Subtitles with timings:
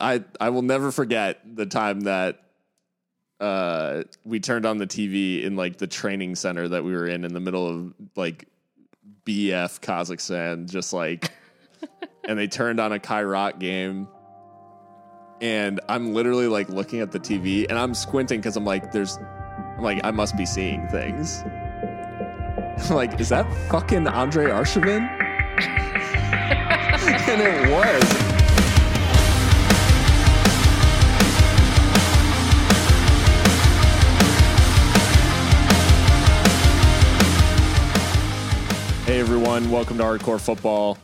[0.00, 2.42] I I will never forget the time that
[3.40, 7.24] uh we turned on the TV in like the training center that we were in
[7.24, 8.48] in the middle of like
[9.28, 11.32] BF Kazakhstan, just like,
[12.24, 14.08] and they turned on a Kairat game.
[15.42, 19.18] And I'm literally like looking at the TV and I'm squinting because I'm like, there's,
[19.76, 21.42] I'm like, I must be seeing things.
[21.44, 25.08] I'm like, is that fucking Andre Arshavin?
[27.28, 28.27] and it was.
[39.30, 40.96] Everyone, welcome to Hardcore Football.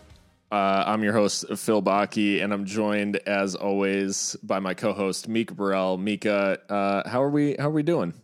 [0.51, 5.53] Uh, I'm your host Phil Baki, and I'm joined as always by my co-host Mika
[5.53, 5.99] Burrell.
[5.99, 7.55] Mika, uh, how are we?
[7.59, 8.15] How are we doing?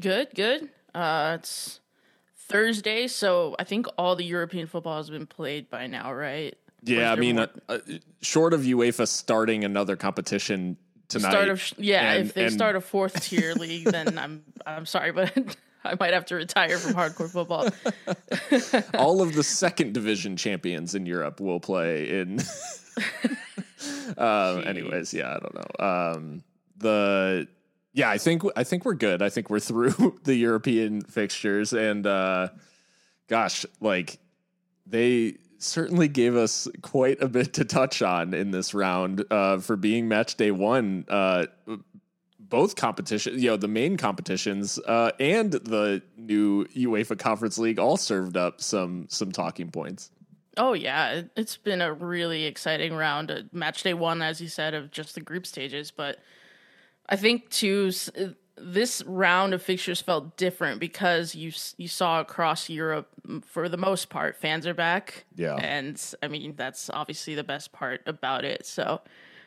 [0.00, 0.70] Good, good.
[0.94, 1.80] Uh, it's
[2.48, 6.56] Thursday, so I think all the European football has been played by now, right?
[6.82, 7.80] Yeah, I mean, uh, uh,
[8.22, 11.30] short of UEFA starting another competition tonight.
[11.30, 14.86] Start of yeah, and, if they and, start a fourth tier league, then I'm I'm
[14.86, 15.30] sorry, but
[15.94, 17.68] I might have to retire from hardcore football.
[18.98, 22.40] All of the second division champions in Europe will play in.
[24.18, 25.86] uh, anyways, yeah, I don't know.
[25.86, 26.44] Um,
[26.78, 27.48] the
[27.92, 29.22] yeah, I think I think we're good.
[29.22, 32.48] I think we're through the European fixtures, and uh,
[33.28, 34.18] gosh, like
[34.86, 39.76] they certainly gave us quite a bit to touch on in this round uh, for
[39.76, 41.04] being match day one.
[41.08, 41.46] Uh,
[42.54, 47.96] both competitions, you know, the main competitions uh, and the new UEFA Conference League all
[47.96, 50.12] served up some some talking points.
[50.56, 53.32] Oh yeah, it's been a really exciting round.
[53.32, 56.18] Uh, match day one, as you said, of just the group stages, but
[57.08, 57.90] I think too
[58.56, 63.08] this round of fixtures felt different because you you saw across Europe
[63.44, 65.24] for the most part fans are back.
[65.34, 68.64] Yeah, and I mean that's obviously the best part about it.
[68.64, 69.00] So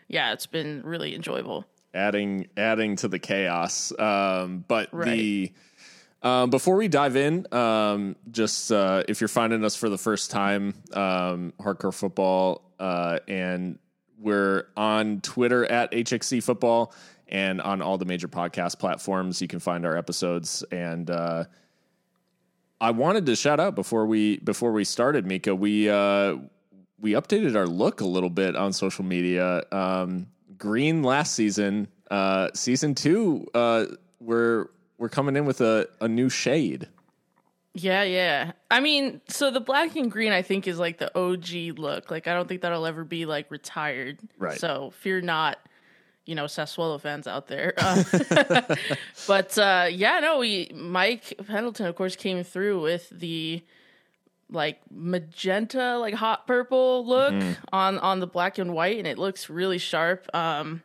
[0.09, 1.65] yeah, it's been really enjoyable
[1.97, 3.91] adding adding to the chaos.
[3.97, 5.09] Um, but right.
[5.09, 5.53] the
[6.23, 10.31] um, before we dive in, um, just uh, if you're finding us for the first
[10.31, 13.77] time, um, Hardcore Football, uh, and
[14.19, 16.93] we're on Twitter at HXC Football
[17.29, 19.41] and on all the major podcast platforms.
[19.41, 20.63] You can find our episodes.
[20.71, 21.45] And uh,
[22.79, 25.53] I wanted to shout out before we before we started, Mika.
[25.55, 26.37] We uh,
[26.99, 29.63] we updated our look a little bit on social media.
[29.71, 31.87] Um, green last season.
[32.09, 33.85] Uh, season two, uh,
[34.19, 36.87] we're we're coming in with a, a new shade.
[37.73, 38.53] Yeah, yeah.
[38.71, 42.09] I mean, so the black and green, I think, is like the OG look.
[42.09, 44.19] Like, I don't think that'll ever be like retired.
[44.39, 44.59] Right.
[44.59, 45.59] So fear not,
[46.25, 47.75] you know, Sassuolo fans out there.
[47.77, 48.03] Uh,
[49.27, 53.63] but uh, yeah, no, we Mike Pendleton, of course, came through with the
[54.51, 57.53] like magenta, like hot purple look mm-hmm.
[57.73, 60.27] on on the black and white, and it looks really sharp.
[60.33, 60.83] Um,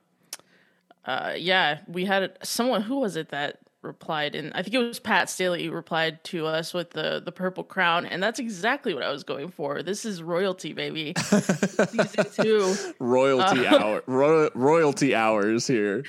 [1.05, 5.00] uh, yeah, we had someone who was it that replied and I think it was
[5.00, 9.03] Pat Staley who replied to us with the the purple crown and that's exactly what
[9.03, 9.82] I was going for.
[9.82, 11.15] This is royalty baby.
[11.16, 12.94] Season 2.
[13.00, 16.04] Royalty uh, hour ro- royalty hours here.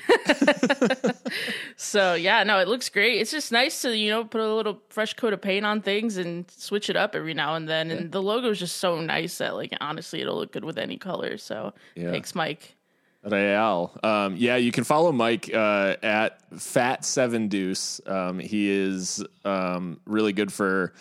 [1.76, 3.20] so, yeah, no, it looks great.
[3.20, 6.16] It's just nice to, you know, put a little fresh coat of paint on things
[6.16, 9.38] and switch it up every now and then and the logo is just so nice
[9.38, 11.36] that like honestly it'll look good with any color.
[11.38, 12.10] So, yeah.
[12.12, 12.76] thanks Mike.
[13.24, 13.98] Real.
[14.02, 18.00] Um, yeah, you can follow Mike uh, at Fat Seven Deuce.
[18.06, 20.92] Um, he is um, really good for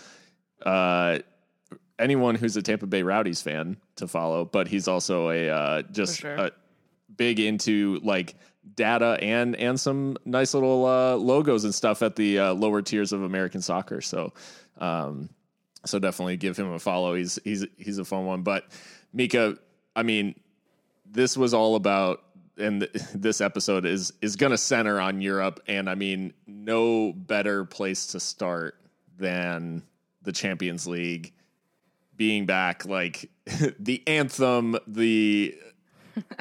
[0.66, 1.20] uh,
[2.00, 6.20] anyone who's a Tampa Bay Rowdies fan to follow, but he's also a uh, just
[6.20, 6.36] sure.
[6.36, 6.52] a
[7.16, 8.36] big into like
[8.76, 13.14] data and and some nice little uh, logos and stuff at the uh, lower tiers
[13.14, 14.02] of American soccer.
[14.02, 14.34] So,
[14.78, 15.30] um,
[15.86, 17.16] so definitely give him a follow.
[17.16, 18.44] He's he's he's a fun one.
[18.44, 18.66] But
[19.12, 19.58] Mika,
[19.96, 20.36] I mean
[21.14, 22.24] this was all about
[22.58, 22.82] and
[23.16, 28.08] this episode is is going to center on Europe and I mean no better place
[28.08, 28.76] to start
[29.18, 29.84] than
[30.24, 31.34] the Champions League.
[32.16, 33.30] Being back like
[33.80, 35.58] the anthem the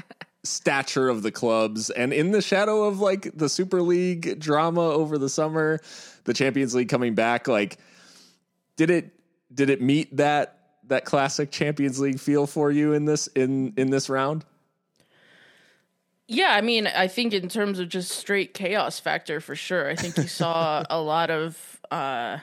[0.44, 5.16] stature of the clubs and in the shadow of like the Super League drama over
[5.16, 5.80] the summer
[6.24, 7.78] the Champions League coming back like
[8.76, 9.12] did it
[9.54, 10.58] did it meet that
[10.88, 14.44] that classic Champions League feel for you in this in in this round
[16.32, 19.90] yeah, I mean, I think in terms of just straight chaos factor for sure.
[19.90, 22.38] I think you saw a lot of uh,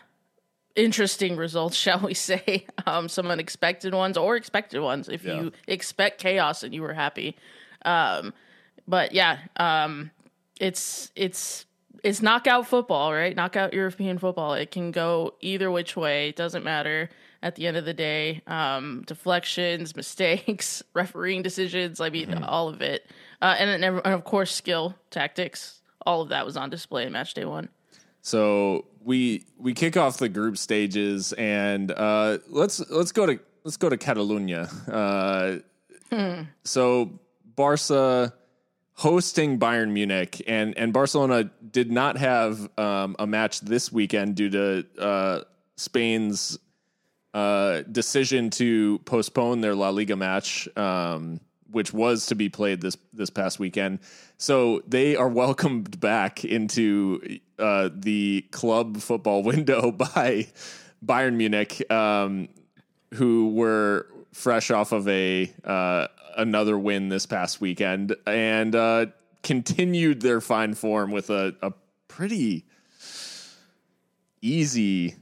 [0.75, 2.65] interesting results, shall we say?
[2.85, 5.09] Um, some unexpected ones or expected ones.
[5.09, 5.41] If yeah.
[5.41, 7.35] you expect chaos and you were happy,
[7.83, 8.33] um,
[8.87, 10.11] but yeah, um,
[10.59, 11.65] it's it's
[12.03, 13.35] it's knockout football, right?
[13.35, 14.53] Knockout European football.
[14.53, 16.29] It can go either which way.
[16.29, 17.09] It doesn't matter
[17.41, 18.41] at the end of the day.
[18.47, 21.99] Um, deflections, mistakes, refereeing decisions.
[21.99, 22.43] I mean, mm-hmm.
[22.43, 23.09] all of it.
[23.41, 27.11] Uh, and, then, and of course skill, tactics, all of that was on display in
[27.11, 27.69] match day one.
[28.21, 33.77] So we we kick off the group stages, and uh, let's let's go to let's
[33.77, 34.69] go to Catalunya.
[34.89, 35.59] Uh,
[36.13, 36.43] hmm.
[36.63, 37.19] So
[37.55, 38.33] Barca
[38.93, 44.49] hosting Bayern Munich, and and Barcelona did not have um, a match this weekend due
[44.49, 45.41] to uh,
[45.77, 46.59] Spain's
[47.33, 51.39] uh, decision to postpone their La Liga match, um,
[51.71, 53.99] which was to be played this this past weekend.
[54.37, 60.47] So they are welcomed back into uh, the club football window by
[61.05, 62.49] Bayern Munich, um,
[63.13, 66.07] who were fresh off of a uh,
[66.37, 69.07] another win this past weekend and uh,
[69.43, 71.73] continued their fine form with a, a
[72.07, 72.65] pretty
[74.41, 75.15] easy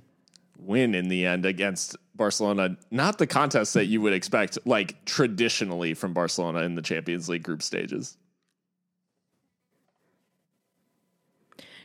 [0.60, 2.76] win in the end against Barcelona.
[2.92, 7.44] Not the contest that you would expect, like traditionally from Barcelona in the Champions League
[7.44, 8.18] group stages.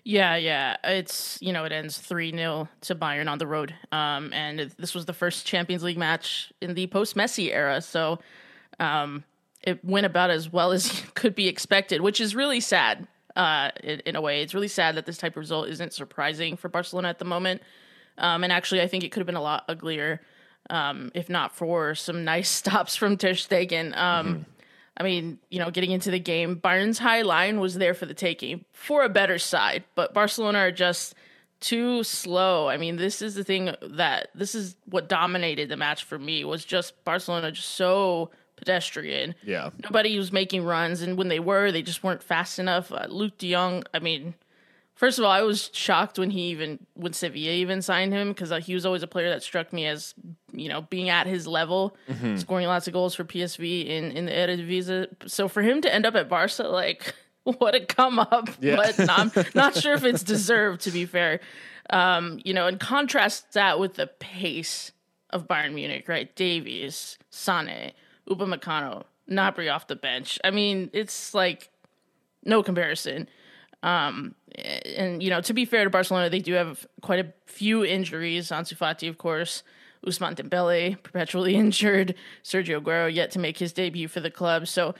[0.04, 0.76] Yeah, yeah.
[0.82, 3.74] It's, you know, it ends 3 0 to Bayern on the road.
[3.92, 7.80] Um, and this was the first Champions League match in the post Messi era.
[7.80, 8.18] So
[8.80, 9.22] um,
[9.62, 13.06] it went about as well as could be expected, which is really sad
[13.36, 14.42] uh, in, in, a way.
[14.42, 17.62] It's really sad that this type of result isn't surprising for Barcelona at the moment.
[18.22, 20.22] Um, and actually, I think it could have been a lot uglier
[20.70, 23.96] um, if not for some nice stops from Ter Stegen.
[23.96, 24.42] Um, mm-hmm.
[24.96, 28.14] I mean, you know, getting into the game, Bayern's high line was there for the
[28.14, 31.14] taking for a better side, but Barcelona are just
[31.60, 32.68] too slow.
[32.68, 36.44] I mean, this is the thing that this is what dominated the match for me
[36.44, 39.34] was just Barcelona just so pedestrian.
[39.44, 39.70] Yeah.
[39.82, 42.92] Nobody was making runs, and when they were, they just weren't fast enough.
[42.92, 44.34] Uh, Luuk de Jong, I mean,
[45.02, 48.52] first of all, I was shocked when he even when Sevilla even signed him because
[48.64, 50.14] he was always a player that struck me as
[50.52, 52.36] you know being at his level, mm-hmm.
[52.36, 55.08] scoring lots of goals for PSV in in the Eredivisie.
[55.26, 58.76] So for him to end up at Barca, like what a come up, yeah.
[58.96, 60.82] but I'm not sure if it's deserved.
[60.82, 61.40] To be fair,
[61.90, 64.92] um, you know, and contrast that with the pace
[65.30, 66.32] of Bayern Munich, right?
[66.36, 67.90] Davies, Sane,
[68.28, 70.38] Upamecano, Gnabry off the bench.
[70.44, 71.70] I mean, it's like
[72.44, 73.28] no comparison.
[73.82, 77.84] Um, and you know, to be fair to Barcelona, they do have quite a few
[77.84, 78.48] injuries.
[78.48, 79.62] Ansu Fati, of course,
[80.06, 82.14] Ousmane Dembele, perpetually injured.
[82.44, 84.68] Sergio Aguero yet to make his debut for the club.
[84.68, 84.94] So,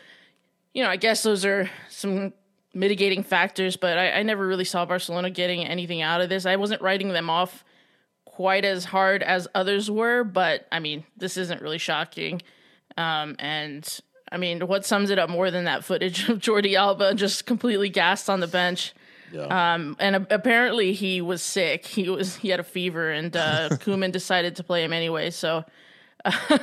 [0.74, 2.32] you know, I guess those are some
[2.74, 3.76] mitigating factors.
[3.76, 6.46] But I, I never really saw Barcelona getting anything out of this.
[6.46, 7.64] I wasn't writing them off
[8.24, 10.24] quite as hard as others were.
[10.24, 12.42] But I mean, this isn't really shocking.
[12.96, 14.00] Um, and
[14.30, 17.90] I mean, what sums it up more than that footage of Jordi Alba just completely
[17.90, 18.94] gassed on the bench?
[19.32, 19.74] Yeah.
[19.74, 21.86] Um, and apparently he was sick.
[21.86, 25.30] He was he had a fever, and uh, Koeman decided to play him anyway.
[25.30, 25.64] So,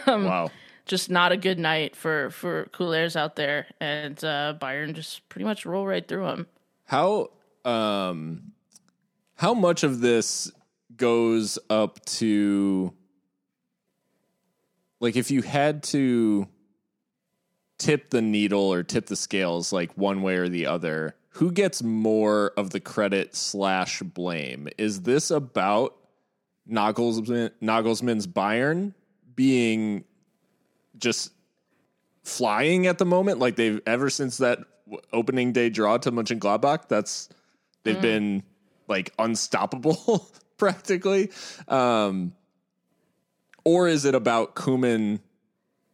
[0.06, 0.52] um, wow,
[0.86, 5.46] just not a good night for for Culers out there, and uh, Bayern just pretty
[5.46, 6.48] much roll right through him.
[6.86, 7.32] How
[7.66, 8.52] um,
[9.36, 10.52] how much of this
[10.96, 12.94] goes up to
[15.00, 16.48] like if you had to
[17.78, 21.84] tip the needle or tip the scales like one way or the other, who gets
[21.84, 24.68] more of the credit slash blame?
[24.78, 25.96] Is this about
[26.70, 28.94] Nagelsmann, Nagelsmann's Bayern
[29.36, 30.04] being
[30.98, 31.32] just
[32.24, 34.60] flying at the moment, like they've ever since that
[35.14, 36.88] opening day draw to Mönchengladbach?
[36.88, 37.30] That's
[37.84, 38.02] they've mm.
[38.02, 38.44] been
[38.88, 40.28] like unstoppable
[40.58, 41.32] practically.
[41.68, 42.34] Um,
[43.64, 45.20] or is it about Koeman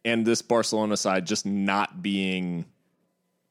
[0.04, 2.64] and this Barcelona side just not being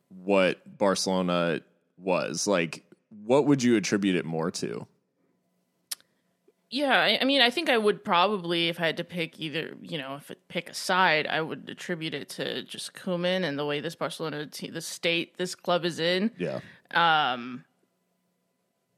[0.09, 1.61] what Barcelona
[2.05, 2.47] was?
[2.47, 2.85] Like,
[3.25, 4.87] what would you attribute it more to?
[6.69, 9.97] Yeah, I mean, I think I would probably, if I had to pick either, you
[9.97, 13.65] know, if it, pick a side, I would attribute it to just Koeman and the
[13.65, 16.31] way this Barcelona, team, the state this club is in.
[16.37, 16.59] Yeah.
[16.91, 17.63] Um,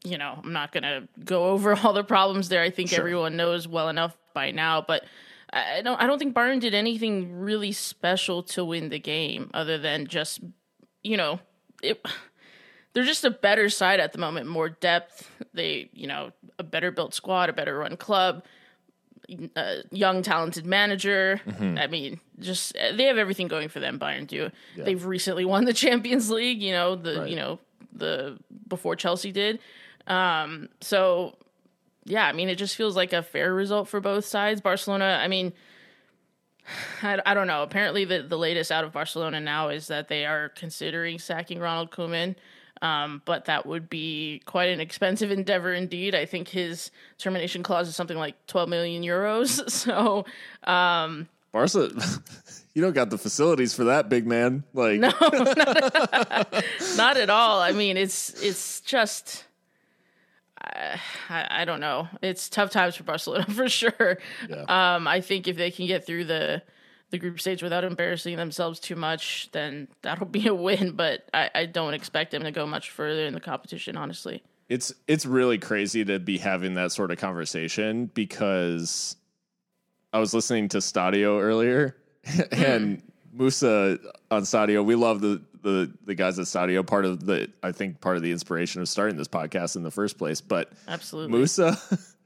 [0.04, 2.62] you know, I'm not gonna go over all the problems there.
[2.62, 3.00] I think sure.
[3.00, 5.04] everyone knows well enough by now, but
[5.52, 9.78] I don't I don't think Bayern did anything really special to win the game other
[9.78, 10.42] than just
[11.04, 11.40] you know
[11.82, 12.04] it
[12.98, 15.30] they're just a better side at the moment, more depth.
[15.54, 18.44] They, you know, a better built squad, a better run club,
[19.56, 21.40] a young talented manager.
[21.46, 21.78] Mm-hmm.
[21.78, 24.00] I mean, just they have everything going for them.
[24.00, 24.50] Bayern do.
[24.76, 24.86] Yeah.
[24.86, 26.60] They've recently won the Champions League.
[26.60, 27.30] You know the right.
[27.30, 27.60] you know
[27.94, 29.60] the before Chelsea did.
[30.08, 31.36] Um, so
[32.04, 34.60] yeah, I mean, it just feels like a fair result for both sides.
[34.60, 35.54] Barcelona, I mean,
[37.04, 37.62] I, I don't know.
[37.62, 41.92] Apparently, the, the latest out of Barcelona now is that they are considering sacking Ronald
[41.92, 42.34] Koeman.
[42.82, 46.14] Um, but that would be quite an expensive endeavor indeed.
[46.14, 49.64] I think his termination clause is something like 12 million euros.
[49.88, 50.26] So,
[50.64, 51.90] um, Barca,
[52.74, 54.64] you don't got the facilities for that, big man.
[54.74, 56.64] Like, No, not,
[56.96, 57.60] not at all.
[57.60, 59.46] I mean, it's it's just.
[60.60, 62.08] I, I don't know.
[62.22, 64.18] It's tough times for Barcelona for sure.
[64.50, 64.96] Yeah.
[64.96, 66.62] Um, I think if they can get through the
[67.10, 70.92] the group stage without embarrassing themselves too much, then that'll be a win.
[70.92, 74.44] But I, I don't expect them to go much further in the competition, honestly.
[74.70, 79.16] it's it's really crazy to be having that sort of conversation because
[80.14, 81.96] I was listening to Stadio earlier
[82.52, 83.38] and mm-hmm.
[83.38, 84.00] Musa
[84.32, 84.84] on Stadio.
[84.84, 86.86] We love the the the guys at Stadio.
[86.86, 89.92] Part of the I think part of the inspiration of starting this podcast in the
[89.92, 90.42] first place.
[90.42, 91.38] But Absolutely.
[91.38, 91.78] Musa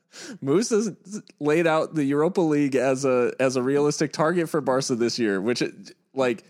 [0.41, 0.95] Musa
[1.39, 5.39] laid out the Europa League as a as a realistic target for Barca this year,
[5.39, 5.63] which
[6.13, 6.43] like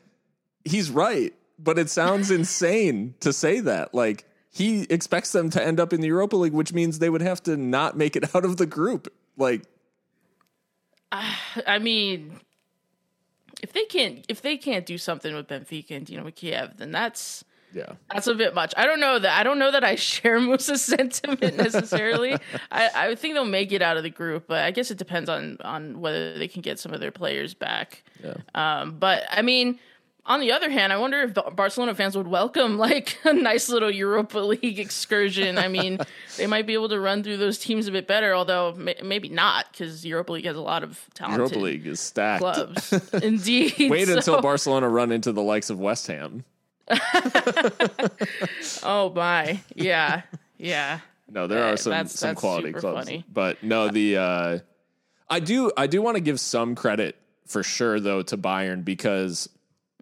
[0.65, 3.93] he's right, but it sounds insane to say that.
[3.93, 7.21] Like he expects them to end up in the Europa League, which means they would
[7.21, 9.13] have to not make it out of the group.
[9.37, 9.63] Like
[11.11, 12.39] I mean,
[13.61, 17.43] if they can't if they can't do something with Benfica and Dinamo Kiev, then that's
[17.73, 17.93] yeah.
[18.11, 18.73] that's a bit much.
[18.77, 22.33] I don't know that I don't know that I share Musa's sentiment necessarily.
[22.71, 25.29] I, I think they'll make it out of the group, but I guess it depends
[25.29, 28.03] on on whether they can get some of their players back.
[28.23, 28.35] Yeah.
[28.55, 29.79] Um, but I mean,
[30.23, 33.89] on the other hand, I wonder if Barcelona fans would welcome like a nice little
[33.89, 35.57] Europa League excursion.
[35.57, 35.97] I mean,
[36.37, 39.29] they might be able to run through those teams a bit better, although may- maybe
[39.29, 42.41] not because Europa League has a lot of talented Europa League is stacked.
[42.41, 42.93] clubs.
[43.13, 43.89] Indeed.
[43.89, 46.43] Wait So- until Barcelona run into the likes of West Ham.
[48.83, 50.21] Oh my, yeah,
[50.57, 50.99] yeah.
[51.29, 53.23] No, there are some that's- some that's quality clubs, funny.
[53.31, 54.59] but no, the uh,
[55.29, 57.15] I do I do want to give some credit
[57.47, 59.49] for sure though to Bayern because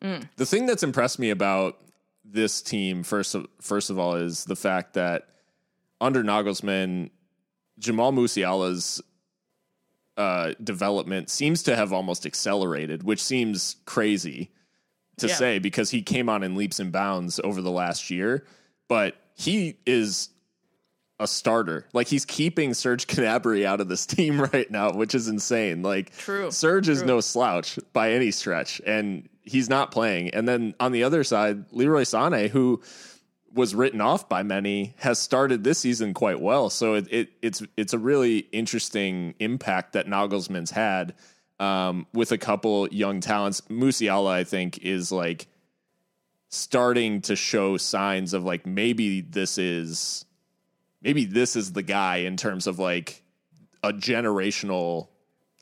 [0.01, 0.29] Mm.
[0.37, 1.77] the thing that's impressed me about
[2.23, 5.27] this team first of, first of all is the fact that
[5.99, 7.09] under Nagelsmann,
[7.79, 9.01] Jamal Musiala's
[10.15, 14.51] uh, development seems to have almost accelerated, which seems crazy
[15.19, 15.35] to Yeah.
[15.35, 18.45] say because he came on in leaps and bounds over the last year,
[18.87, 20.29] but he is
[21.19, 21.85] a starter.
[21.93, 25.81] Like he's keeping Serge Gnabry out of this team right now, which is insane.
[25.81, 30.29] Like True, Serge is no slouch by any stretch, and he's not playing.
[30.29, 32.81] And then on the other side, Leroy Sané, who
[33.53, 36.69] was written off by many, has started this season quite well.
[36.69, 41.15] So it, it it's it's a really interesting impact that Nagelsmann's had
[41.59, 43.61] um, with a couple young talents.
[43.69, 45.47] Musiala, I think, is like
[46.49, 50.25] starting to show signs of like maybe this is
[51.01, 53.23] maybe this is the guy in terms of like
[53.83, 55.07] a generational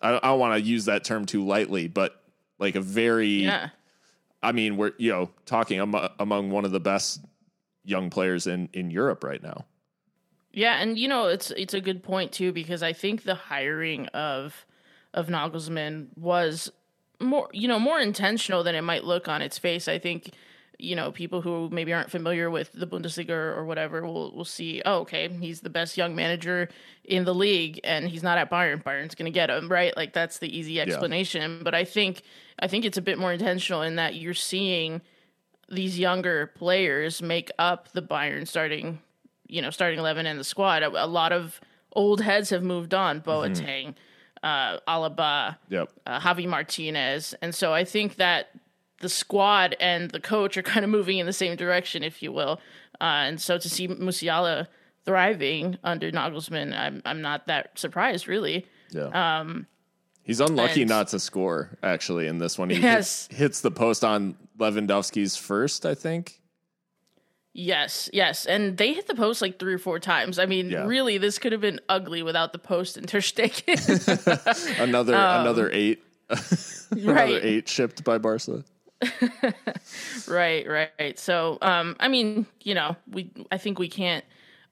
[0.02, 2.22] I don't, I don't want to use that term too lightly, but
[2.60, 3.70] like a very Yeah,
[4.42, 7.20] I mean, we're you know talking am- among one of the best
[7.84, 9.66] young players in in Europe right now.
[10.54, 14.06] yeah, and you know it's it's a good point too because I think the hiring
[14.08, 14.66] of
[15.14, 16.72] of Nagelsmann was
[17.20, 19.88] more you know more intentional than it might look on its face.
[19.88, 20.34] I think
[20.78, 24.82] you know people who maybe aren't familiar with the Bundesliga or, whatever will will see
[24.86, 26.70] oh okay he's the best young manager
[27.04, 28.84] in the league and he's not at Bayern.
[28.84, 29.96] Bayern's going to get him right?
[29.98, 31.62] Like that's the easy explanation.
[31.64, 32.22] But I think
[32.60, 35.02] I think it's a bit more intentional in that you're seeing
[35.70, 39.00] these younger players make up the Bayern starting
[39.48, 40.84] you know starting 11 and the squad.
[40.84, 41.60] A, a lot of
[41.94, 43.22] old heads have moved on.
[43.22, 43.30] Mm-hmm.
[43.30, 43.96] Boateng
[44.48, 45.90] uh Alaba Yep.
[46.06, 47.36] uh, Javi Martinez.
[47.42, 48.50] And so I think that
[49.02, 52.32] the squad and the coach are kind of moving in the same direction, if you
[52.32, 52.54] will.
[53.02, 54.68] Uh, and so to see Musiala
[55.06, 58.66] thriving under Nagelsmann, I'm I'm not that surprised, really.
[58.92, 59.40] Yeah.
[59.40, 59.68] Um,
[60.24, 62.70] He's unlucky and- not to score actually in this one.
[62.70, 63.28] He Yes.
[63.30, 66.42] hit- hits the post on Lewandowski's first, I think.
[67.60, 70.38] Yes, yes, and they hit the post like three or four times.
[70.38, 70.86] I mean, Yeah.
[70.86, 74.78] really, this could have been ugly without the post and Ter Stegen.
[74.80, 78.64] Another another eight, another Um, right, eight shipped by Barca.
[80.28, 81.18] right, right.
[81.20, 84.24] So, um, I mean, you know, we I think we can't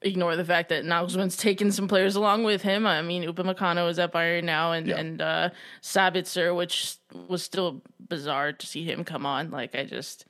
[0.02, 2.86] ignore the fact that Nagelsmann's taken some players along with him.
[2.86, 4.96] I mean, Upamecano is at Bayern now, and Yeah.
[4.98, 5.50] and uh,
[5.82, 6.96] Sabitzer, which
[7.28, 9.50] was still bizarre to see him come on.
[9.50, 10.24] Like, I just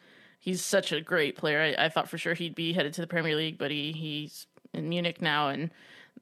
[0.47, 1.61] he's such a great player.
[1.61, 4.47] I, I thought for sure he'd be headed to the Premier League, but he he's
[4.73, 5.71] in Munich now, and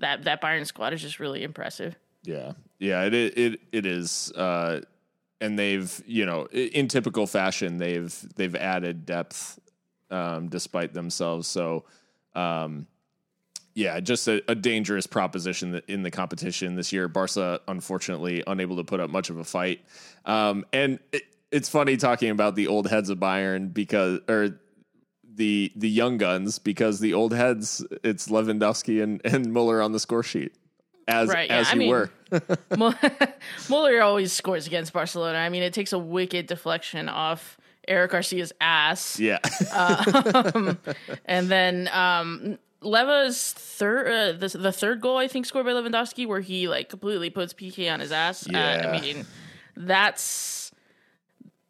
[0.00, 1.94] that that Bayern squad is just really impressive.
[2.24, 4.80] Yeah, yeah, it it it is, uh,
[5.40, 9.60] and they've you know in typical fashion they've they've added depth
[10.10, 11.46] um, despite themselves.
[11.46, 11.84] So,
[12.34, 12.86] um,
[13.74, 17.08] yeah, just a, a dangerous proposition in the competition this year.
[17.08, 19.84] Barca unfortunately unable to put up much of a fight,
[20.24, 24.60] um, and it, it's funny talking about the old heads of Bayern because or.
[25.36, 29.98] The the young guns because the old heads it's Lewandowski and, and Muller on the
[29.98, 30.52] score sheet.
[31.08, 32.10] as Right, yeah, as I you mean- were.
[32.78, 32.94] Mull-
[33.68, 35.38] Muller always scores against Barcelona.
[35.38, 37.58] I mean, it takes a wicked deflection off
[37.88, 39.18] Eric Garcia's ass.
[39.18, 39.40] Yeah.
[41.26, 46.28] And then um, Leva's third, uh, the, the third goal, I think, scored by Lewandowski,
[46.28, 48.46] where he like completely puts Pique on his ass.
[48.46, 48.92] Uh, Yeah.
[48.94, 49.26] I mean,
[49.76, 50.63] that's.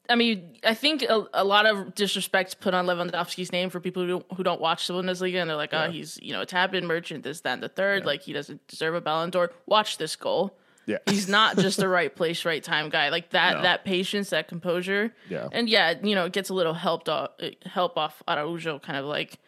[0.09, 4.03] I mean, I think a, a lot of disrespect put on Lewandowski's name for people
[4.03, 6.47] who don't, who don't watch the Bundesliga, and they're like, "Oh, he's you know a
[6.47, 8.05] tap-in merchant, this, that, and the third.
[8.05, 10.57] Like he doesn't deserve a Ballon d'Or." Watch this goal.
[10.87, 10.99] yeah.
[11.09, 13.09] He's not just a right place, right time guy.
[13.09, 13.63] Like that, No.
[13.63, 15.15] that patience, that composure.
[15.31, 15.49] Yeah.
[15.51, 17.31] And yeah, you know, it gets a little helped off,
[17.65, 19.39] help off Araujo, kind of like,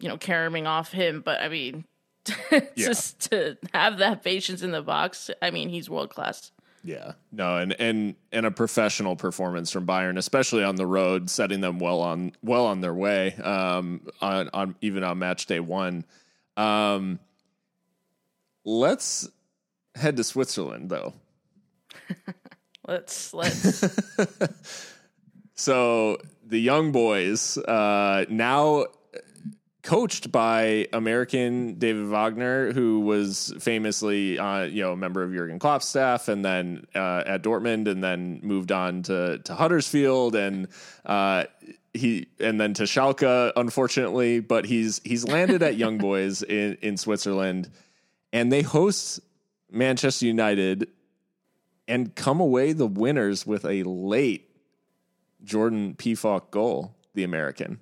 [0.00, 1.22] you know, caroming off him.
[1.24, 1.84] But I mean,
[2.76, 6.50] just to have that patience in the box, I mean, he's world class.
[6.84, 11.60] Yeah, no, and and and a professional performance from Bayern, especially on the road, setting
[11.60, 13.34] them well on well on their way.
[13.34, 16.04] Um, on on even on match day one.
[16.56, 17.18] Um,
[18.64, 19.28] let's
[19.94, 21.14] head to Switzerland though.
[22.86, 23.84] Let's let's
[25.54, 28.86] So the young boys uh, now
[29.82, 35.58] coached by American David Wagner, who was famously uh, you know a member of Jurgen
[35.58, 40.68] Klopp's staff, and then uh, at Dortmund, and then moved on to to Huddersfield, and
[41.06, 41.44] uh,
[41.92, 46.96] he and then to Schalke, unfortunately, but he's he's landed at Young Boys in in
[46.96, 47.70] Switzerland,
[48.32, 49.20] and they host
[49.70, 50.88] Manchester United.
[51.90, 54.50] And come away the winners with a late
[55.42, 57.80] Jordan Pefok goal, the American.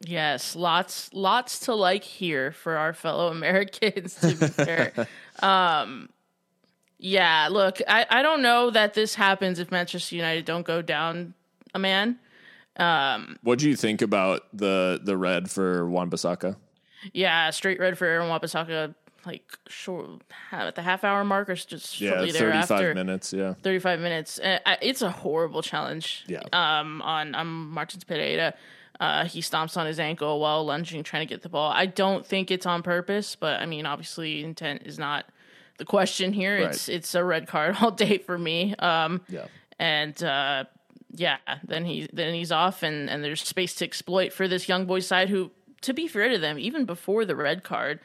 [0.00, 4.14] Yes, lots lots to like here for our fellow Americans.
[4.16, 4.92] To be fair,
[5.42, 6.08] um,
[6.98, 7.48] yeah.
[7.50, 11.34] Look, I I don't know that this happens if Manchester United don't go down
[11.74, 12.18] a man.
[12.76, 16.56] Um What do you think about the the red for Wan-Bissaka?
[17.12, 18.94] Yeah, straight red for Aaron Wan-Bissaka,
[19.26, 22.94] like short at the half hour mark or just Yeah, shortly thirty five thereafter.
[22.94, 23.32] minutes.
[23.32, 24.38] Yeah, 35 minutes.
[24.40, 26.24] Uh, It's a horrible challenge.
[26.26, 26.42] Yeah.
[26.52, 28.54] Um, on on Martins Pereira,
[29.00, 31.70] uh, he stomps on his ankle while lunging, trying to get the ball.
[31.70, 35.26] I don't think it's on purpose, but I mean, obviously, intent is not
[35.78, 36.56] the question here.
[36.56, 38.74] It's it's a red card all day for me.
[38.78, 39.46] Um, yeah,
[39.78, 40.64] and uh,
[41.10, 44.86] yeah, then he then he's off, and and there's space to exploit for this young
[44.86, 45.28] boy side.
[45.28, 45.50] Who,
[45.82, 48.00] to be fair to them, even before the red card,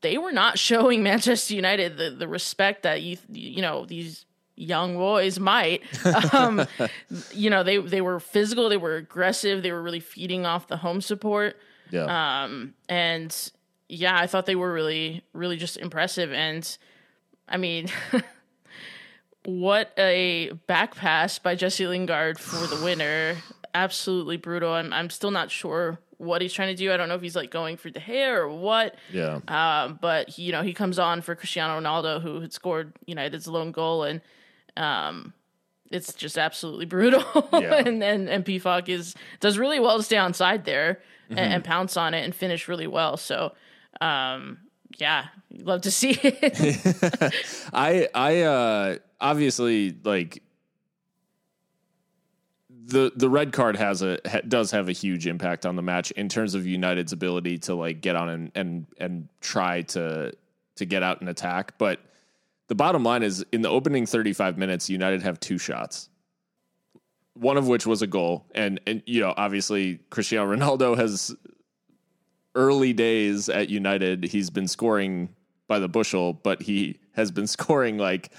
[0.00, 4.24] they were not showing Manchester United the the respect that you you know these
[4.56, 5.82] young boys might.
[6.32, 6.66] Um,
[7.32, 10.78] you know they they were physical, they were aggressive, they were really feeding off the
[10.78, 11.56] home support
[11.90, 12.44] yeah.
[12.44, 13.52] um, and
[13.88, 16.32] yeah, I thought they were really, really just impressive.
[16.32, 16.76] And
[17.48, 17.88] I mean,
[19.44, 23.36] what a back pass by Jesse Lingard for the winner!
[23.74, 24.72] Absolutely brutal.
[24.72, 26.92] I'm, I'm still not sure what he's trying to do.
[26.92, 28.94] I don't know if he's like going for the hair or what.
[29.12, 29.40] yeah.
[29.48, 33.48] Um, but he, you know, he comes on for Cristiano Ronaldo, who had scored United's
[33.48, 34.20] lone goal, and
[34.76, 35.32] um,
[35.90, 37.24] it's just absolutely brutal.
[37.52, 37.76] Yeah.
[37.76, 41.64] and and and Pefok is does really well to stay on side there and, and
[41.64, 43.16] pounce on it and finish really well.
[43.16, 43.52] So,
[44.00, 44.58] um,
[44.98, 47.34] yeah, love to see it.
[47.72, 50.42] I I uh obviously like
[52.86, 56.10] the the red card has a ha, does have a huge impact on the match
[56.12, 60.32] in terms of United's ability to like get on and and and try to
[60.76, 62.00] to get out and attack, but
[62.68, 66.08] the bottom line is in the opening 35 minutes United have two shots.
[67.34, 71.34] One of which was a goal and and you know obviously Cristiano Ronaldo has
[72.54, 75.34] early days at United he's been scoring
[75.66, 78.30] by the bushel, but he has been scoring like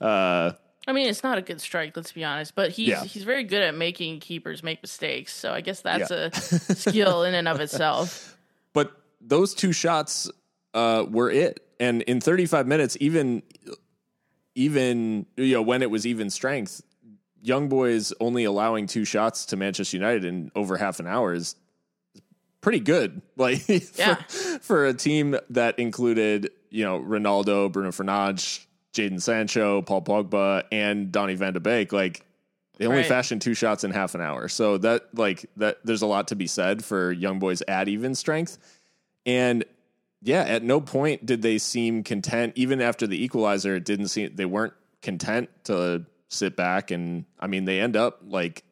[0.00, 0.52] uh
[0.86, 3.04] I mean, it's not a good strike, let's be honest, but he's Yeah.
[3.04, 5.34] he's very good at making keepers make mistakes.
[5.34, 6.30] So I guess that's Yeah.
[6.70, 8.34] a skill in and of itself.
[8.72, 10.30] but those two shots
[10.72, 11.62] uh were it.
[11.80, 13.42] And in 35 minutes even
[14.54, 16.82] even you know when it was even strength,
[17.42, 21.54] young boys only allowing two shots to Manchester United in over half an hour is
[22.60, 23.22] pretty good.
[23.36, 24.16] Like Yeah.
[24.28, 30.64] for, for a team that included, you know, Ronaldo, Bruno Fernandes, Jadon Sancho, Paul Pogba,
[30.72, 32.24] and Donny van de Beek, like
[32.78, 33.06] they only Right.
[33.06, 34.48] fashioned two shots in half an hour.
[34.48, 38.14] So that like that there's a lot to be said for young boys at even
[38.16, 38.58] strength.
[39.24, 39.64] And
[40.22, 42.54] yeah, at no point did they seem content.
[42.56, 46.90] Even after the equalizer, it didn't seem they weren't content to sit back.
[46.90, 48.64] And I mean, they end up like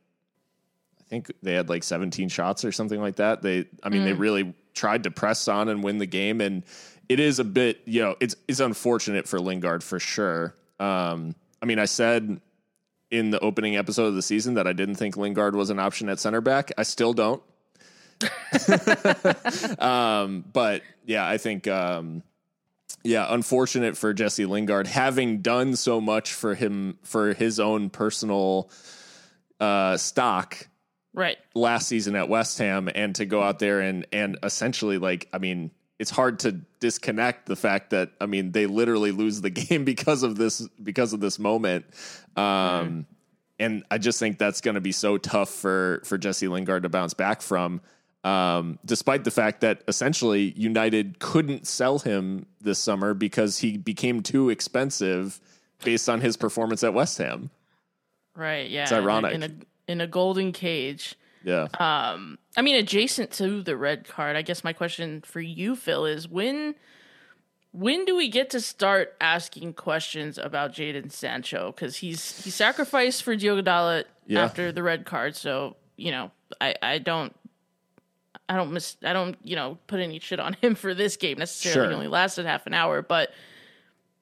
[1.01, 3.43] I think they had like 17 shots or something like that.
[3.43, 6.41] They, I mean, they really tried to press on and win the game.
[6.41, 6.65] And
[7.09, 10.55] it is a bit, you know, it's it's unfortunate for Lingard for sure.
[10.81, 12.41] Um, I mean, I said
[13.11, 16.09] in the opening episode of the season that I didn't think Lingard was an option
[16.09, 16.73] at center back.
[16.77, 17.43] I still don't.
[19.79, 22.23] um, but yeah, I think um,
[23.05, 28.71] yeah, unfortunate for Jesse Lingard having done so much for him for his own personal
[29.61, 30.69] uh, stock
[31.15, 31.39] Right.
[31.55, 35.39] last season at West Ham and to go out there and and essentially like I
[35.39, 39.87] mean it's hard to disconnect the fact that I mean they literally lose the game
[39.87, 41.87] because of this because of this moment.
[42.37, 43.07] Um
[43.59, 46.91] and I just think that's going to be so tough for for Jesse Lingard to
[46.91, 47.81] bounce back from
[48.27, 54.23] um despite the fact that essentially United couldn't sell him this summer because he became
[54.23, 55.41] too expensive
[55.85, 57.51] based on his performance at West Ham.
[58.35, 58.69] Right.
[58.69, 58.83] Yeah.
[58.83, 59.33] It's ironic.
[59.35, 61.15] In a, in a in a golden cage.
[61.45, 61.69] Yeah.
[61.79, 66.05] Um, I mean, adjacent to the red card, I guess my question for you, Phil,
[66.07, 66.75] is when
[67.73, 71.73] when do we get to start asking questions about Jadon Sancho?
[71.73, 74.43] Because he's he sacrificed for Diogo Dalot Yeah.
[74.45, 77.33] after the red card, so you know, I I don't.
[78.49, 78.97] I don't miss.
[79.05, 81.75] I don't, you know, put any shit on him for this game necessarily.
[81.75, 81.91] Sure.
[81.91, 83.31] He only lasted half an hour, but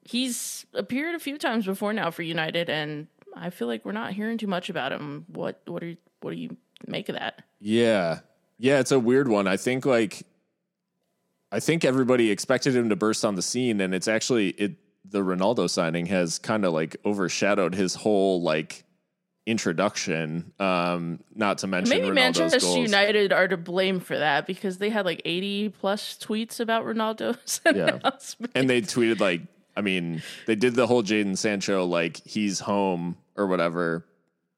[0.03, 3.07] he's appeared a few times before now for United, and
[3.37, 5.25] I feel like we're not hearing too much about him.
[5.29, 6.57] What what are you, what do you
[6.87, 7.43] make of that?
[7.61, 8.21] Yeah.
[8.59, 9.47] Yeah, it's a weird one.
[9.47, 10.23] I think like
[11.51, 15.21] I think everybody expected him to burst on the scene and it's actually it the
[15.21, 18.85] Ronaldo signing has kind of like overshadowed his whole like
[19.47, 20.53] introduction.
[20.59, 22.77] Um not to mention Maybe Ronaldo's Manchester goals.
[22.79, 27.61] United are to blame for that because they had like 80 plus tweets about Ronaldo's
[27.67, 27.99] Yeah.
[28.55, 29.43] And they tweeted like
[29.77, 34.07] I mean, they did the whole Jadon Sancho like he's home or whatever.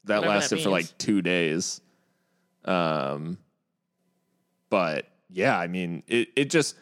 [0.05, 1.81] That Whatever that lasted for like 2 days.
[2.65, 3.39] Um
[4.71, 6.77] but yeah, I mean, it it just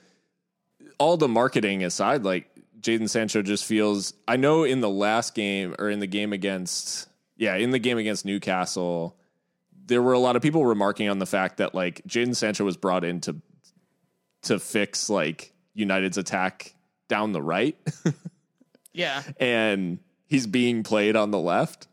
[0.98, 4.12] all the marketing aside, like Jadon Sancho just feels.
[4.28, 7.98] I know in the last game or in the game against, yeah, in the game
[7.98, 9.16] against Newcastle,
[9.86, 12.76] there were a lot of people remarking on the fact that like Jadon Sancho was
[12.76, 13.36] brought in to
[14.42, 16.74] to fix like United's attack
[17.08, 17.76] down the right,
[18.92, 19.22] yeah.
[19.38, 21.88] and he's being played on the left.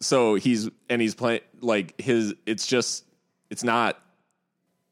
[0.00, 2.34] So he's and he's playing like his.
[2.46, 3.04] It's just
[3.50, 4.00] it's not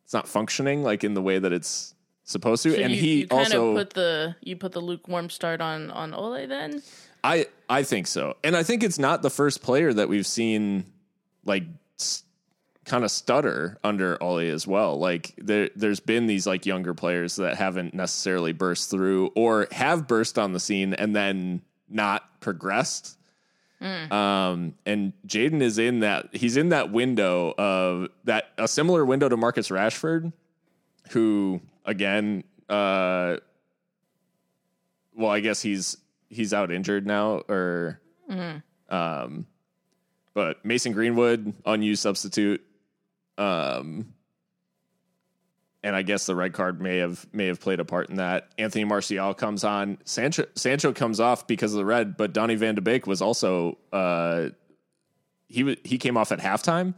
[0.05, 2.73] it's not functioning like in the way that it's supposed to.
[2.73, 5.61] So and you, he you kind also of put the you put the lukewarm start
[5.61, 6.83] on on Ole then.
[7.23, 10.85] I I think so, and I think it's not the first player that we've seen
[11.45, 11.65] like
[11.99, 12.25] s-
[12.85, 14.99] kind of stutter under Ole as well.
[14.99, 20.09] Like there there's been these like younger players that haven't necessarily burst through or have
[20.09, 23.17] burst on the scene and then not progressed.
[24.11, 29.29] Um, and Jadon is in that he's in that window of that a similar window
[29.29, 30.35] to Marcus Rashford,
[31.13, 33.37] who again, uh,
[35.17, 35.97] well, I guess he's
[36.31, 38.01] he's out injured now, or
[38.89, 39.47] um,
[40.33, 42.65] but Mason Greenwood unused substitute,
[43.37, 44.15] um,
[45.83, 48.49] and I guess the red card may have may have played a part in that.
[48.59, 52.75] Anthony Martial comes on, Sancho Sancho comes off because of the red, but Donny Van
[52.75, 54.49] de Beek was also uh,
[55.49, 56.95] he wa he came off at halftime,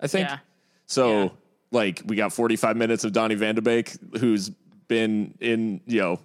[0.00, 0.28] I think.
[0.28, 0.38] Yeah.
[0.86, 1.28] So Yeah.
[1.72, 4.50] like we got 45 minutes of Donny Van de Beek, who's
[4.88, 6.20] been in, you know,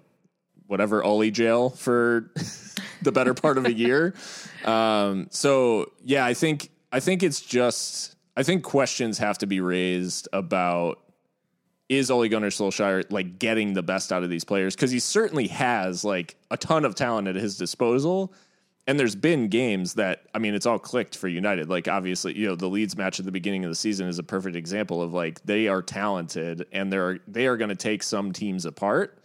[0.71, 2.31] whatever Ole jail for
[3.01, 4.15] the better part of a year.
[4.63, 9.59] Um, so yeah, I think I think it's just I think questions have to be
[9.59, 10.99] raised about
[11.89, 15.47] is Ole Gunnar Solskjaer like getting the best out of these players because he certainly
[15.47, 18.33] has like a ton of talent at his disposal.
[18.87, 21.69] And there's been games that I mean, it's all clicked for United.
[21.69, 24.23] Like obviously, you know, the Leeds match at the beginning of the season is a
[24.23, 28.31] perfect example of like they are talented and they're they are going to take some
[28.31, 29.20] teams apart.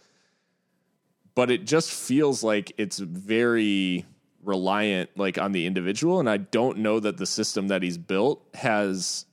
[1.37, 4.07] But it just feels like it's very
[4.41, 8.43] reliant like on the individual, and I don't know that the system that he's built
[8.55, 9.27] has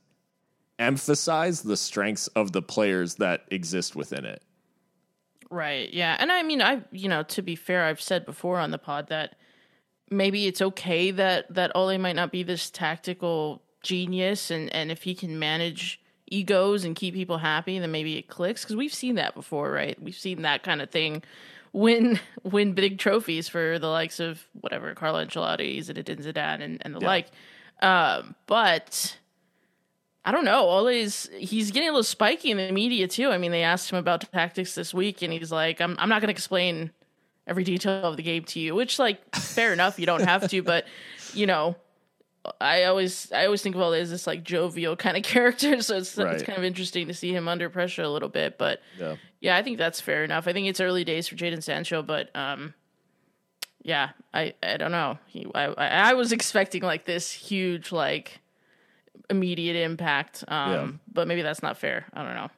[0.77, 4.43] emphasized the strengths of the players that exist within it.
[5.49, 5.91] Right.
[5.91, 6.15] Yeah.
[6.19, 9.07] And I mean, I you know, to be fair, I've said before on the pod
[9.07, 9.35] that
[10.11, 15.01] maybe it's okay that that Ole might not be this tactical genius, and and if
[15.01, 18.63] he can manage egos and keep people happy, then maybe it clicks.
[18.63, 19.99] Because we've seen that before, right?
[19.99, 21.23] We've seen that kind of thing
[21.75, 26.95] win win big trophies for the likes of whatever Carlo Ancelotti, Zinedine Zidane, and and
[26.95, 27.07] the Yeah.
[27.07, 27.27] like.
[27.81, 29.17] Um, but
[30.23, 30.69] I don't know.
[30.69, 33.29] Ole's he's getting a little spiky in the media too.
[33.29, 36.21] I mean, they asked him about tactics this week, and he's like, "I'm I'm not
[36.21, 36.91] going to explain
[37.45, 40.63] every detail of the game to you," which, like, fair enough, you don't have to.
[40.63, 40.85] But
[41.33, 41.75] you know,
[42.61, 45.97] I always I always think of Ole as this like jovial kind of character, so
[45.97, 46.33] it's Right.
[46.33, 48.57] it's kind of interesting to see him under pressure a little bit.
[48.57, 49.17] But Yeah.
[49.45, 50.47] Yeah, I think that's fair enough.
[50.47, 52.73] I think it's early days for Jadon Sancho, but um,
[53.83, 55.19] yeah, I I don't know.
[55.27, 58.39] He I I was expecting like this huge like
[59.29, 60.43] immediate impact.
[60.47, 60.87] Um, Yeah.
[61.13, 62.05] but maybe that's not fair.
[62.13, 62.49] I don't know.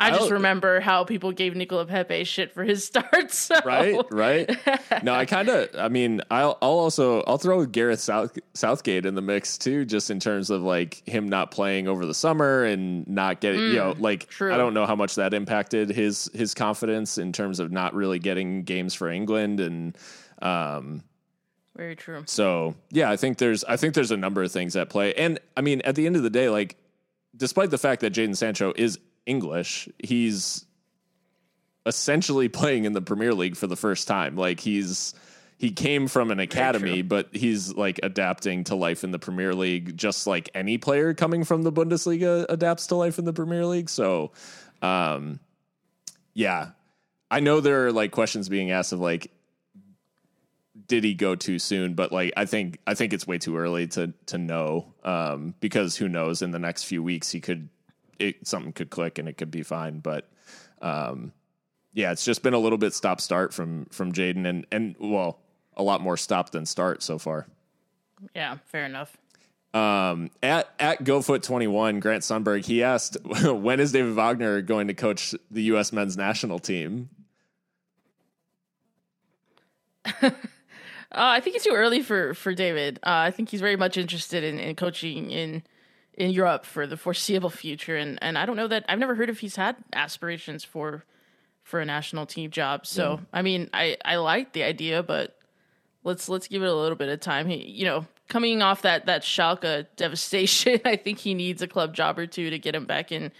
[0.00, 3.36] I just I'll- remember how people gave Nicola Pepe shit for his starts.
[3.36, 4.56] so- right right
[5.02, 9.14] no i kind of i mean I'll, I'll also i'll throw gareth South, southgate in
[9.16, 13.06] the mix too just in terms of like him not playing over the summer and
[13.08, 14.54] not getting you know like Mm, true.
[14.54, 18.18] i don't know how much that impacted his his confidence in terms of not really
[18.18, 19.96] getting games for england and
[20.42, 21.02] um
[21.76, 22.22] Very true.
[22.26, 25.38] so yeah i think there's i think there's a number of things at play and
[25.56, 26.76] i mean at the end of the day like
[27.36, 30.66] despite the fact that jadon sancho is english he's
[31.88, 34.36] essentially playing in the Premier League for the first time.
[34.36, 35.14] Like he's
[35.56, 39.96] he came from an academy, but he's like adapting to life in the Premier League
[39.96, 43.90] just like any player coming from the Bundesliga adapts to life in the Premier League.
[43.90, 44.30] So
[44.82, 45.40] um
[46.34, 46.70] yeah.
[47.30, 49.32] I know there are like questions being asked of like
[50.86, 53.88] did he go too soon but like i think i think it's way too early
[53.88, 57.68] to to know um because who knows in the next few weeks he could
[58.18, 60.30] it, something could click and it could be fine but
[60.82, 61.32] um
[61.98, 65.40] yeah, it's just been a little bit stop start from from Jadon and and well,
[65.76, 67.48] a lot more stop than start so far.
[68.34, 69.16] Yeah, fair enough.
[69.74, 74.86] Um, at at GoFoot twenty one, Grant Sunberg he asked when is David Wagner going
[74.88, 75.92] to coach the U.S.
[75.92, 77.10] men's national team?
[81.10, 82.98] Uh, I think it's too early for for David.
[82.98, 85.62] Uh, I think he's very much interested in, in coaching in
[86.18, 89.30] in Europe for the foreseeable future, and and I don't know that I've never heard
[89.30, 91.04] if he's had aspirations for
[91.62, 92.86] for a national team job.
[92.86, 95.38] So I mean, I I like the idea, but
[96.02, 97.46] let's let's give it a little bit of time.
[97.46, 101.94] He, you know, coming off that that Schalke devastation, I think he needs a club
[101.94, 103.30] job or two to get him back in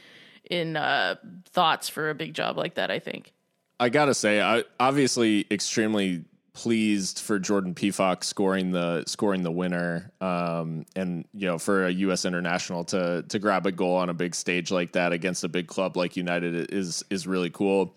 [0.49, 2.93] in uh, thoughts for a big job like that.
[2.93, 3.35] I think.
[3.81, 6.25] I gotta say, I obviously extremely
[6.59, 11.91] pleased for Jordan Pefok scoring the scoring the winner, um, and you know for a
[11.91, 12.25] U.S.
[12.25, 15.69] international to to grab a goal on a big stage like that against a big
[15.69, 17.95] club like United is is really cool.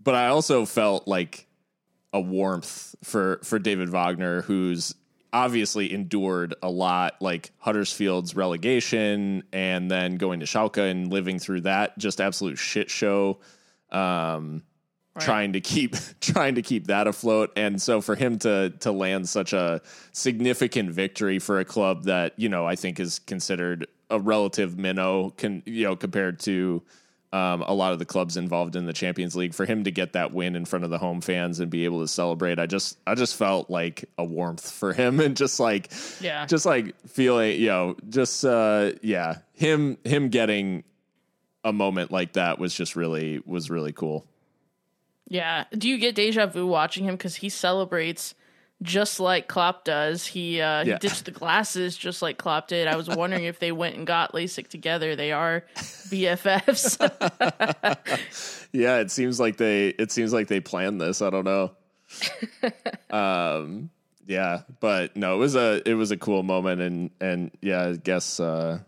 [0.00, 1.48] But I also felt like
[2.12, 4.94] a warmth for for David Wagner, who's
[5.32, 11.62] obviously endured a lot, like Huddersfield's relegation, and then going to Schalke and living through
[11.62, 13.40] that just absolute shit show.
[13.90, 14.62] Um,
[15.20, 17.52] trying to keep trying to keep that afloat.
[17.56, 19.80] And so for him to to land such a
[20.12, 25.30] significant victory for a club that you know I think is considered a relative minnow
[25.36, 26.82] can you know compared to
[27.30, 30.14] um, a lot of the clubs involved in the Champions League for him to get
[30.14, 32.96] that win in front of the home fans and be able to celebrate I just
[33.06, 36.46] I just felt like a warmth for him and just like Yeah.
[36.46, 40.84] just like feeling you know just uh yeah him him getting
[41.64, 44.24] a moment like that was just really was really cool
[45.28, 45.64] Yeah.
[45.76, 48.34] Do you get deja vu watching him because he celebrates
[48.82, 50.26] just like Klopp does?
[50.26, 52.88] He uh, he ditched the glasses just like Klopp did.
[52.88, 55.14] I was wondering if they went and got LASIK together.
[55.16, 56.96] They are BFFs.
[58.72, 61.22] Yeah, it seems like they it seems like they planned this.
[61.22, 61.72] I don't know.
[63.10, 63.90] um
[64.26, 67.96] yeah, but no, it was a it was a cool moment and and yeah, I
[67.96, 68.80] guess uh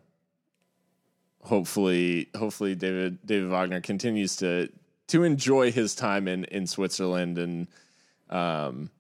[1.43, 4.69] hopefully hopefully David David Wagner continues to
[5.11, 7.69] to enjoy his time in in Switzerland and
[8.31, 8.91] um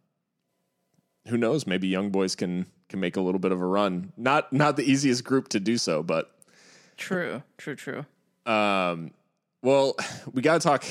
[1.28, 4.12] who knows, maybe young boys can can make a little bit of a run.
[4.16, 6.34] Not not the easiest group to do so, but
[6.96, 8.04] true, true, true.
[8.46, 9.12] um,
[9.62, 9.96] well,
[10.32, 10.84] we got to talk.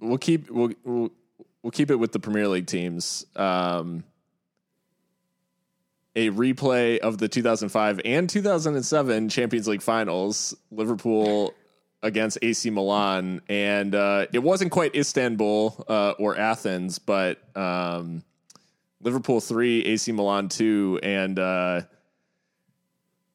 [0.00, 1.10] We'll keep we'll, we'll
[1.62, 3.24] we'll keep it with the Premier League teams.
[3.36, 4.04] Um,
[6.16, 11.54] a replay of the 2005 and 2007 Champions League finals, Liverpool
[12.02, 18.22] against AC Milan, and uh, it wasn't quite Istanbul uh, or Athens, but um,
[19.02, 21.82] Liverpool three, AC Milan two, and uh,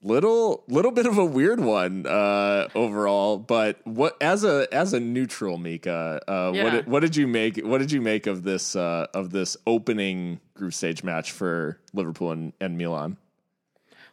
[0.01, 3.37] little little bit of a weird one uh, overall.
[3.37, 6.69] But what as a as a neutral, Mika, uh, what Yeah.
[6.71, 7.57] did, what did you make?
[7.57, 12.31] What did you make of this uh, of this opening group stage match for Liverpool
[12.31, 13.17] and, and Milan?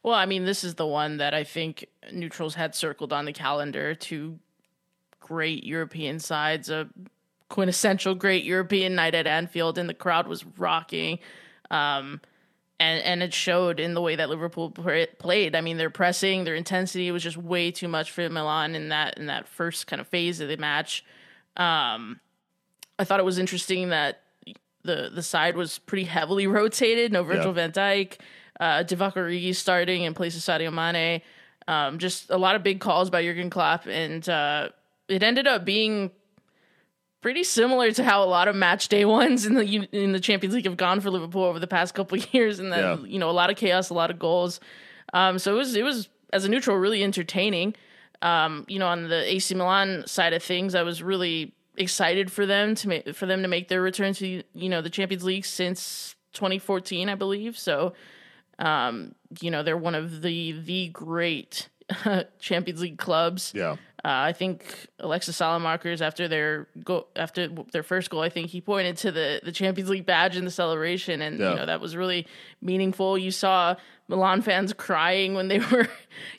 [0.03, 3.33] Well, I mean, this is the one that I think neutrals had circled on the
[3.33, 3.95] calendar.
[3.95, 4.39] Two
[5.21, 6.89] great European sides, a
[7.49, 11.19] quintessential great European night at Anfield, and the crowd was rocking.
[11.71, 12.21] Um,
[12.81, 15.55] and and it showed in the way that Liverpool played.
[15.55, 19.19] I mean, their pressing, their intensity was just way too much for Milan in that
[19.19, 21.05] in that first kind of phase of the match.
[21.57, 22.19] Um,
[22.99, 24.23] I thought it was interesting that
[24.83, 27.13] the the side was pretty heavily rotated.
[27.13, 27.69] No Virgil Yeah.
[27.69, 28.19] van Dijk,
[28.63, 31.21] uh, Divock starting in place of Sadio Mane.
[31.69, 34.69] Um, just a lot of big calls by Jurgen Klopp, and uh,
[35.09, 36.11] it ended up being
[37.21, 40.55] pretty similar to how a lot of match day ones in the in the Champions
[40.55, 42.97] League have gone for Liverpool over the past couple of years, and then Yeah.
[43.05, 44.61] you know a lot of chaos, a lot of goals.
[45.13, 47.75] Um, so it was it was as a neutral really entertaining.
[48.23, 52.47] Um, you know, on the AC Milan side of things, I was really excited for
[52.47, 55.45] them to make for them to make their return to you know the Champions League
[55.45, 57.59] since 2014, I believe.
[57.59, 57.93] So,
[58.59, 61.69] um, you know, they're one of the the great
[62.39, 63.53] Champions League clubs.
[63.55, 63.77] Yeah.
[64.05, 68.61] Uh, I think Alexis Saelemaekers after their go after their first goal, I think he
[68.61, 71.51] pointed to the the Champions League badge in the celebration, and Yeah.
[71.51, 72.27] you know that was really
[72.61, 73.17] meaningful.
[73.17, 73.77] You saw
[74.09, 75.89] Milan fans crying when they were,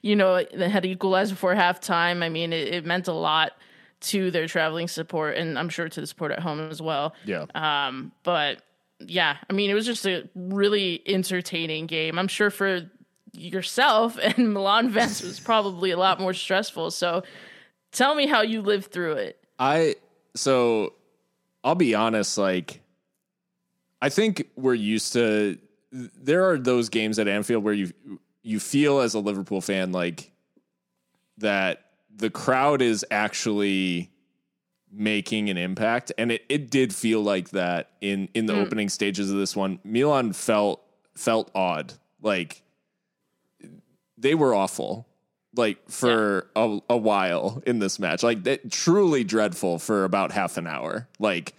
[0.01, 2.21] you know, they had equalized before halftime.
[2.21, 3.53] I mean, it, it meant a lot
[4.01, 7.15] to their traveling support, and I'm sure to the support at home as well.
[7.23, 7.45] Yeah.
[7.55, 8.61] Um, but
[9.07, 12.17] yeah, I mean, it was just a really entertaining game.
[12.17, 12.89] I'm sure for
[13.33, 16.91] yourself and Milan it was probably a lot more stressful.
[16.91, 17.23] So
[17.91, 19.39] tell me how you lived through it.
[19.59, 19.95] I
[20.35, 20.93] so
[21.63, 22.81] I'll be honest, like
[24.01, 25.57] I think we're used to
[25.91, 27.93] there are those games at Anfield where you
[28.41, 30.31] you feel as a Liverpool fan like
[31.37, 31.85] that
[32.15, 34.11] the crowd is actually
[34.95, 36.11] making an impact.
[36.17, 39.79] And it, it did feel like that in in the opening stages of this one.
[39.83, 40.81] Milan felt
[41.15, 41.93] felt odd.
[42.21, 42.61] Like
[44.17, 45.07] they were awful
[45.55, 48.23] like for a, a while in this match.
[48.23, 51.07] Like that truly dreadful for about half an hour.
[51.19, 51.53] Like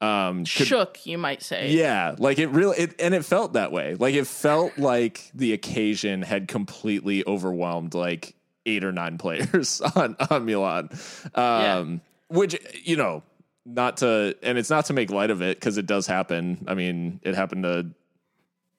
[0.00, 1.70] um could- Shook, you might say.
[1.72, 3.94] yeah, like it really, it, and it felt that way.
[3.94, 8.34] Like it felt like the occasion had completely overwhelmed like
[8.66, 10.90] eight or nine players on on Milan,
[11.34, 13.22] um, which you know,
[13.64, 16.64] not to, and it's not to make light of it because it does happen.
[16.68, 17.86] I mean, it happened to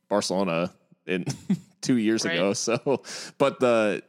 [0.10, 0.72] Barcelona
[1.06, 1.26] in
[1.82, 2.36] two years Right.
[2.36, 2.54] ago.
[2.54, 3.04] So,
[3.38, 4.04] but the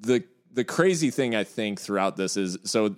[0.00, 2.94] the the crazy thing I think throughout this is so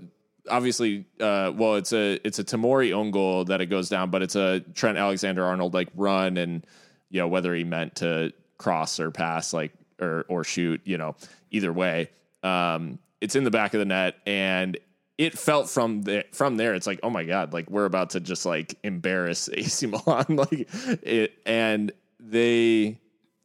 [0.51, 4.23] obviously uh well it's a it's a Tamori own goal that it goes down, but
[4.23, 6.67] it's a Trent Alexander Arnold like run and
[7.11, 11.15] you know whether he meant to cross or pass like or or shoot, you know,
[11.51, 12.11] either way.
[12.43, 14.79] Um it's in the back of the net and
[15.19, 18.21] it felt from the from there it's like oh my god like we're about to
[18.21, 20.69] just like embarrass AC Milan like
[21.03, 22.99] it and they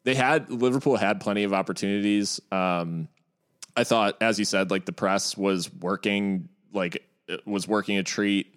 [0.04, 3.10] they had Liverpool had plenty of opportunities um
[3.76, 7.04] I thought, as you said, like the press was working, like
[7.46, 8.54] was working a treat.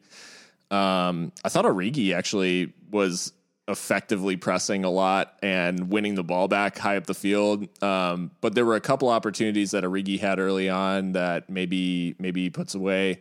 [0.70, 3.32] Um, I thought Origi actually was
[3.68, 7.66] effectively pressing a lot and winning the ball back high up the field.
[7.82, 12.42] Um, but there were a couple opportunities that Origi had early on that maybe maybe
[12.42, 13.20] he puts away.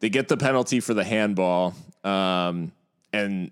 [0.00, 1.74] They get the penalty for the handball,
[2.04, 2.72] um,
[3.12, 3.50] and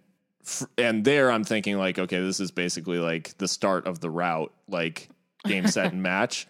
[0.79, 4.53] and there I'm thinking like, okay, this is basically like the start of the route,
[4.69, 5.09] like
[5.47, 6.47] game set and match.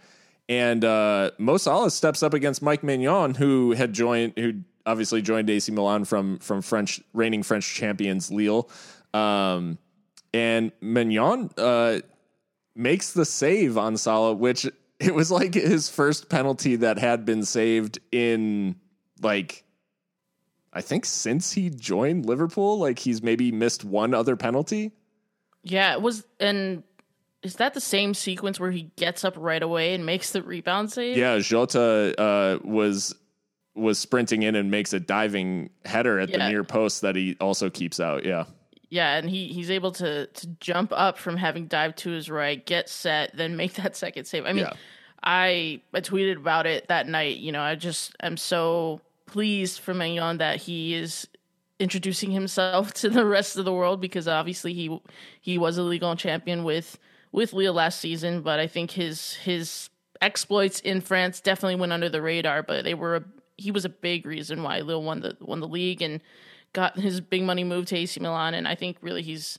[0.48, 5.48] And uh, Mo Salah steps up against Mike Maignan, who had joined, who obviously joined
[5.48, 8.68] AC Milan from from French reigning French champions Lille.
[9.14, 9.78] Um,
[10.32, 12.00] and Maignan uh,
[12.74, 14.66] makes the save on Salah, which
[15.00, 18.76] it was like his first penalty that had been saved in
[19.22, 19.64] like
[20.72, 22.78] I think since he joined Liverpool.
[22.78, 24.92] Like he's maybe missed one other penalty.
[25.62, 26.82] Yeah, it was and
[27.42, 30.90] is that the same sequence where he gets up right away and makes the rebound
[30.90, 31.16] save?
[31.16, 33.14] Yeah, Jota uh, was
[33.76, 37.70] was sprinting in and makes a diving header at the near post that he also
[37.70, 38.24] keeps out.
[38.24, 38.44] Yeah,
[38.94, 42.64] Yeah, and he he's able to to jump up from having dived to his right,
[42.64, 44.46] get set, then make that second save.
[44.46, 44.72] I mean, Yeah.
[45.24, 47.38] I I tweeted about it that night.
[47.38, 51.26] You know, I just am so pleased for Maignan that he is
[51.80, 54.96] introducing himself to the rest of the world because obviously he
[55.40, 56.96] he was a 1 champion with
[57.32, 62.08] with Lille last season, but I think his his exploits in France definitely went under
[62.08, 62.62] the radar.
[62.62, 63.24] But they were a,
[63.56, 66.20] he was a big reason why Lille won the won the league and
[66.74, 69.58] got his big money move to AC Milan, and I think really he's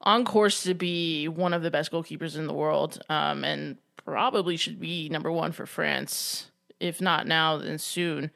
[0.00, 4.56] on course to be one of the best goalkeepers in the world, um, and probably
[4.56, 8.30] should be number one for France, if not now, then soon.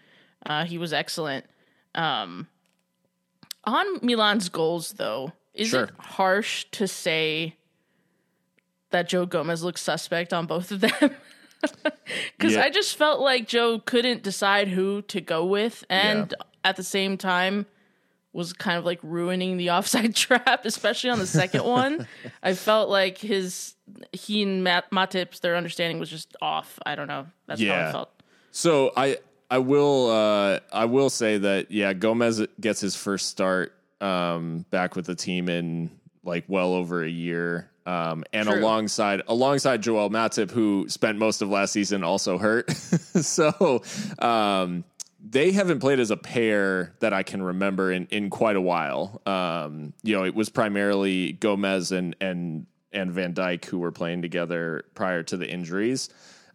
[0.46, 1.44] Uh, he was excellent.
[1.94, 2.46] Um,
[3.64, 5.84] on Milan's goals, though, is Sure.
[5.84, 7.56] it harsh to say
[8.90, 10.92] that Joe Gomez looks suspect on both of them?
[12.36, 12.62] Because Yeah.
[12.62, 16.32] I just felt like Joe couldn't decide who to go with, and
[16.64, 17.66] at the same time
[18.32, 22.06] was kind of like ruining the offside trap, especially on the second one.
[22.42, 23.74] I felt like his
[24.12, 26.78] he and Matt Matip, their understanding was just off.
[26.84, 27.26] I don't know.
[27.46, 27.88] That's how Yeah.
[27.88, 28.10] I felt.
[28.52, 29.18] So I
[29.50, 34.94] I will uh, I will say that yeah Gomez gets his first start um, back
[34.94, 35.90] with the team in
[36.22, 37.70] like well over a year.
[37.86, 38.60] Um, and True.
[38.60, 43.82] alongside alongside Joel Matip, who spent most of last season also hurt, so
[44.18, 44.84] um,
[45.30, 49.20] they haven't played as a pair that I can remember in, in quite a while.
[49.26, 54.22] Um, you know, it was primarily Gomez and and and Van Dijk who were playing
[54.22, 56.08] together prior to the injuries.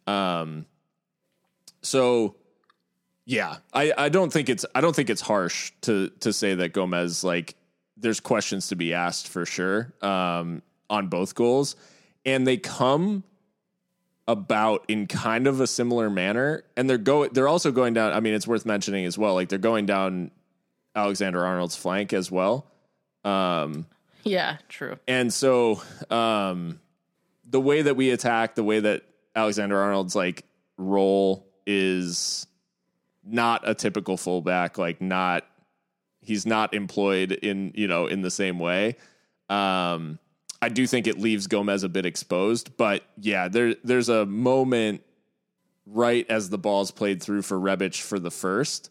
[0.07, 0.65] Um,
[1.83, 2.35] So
[3.25, 6.73] yeah, I, I don't think it's I don't think it's harsh to to say that
[6.73, 7.55] Gomez like
[7.97, 11.75] there's questions to be asked for sure um, on both goals,
[12.25, 13.23] and they come
[14.27, 18.13] about in kind of a similar manner, and they're go they're also going down.
[18.13, 19.33] I mean, it's worth mentioning as well.
[19.33, 20.31] Like they're going down
[20.95, 22.67] Alexander Arnold's flank as well.
[23.25, 23.85] Um,
[24.23, 24.97] Yeah, true.
[25.07, 26.79] and so um,
[27.49, 29.03] the way that we attack, the way that
[29.35, 30.45] Alexander Arnold's like
[30.77, 32.47] role is
[33.23, 35.45] not a typical fullback, like not
[36.21, 38.95] he's not employed in, you know, in the same way.
[39.49, 40.19] Um,
[40.63, 45.03] I do think it leaves Gomez a bit exposed, but yeah, there there's a moment
[45.85, 48.89] right as the ball's played through for Rebic for the first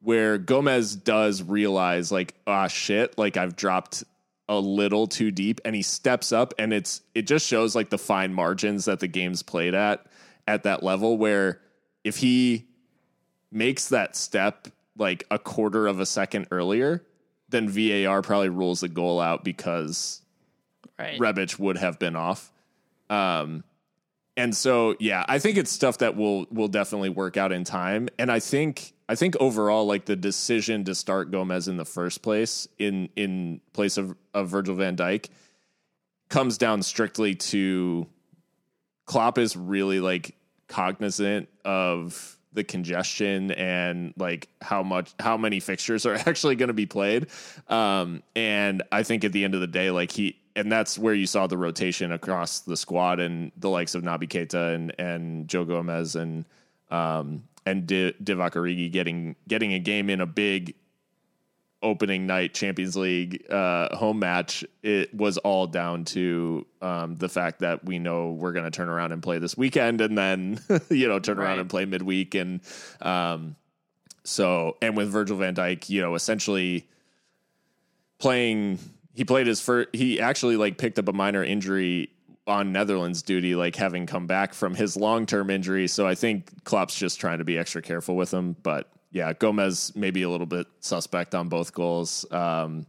[0.00, 4.04] where Gomez does realize like ah shit like I've dropped
[4.48, 7.98] a little too deep and he steps up and it's it just shows like the
[7.98, 10.06] fine margins that the game's played at
[10.46, 11.60] at that level where
[12.04, 12.66] if he
[13.50, 17.04] makes that step like a quarter of a second earlier
[17.48, 20.22] then VAR probably rules the goal out because
[20.98, 21.18] Right.
[21.58, 22.52] Would have been off.
[23.08, 23.64] Um,
[24.36, 28.08] and so yeah, I think it's stuff that will will definitely work out in time.
[28.18, 32.22] And I think I think overall, like the decision to start Gomez in the first
[32.22, 35.28] place in in place of, of Virgil van Dijk
[36.28, 38.06] comes down strictly to
[39.06, 40.36] Klopp is really like
[40.68, 46.74] cognizant of the congestion and like how much how many fixtures are actually going to
[46.74, 47.26] be played
[47.68, 51.14] um and i think at the end of the day like he and that's where
[51.14, 55.48] you saw the rotation across the squad and the likes of Naby Keita and and
[55.48, 56.44] Joe Gomez and
[56.90, 60.74] um and Di- Divock Origi getting getting a game in a big
[61.82, 67.60] opening night Champions League uh, home match, it was all down to um, the fact
[67.60, 71.08] that we know we're going to turn around and play this weekend, and then you
[71.08, 72.60] know turn around and play midweek, and
[73.00, 73.56] um,
[74.24, 76.88] so and with Virgil Van Dijk, you know, essentially
[78.18, 78.78] playing.
[79.18, 79.88] He played his first.
[79.92, 82.08] He actually like picked up a minor injury
[82.46, 85.88] on Netherlands duty, like having come back from his long term injury.
[85.88, 88.54] So I think Klopp's just trying to be extra careful with him.
[88.62, 92.30] But yeah, Gomez maybe a little bit suspect on both goals.
[92.30, 92.86] Um,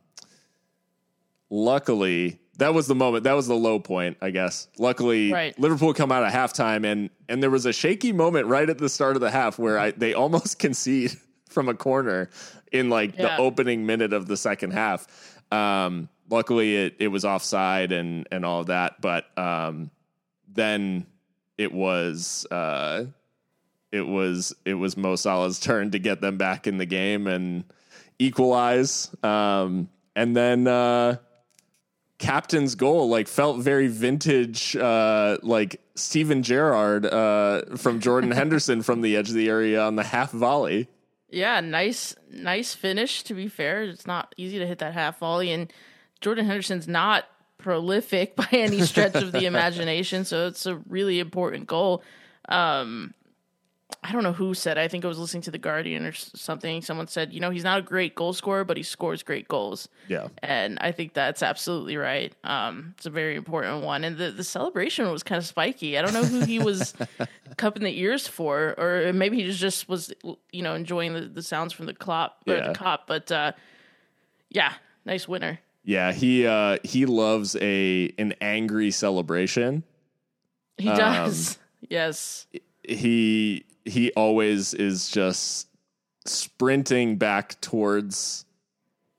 [1.50, 3.24] luckily, that was the moment.
[3.24, 4.68] That was the low point, I guess.
[4.78, 5.58] Luckily, Right.
[5.60, 8.90] Liverpool come out at halftime, and and there was a shaky moment right at the
[8.90, 11.14] start of the half where I, they almost concede
[11.50, 12.30] from a corner
[12.72, 13.36] in like Yeah.
[13.36, 15.08] the opening minute of the second half.
[15.52, 19.92] Um, luckily, it it was offside and and all of that, but um,
[20.48, 21.06] then
[21.58, 23.06] it was uh,
[23.92, 27.64] it was it was Mo Salah's turn to get them back in the game and
[28.18, 29.10] equalize.
[29.24, 31.18] Um, and then uh,
[32.18, 39.02] captain's goal like felt very vintage, uh, like Steven Gerrard uh, from Jordan Henderson from
[39.02, 40.88] the edge of the area on the half volley.
[41.32, 43.24] Yeah, nice, nice finish.
[43.24, 45.72] To be fair, it's not easy to hit that half volley, and
[46.22, 47.26] Jordan Henderson's not
[47.58, 52.04] prolific by any stretch of the imagination, so it's a really important goal.
[52.48, 53.14] Um,
[54.04, 54.78] I don't know who said.
[54.78, 56.82] I think I was listening to the Guardian or something.
[56.84, 59.90] Someone said, you know, he's not a great goal scorer, but he scores great goals.
[60.08, 60.28] Yeah.
[60.44, 62.32] And I think that's absolutely right.
[62.44, 64.04] Um, it's a very important one.
[64.04, 65.98] And the, the celebration was kind of spiky.
[65.98, 66.94] I don't know who he was
[67.58, 70.14] cupping the ears for, or maybe he just, was,
[70.52, 72.68] you know, enjoying the, the sounds from the clop or Yeah.
[72.68, 73.00] the Kop.
[73.08, 73.52] But uh,
[74.50, 75.60] yeah, nice winner.
[75.90, 79.84] Yeah, he uh, he loves a an angry celebration.
[80.78, 81.58] He Um, does.
[81.90, 82.46] yes.
[82.84, 85.68] he he always is just
[86.26, 88.46] sprinting back towards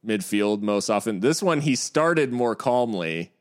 [0.07, 1.19] midfield most often.
[1.19, 3.33] This one he started more calmly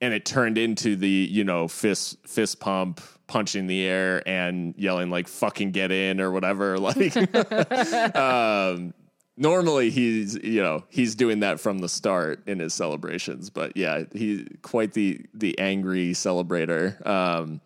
[0.00, 5.10] and it turned into the, you know, fist fist pump, punching the air and yelling
[5.10, 7.16] like fucking get in or whatever like
[8.16, 8.92] um
[9.36, 14.04] normally he's you know he's doing that from the start in his celebrations but yeah
[14.12, 17.04] he's quite the the angry celebrator.
[17.06, 17.60] Um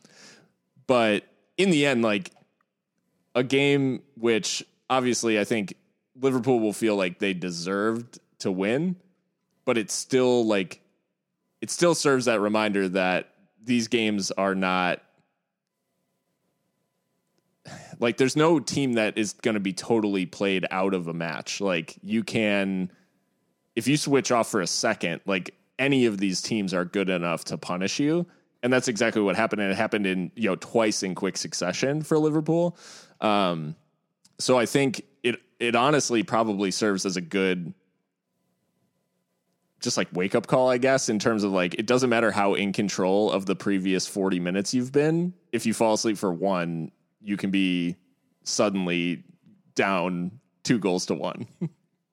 [0.87, 1.25] but
[1.57, 2.33] in the end, like
[3.35, 5.75] a game which obviously I think
[6.21, 8.97] Liverpool will feel like they deserved to win,
[9.64, 10.81] but it's still like
[11.61, 13.29] it still serves that reminder that
[13.62, 15.03] these games are not
[18.01, 21.61] like there's no team that is going to be totally played out of a match.
[21.61, 22.90] Like you can
[23.76, 27.44] if you switch off for a second, like any of these teams are good enough
[27.44, 28.26] to punish you.
[28.62, 29.62] And that's exactly what happened.
[29.62, 32.76] And it happened in, you know, twice in quick succession for Liverpool.
[33.20, 33.76] Um,
[34.38, 37.74] so I think it it honestly probably serves as a good
[39.80, 42.55] just like wake up call, I guess, in terms of like it doesn't matter how
[42.55, 45.32] in control of the previous 40 minutes you've been.
[45.53, 46.92] If you fall asleep for one,
[47.23, 47.97] you can be
[48.45, 49.25] suddenly
[49.75, 51.47] down two goals to one.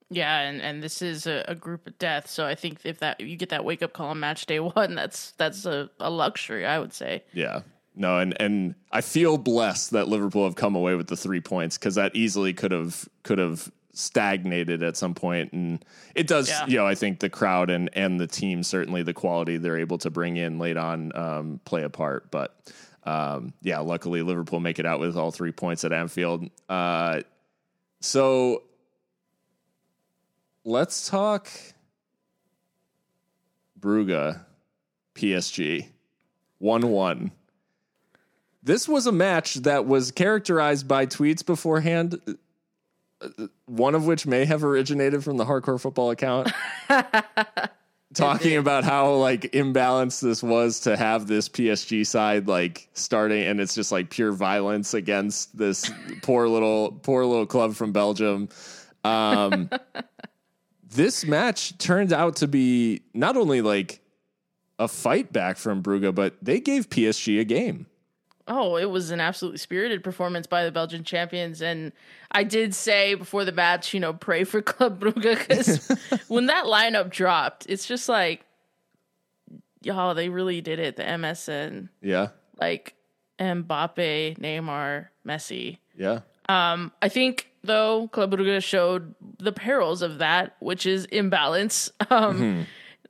[0.10, 3.20] Yeah, and, and this is a, a, group of death, so I think if that
[3.20, 6.66] you get that wake up call on match day one, that's that's a, a luxury,
[6.66, 7.24] I would say.
[7.34, 7.62] Yeah.
[7.94, 11.78] No, and and I feel blessed that Liverpool have come away with the three points
[11.78, 15.84] because that easily could have could have stagnated at some point, and
[16.16, 16.48] it does.
[16.48, 16.68] Yeah.
[16.68, 19.98] You know, I think the crowd and and the team certainly the quality they're able
[19.98, 22.56] to bring in late on um, play a part, but.
[23.04, 26.50] Um, yeah, luckily Liverpool make it out with all three points at Anfield.
[26.68, 27.22] Uh,
[28.02, 28.64] so
[30.66, 31.50] let's talk
[33.80, 34.40] Brugge
[35.16, 35.88] PSG
[36.60, 37.32] 1 1.
[38.64, 42.20] This was a match that was characterized by tweets beforehand,
[43.66, 46.52] one of which may have originated from the hardcore football account.
[48.14, 53.60] talking about how like imbalanced this was to have this PSG side like starting and
[53.60, 55.92] it's just like pure violence against this
[56.22, 58.50] poor little poor little club from Belgium.
[59.04, 59.70] Um
[60.90, 64.02] this match turned out to be not only like
[64.80, 67.88] a fight back from Brugge, but they gave PSG a game.
[68.48, 71.62] Oh, it was an absolutely spirited performance by the Belgian champions.
[71.62, 71.92] And
[72.32, 75.88] I did say before the match, you know, pray for Club Brugge because
[76.28, 78.46] when that lineup dropped, it's just like,
[79.82, 80.96] y'all, they really did it.
[80.96, 81.90] The MSN.
[82.02, 82.30] Yeah.
[82.60, 82.96] Like
[83.40, 85.80] Mbappe, Neymar, Messi.
[85.98, 86.22] Yeah.
[86.50, 91.92] Um, I think though Club Brugge showed the perils of that, which is imbalance.
[92.10, 92.62] Um, mm-hmm.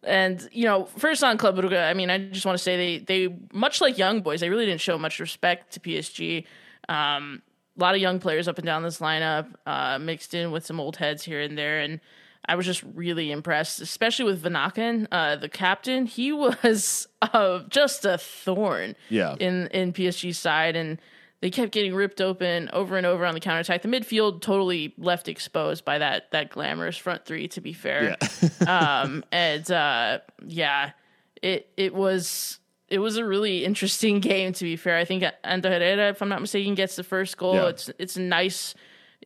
[0.07, 3.27] And you know, first on Club Brugge, I mean, I just want to say they
[3.27, 6.45] they much like young boys, they really didn't show much respect to PSG.
[6.89, 7.41] Um,
[7.77, 10.79] a lot of young players up and down this lineup, uh, mixed in with some
[10.79, 11.99] old heads here and there, and
[12.47, 16.05] I was just really impressed, especially with Vanaken, uh, the captain.
[16.05, 19.35] He was uh, just a thorn, yeah.
[19.39, 20.99] in in PSG's side, and
[21.41, 23.83] they kept getting ripped open over and over on the counterattack.
[23.83, 27.47] The midfield totally left exposed by that that glamorous front three.
[27.49, 29.01] To be fair, yeah.
[29.01, 30.91] um, and uh, yeah,
[31.41, 32.59] it it was
[32.89, 34.53] it was a really interesting game.
[34.53, 37.55] To be fair, I think Ander Herrera, if I'm not mistaken, gets the first goal.
[37.55, 37.67] Yeah.
[37.67, 38.73] It's it's a nice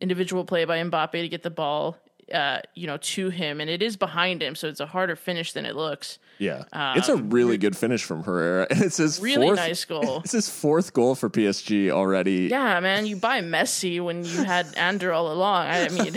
[0.00, 1.96] individual play by Mbappe to get the ball
[2.32, 5.52] uh, you know, to him, and it is behind him, so it's a harder finish
[5.52, 6.18] than it looks.
[6.38, 9.84] Yeah, um, it's a really good finish from Herrera, and it's his really fourth, nice
[9.84, 10.20] goal.
[10.24, 12.48] It's his fourth goal for PSG already.
[12.50, 15.66] Yeah, man, you buy Messi when you had Ander all along.
[15.68, 16.14] I mean,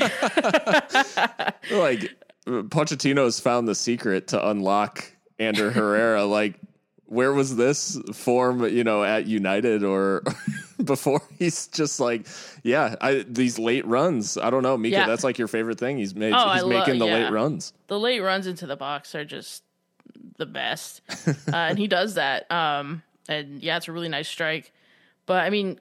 [1.72, 6.26] like Pochettino's found the secret to unlock Ander Herrera.
[6.26, 6.60] like
[7.08, 10.24] where was this form, you know, at United or
[10.84, 11.22] before?
[11.38, 12.28] He's just like,
[12.64, 14.38] yeah, I, these late runs.
[14.38, 14.98] I don't know, Mika.
[14.98, 15.08] Yeah.
[15.08, 15.98] That's like your favorite thing.
[15.98, 16.34] He's made.
[16.34, 17.24] Oh, he's I making lo- the yeah.
[17.26, 17.74] late runs.
[17.88, 19.64] The late runs into the box are just
[20.38, 22.52] the best, uh, and he does that.
[22.52, 24.72] Um, and yeah, it's a really nice strike.
[25.26, 25.80] But I mean,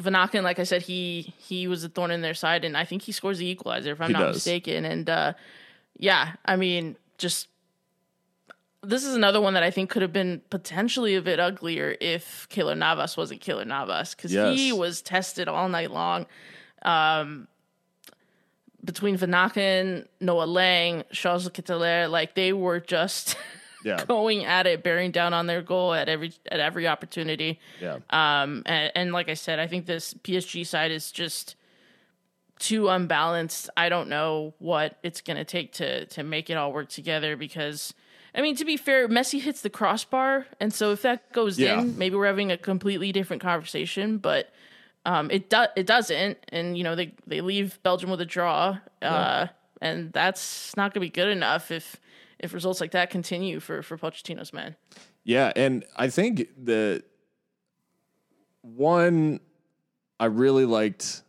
[0.00, 3.02] Vanaken, like I said, he he was a thorn in their side, and I think
[3.02, 4.36] he scores the equalizer if I'm he not does.
[4.36, 4.84] mistaken.
[4.84, 5.32] And uh,
[5.98, 7.48] yeah, I mean, just
[8.86, 12.48] this is another one that I think could have been potentially a bit uglier if
[12.48, 14.56] Keylor Navas wasn't Keylor Navas because yes.
[14.56, 16.26] he was tested all night long.
[16.82, 17.48] Um,
[18.84, 23.36] between Vanaken, Noah Lang, Charles Ketelaere, like they were just
[23.84, 24.04] yeah.
[24.04, 27.58] going at it, bearing down on their goal at every at every opportunity.
[27.80, 27.98] Yeah.
[28.10, 31.56] Um, and, and like I said, I think this PSG side is just
[32.58, 33.68] too unbalanced.
[33.76, 37.36] I don't know what it's going to take to to make it all work together
[37.36, 37.92] because
[38.36, 41.80] I mean, to be fair, Messi hits the crossbar, and so if that goes yeah.
[41.80, 44.18] in, maybe we're having a completely different conversation.
[44.18, 44.50] But
[45.06, 48.78] um, it do- it doesn't, and you know they they leave Belgium with a draw,
[49.00, 49.46] uh,
[49.80, 51.96] and that's not going to be good enough if
[52.38, 54.76] if results like that continue for for Pochettino's men.
[55.24, 57.02] Yeah, and I think the
[58.60, 59.40] one
[60.20, 61.22] I really liked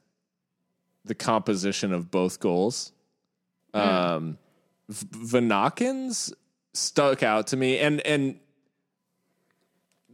[1.06, 2.92] the composition of both goals.
[3.74, 3.80] Mm.
[3.80, 4.38] Um,
[4.90, 6.34] Vanaken's
[6.78, 8.40] stuck out to me, and and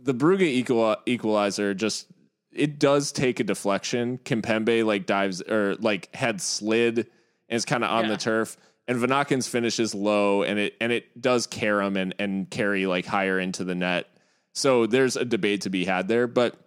[0.02, 2.08] the Brugge equal, equalizer just
[2.52, 4.20] it does take a deflection.
[4.20, 7.08] Kimpembe like dives or like head slid
[7.54, 8.12] and it's kind of on yeah.
[8.12, 8.58] the turf.
[8.88, 13.06] And Vanaken's finishes low and it and it does carry him and, and carry like
[13.06, 14.08] higher into the net.
[14.54, 16.28] So there's a debate to be had there.
[16.28, 16.58] But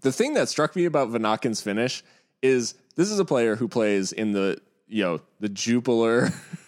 [0.00, 2.02] the thing that struck me about Vanaken's finish
[2.40, 6.30] is this is a player who plays in the you know the Jupiler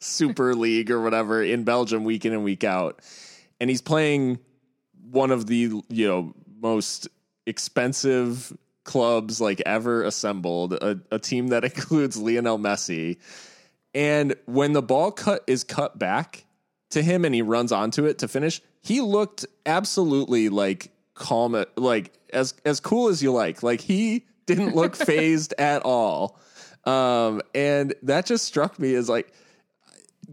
[0.00, 3.00] Super League or whatever in Belgium week in and week out.
[3.60, 4.38] And he's playing
[5.10, 7.08] one of the, you know, most
[7.46, 13.18] expensive clubs like ever assembled, a, a team that includes Lionel Messi.
[13.94, 16.44] And when the ball cut is cut back
[16.90, 22.12] to him and he runs onto it to finish, he looked absolutely like calm like
[22.32, 23.62] as as cool as you like.
[23.62, 26.38] Like he didn't look phased at all.
[26.84, 29.32] Um, and that just struck me as like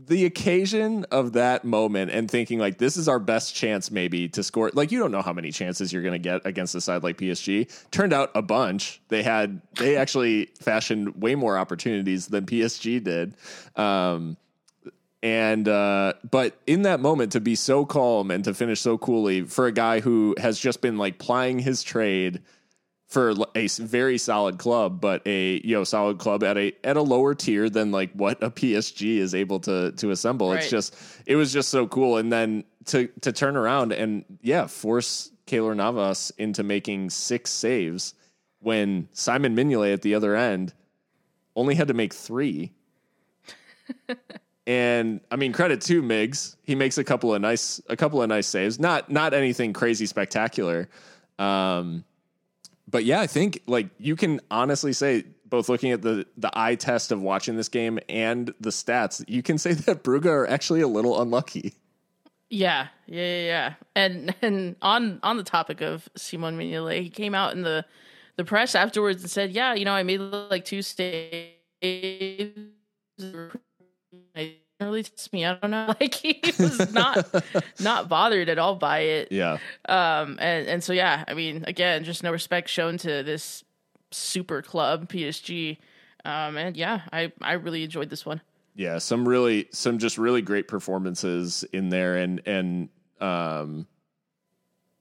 [0.08, 4.43] the occasion of that moment and thinking like this is our best chance maybe to
[4.43, 7.03] score like you don't know how many chances you're going to get against a side
[7.03, 9.01] like PSG turned out a bunch.
[9.08, 13.36] They had they actually fashioned way more opportunities than PSG did.
[13.76, 14.38] Um,
[15.24, 19.41] and uh, but in that moment to be so calm and to finish so coolly
[19.41, 22.41] for a guy who has just been like plying his trade
[23.16, 27.01] for a very solid club, but a you know solid club at a at a
[27.01, 30.49] lower tier than like what a PSG is able to to assemble.
[30.49, 30.59] Right.
[30.59, 34.68] It's just it was just so cool, and then to to turn around and yeah,
[34.68, 38.16] force Keylor Navas into making six saves
[38.59, 40.74] when Simon Mignolet at the other end
[41.55, 42.74] only had to make three.
[44.68, 46.57] and I mean, credit to Miggs.
[46.63, 48.78] he makes a couple of nice a couple of nice saves.
[48.78, 50.89] Not not anything crazy spectacular.
[51.39, 52.03] Um,
[52.88, 56.75] but yeah, I think like you can honestly say both looking at the the eye
[56.75, 60.81] test of watching this game and the stats, you can say that Brugge are actually
[60.81, 61.73] a little unlucky.
[62.49, 63.73] Yeah, yeah, yeah, yeah.
[63.95, 67.86] And and on on the topic of Simon Mignolet, he came out in the
[68.36, 71.55] the press afterwards and said, "Yeah, you know, I made like two staves
[74.84, 75.45] really test me.
[75.45, 75.95] I don't know.
[75.99, 77.26] Like he was not
[77.80, 79.32] not bothered at all by it.
[79.32, 79.57] Yeah.
[79.88, 80.38] Um.
[80.39, 81.23] And and so yeah.
[81.28, 83.63] I mean, again, just no respect shown to this
[84.11, 85.78] super club PSG.
[86.26, 86.57] Um.
[86.57, 88.41] And yeah, I I really enjoyed this one.
[88.76, 88.97] Yeah.
[88.97, 92.89] Some really some just really great performances in there, and and
[93.21, 93.88] um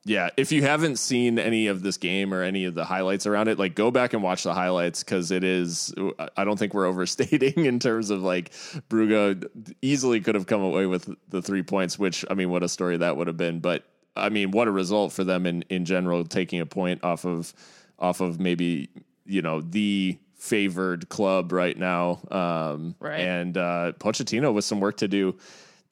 [0.06, 3.48] yeah, if you haven't seen any of this game or any of the highlights around
[3.48, 5.94] it, like go back and watch the highlights because it is.
[6.36, 8.52] I don't think we're overstating in terms of like
[8.90, 9.46] Brugge
[9.80, 11.98] easily could have come away with the three points.
[11.98, 13.60] Which I mean, what a story that would have been.
[13.60, 13.84] But
[14.14, 17.54] I mean, what a result for them in in general, taking a point off of
[17.98, 18.90] off of maybe
[19.24, 22.20] you know the favored club right now.
[22.30, 23.20] Um, right.
[23.20, 25.36] And uh, Pochettino with some work to do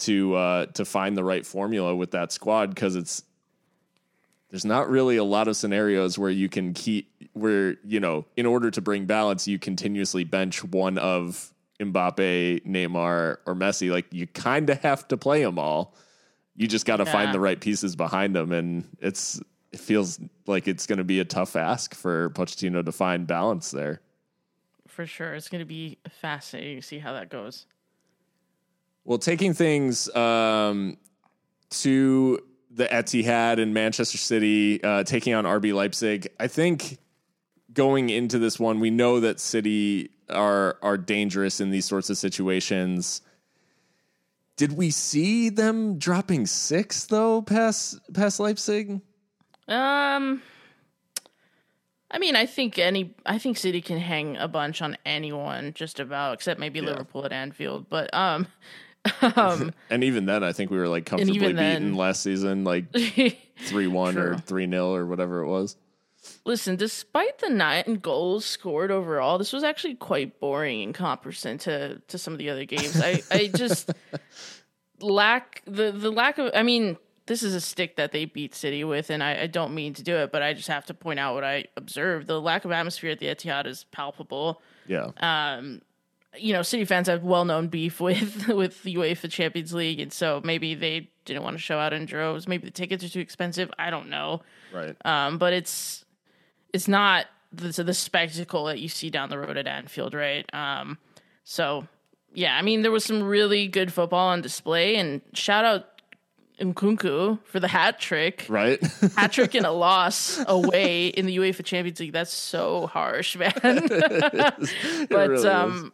[0.01, 3.23] to uh, to find the right formula with that squad because it's
[4.53, 8.47] there's not really a lot of scenarios where you can keep where you know in
[8.47, 13.91] order to bring balance you continuously bench one of Mbappe, Neymar, or Messi.
[13.91, 15.95] Like you kind of have to play them all.
[16.55, 17.13] You just got to yeah.
[17.13, 19.41] find the right pieces behind them, and it's
[19.73, 23.71] it feels like it's going to be a tough ask for Pochettino to find balance
[23.71, 24.01] there.
[24.87, 27.67] For sure, it's going to be fascinating to see how that goes.
[29.05, 30.99] Well, taking things um,
[31.71, 32.39] to
[32.75, 36.29] the Etihad in Manchester City uh, taking on RB Leipzig.
[36.41, 36.99] I think
[37.73, 42.17] going into this one, we know that City are are dangerous in these sorts of
[42.17, 43.21] situations.
[44.57, 49.01] Did we see them dropping six though past past Leipzig?
[49.69, 50.43] Um
[52.11, 56.01] I mean, I think any I think City can hang a bunch on anyone just
[56.01, 56.87] about except maybe yeah.
[56.87, 58.47] Liverpool at Anfield, but um
[59.37, 62.93] um, and even then, I think we were like comfortably beaten then, last season, like
[63.57, 65.77] three one or three 0 or whatever it was.
[66.45, 72.01] Listen, despite the nine goals scored overall, this was actually quite boring in comparison to
[72.09, 73.01] to some of the other games.
[73.01, 73.91] I I just
[75.01, 76.51] lack the the lack of.
[76.55, 76.97] I mean,
[77.27, 80.03] this is a stick that they beat City with, and I, I, don't mean to
[80.03, 82.27] do it, but I just have to point out what I observed.
[82.27, 84.61] The lack of atmosphere at the Etihad is palpable.
[84.87, 85.11] Yeah.
[85.19, 85.83] Um,
[86.39, 90.13] you know, City fans have well known beef with with the UEFA Champions League, and
[90.13, 92.49] so maybe they didn't want to show out in droves.
[92.49, 93.71] Maybe the tickets are too expensive.
[93.79, 94.43] I don't know.
[94.73, 94.97] Right.
[95.05, 96.05] Um, but it's
[96.73, 100.49] it's not the, the spectacle that you see down the road at Anfield, right?
[100.55, 100.99] Um,
[101.45, 101.87] so
[102.35, 106.03] yeah, I mean, there was some really good football on display, and shout out
[106.59, 108.47] Nkunku for the hat trick.
[108.49, 108.81] Right.
[109.17, 112.13] hat trick and a loss away in the UEFA Champions League.
[112.13, 113.53] That's so harsh, man.
[113.63, 115.93] but really um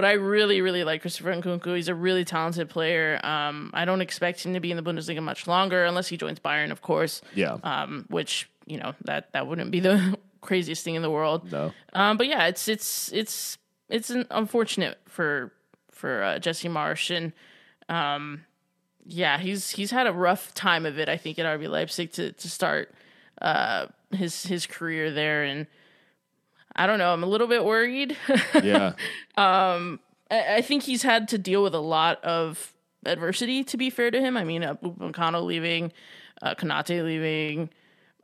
[0.00, 1.76] but I really, really like Christopher Nkunku.
[1.76, 3.20] He's a really talented player.
[3.22, 6.40] Um, I don't expect him to be in the Bundesliga much longer, unless he joins
[6.40, 7.20] Bayern, of course.
[7.34, 7.58] Yeah.
[7.62, 11.52] Um, which you know that that wouldn't be the craziest thing in the world.
[11.52, 11.74] No.
[11.92, 13.58] Um, but yeah, it's it's it's
[13.90, 15.52] it's unfortunate for
[15.90, 17.34] for uh, Jesse Marsh and
[17.90, 18.46] um,
[19.04, 21.10] yeah, he's he's had a rough time of it.
[21.10, 22.94] I think at RB Leipzig to to start
[23.42, 25.66] uh, his his career there and
[26.76, 27.12] I don't know.
[27.12, 28.16] I'm a little bit worried.
[28.62, 28.94] yeah.
[29.36, 30.00] Um,
[30.30, 32.72] I, I, think he's had to deal with a lot of
[33.04, 33.64] adversity.
[33.64, 35.92] To be fair to him, I mean, uh, Upamecano leaving,
[36.42, 37.70] uh, Konate leaving,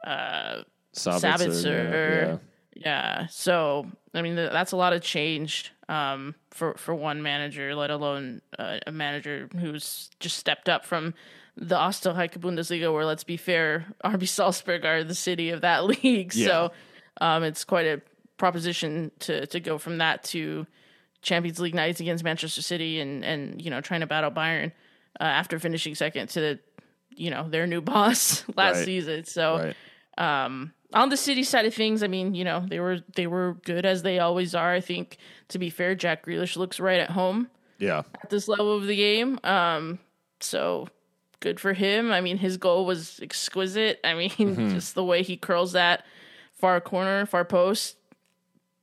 [0.04, 0.62] uh,
[0.94, 1.20] Sabitzer.
[1.20, 2.38] Sabitzer yeah,
[2.74, 3.26] yeah.
[3.26, 8.40] So I mean, that's a lot of change um, for for one manager, let alone
[8.58, 11.14] uh, a manager who's just stepped up from
[11.56, 16.34] the Österreich Bundesliga, where let's be fair, RB Salzburg are the city of that league.
[16.34, 16.46] Yeah.
[16.46, 16.72] So
[17.20, 18.00] um, it's quite a
[18.36, 20.66] proposition to to go from that to
[21.22, 24.72] Champions League nights against Manchester City and and you know trying to battle Bayern
[25.20, 26.58] uh, after finishing second to
[27.10, 28.84] you know their new boss last Right.
[28.84, 29.24] season.
[29.24, 29.72] So
[30.18, 30.44] Right.
[30.44, 33.56] um, on the City side of things, I mean, you know, they were they were
[33.64, 34.72] good as they always are.
[34.72, 35.16] I think
[35.48, 38.02] to be fair, Jack Grealish looks right at home Yeah.
[38.22, 39.40] at this level of the game.
[39.42, 39.98] Um,
[40.40, 40.88] so
[41.40, 42.12] good for him.
[42.12, 43.98] I mean, his goal was exquisite.
[44.04, 46.04] I mean, just the way he curls that
[46.54, 47.96] far corner, far post,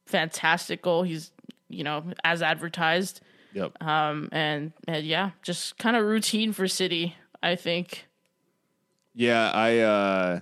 [0.06, 1.04] fantastic goal.
[1.04, 1.32] He's
[1.70, 3.22] you know as advertised.
[3.54, 3.84] Yep.
[3.84, 7.16] Um, and, and yeah, just kind of routine for City.
[7.42, 8.08] I think.
[9.14, 10.40] Yeah, I uh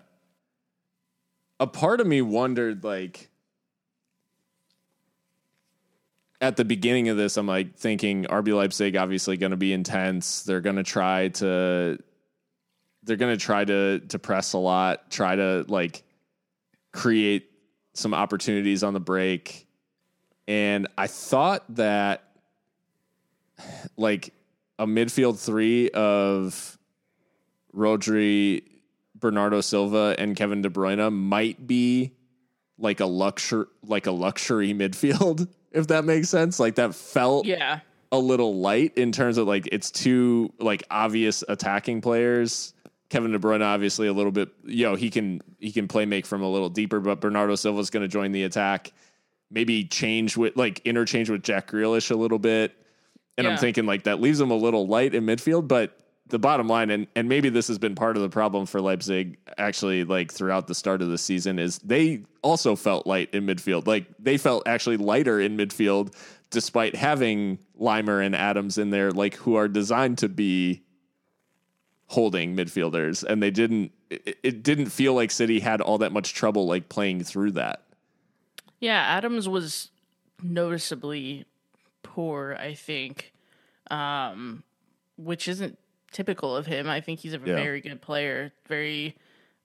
[1.59, 3.29] a part of me wondered like
[6.39, 10.43] at the beginning of this I'm like thinking RB Leipzig obviously going to be intense.
[10.43, 11.97] They're going to try to
[13.03, 16.03] they're going to try to to press a lot, try to like
[16.91, 17.50] create
[17.93, 19.67] some opportunities on the break.
[20.47, 22.23] And I thought that
[23.97, 24.33] like
[24.79, 26.77] a midfield 3 of
[27.75, 28.63] Rodri,
[29.15, 32.11] Bernardo Silva, and Kevin De Bruyne might be
[32.77, 36.59] like a luxury, like a luxury midfield, if that makes sense.
[36.59, 37.81] Like that felt Yeah.
[38.11, 42.73] a little light in terms of like it's two like obvious attacking players.
[43.11, 46.25] Kevin De Bruyne obviously a little bit, you know, he can he can play make
[46.25, 48.93] from a little deeper, but Bernardo Silva's going to join the attack.
[49.51, 52.73] Maybe change with like interchange with Jack Grealish a little bit.
[53.37, 55.97] And I'm thinking like that leaves him a little light in midfield, but
[56.27, 59.37] the bottom line and and maybe this has been part of the problem for Leipzig
[59.57, 63.87] actually like throughout the start of the season is they also felt light in midfield.
[63.87, 66.15] Like they felt actually lighter in midfield
[66.49, 70.83] despite having Laimer and Adams in there like who are designed to be
[72.11, 76.33] holding midfielders and they didn't it, it didn't feel like City had all that much
[76.33, 77.83] trouble like playing through that.
[78.81, 79.89] Yeah, Adams was
[80.43, 81.45] noticeably
[82.03, 83.31] poor, I think,
[83.89, 84.63] um,
[85.17, 85.77] which isn't
[86.11, 86.89] typical of him.
[86.89, 87.55] I think he's a Yeah.
[87.55, 89.15] very good player, very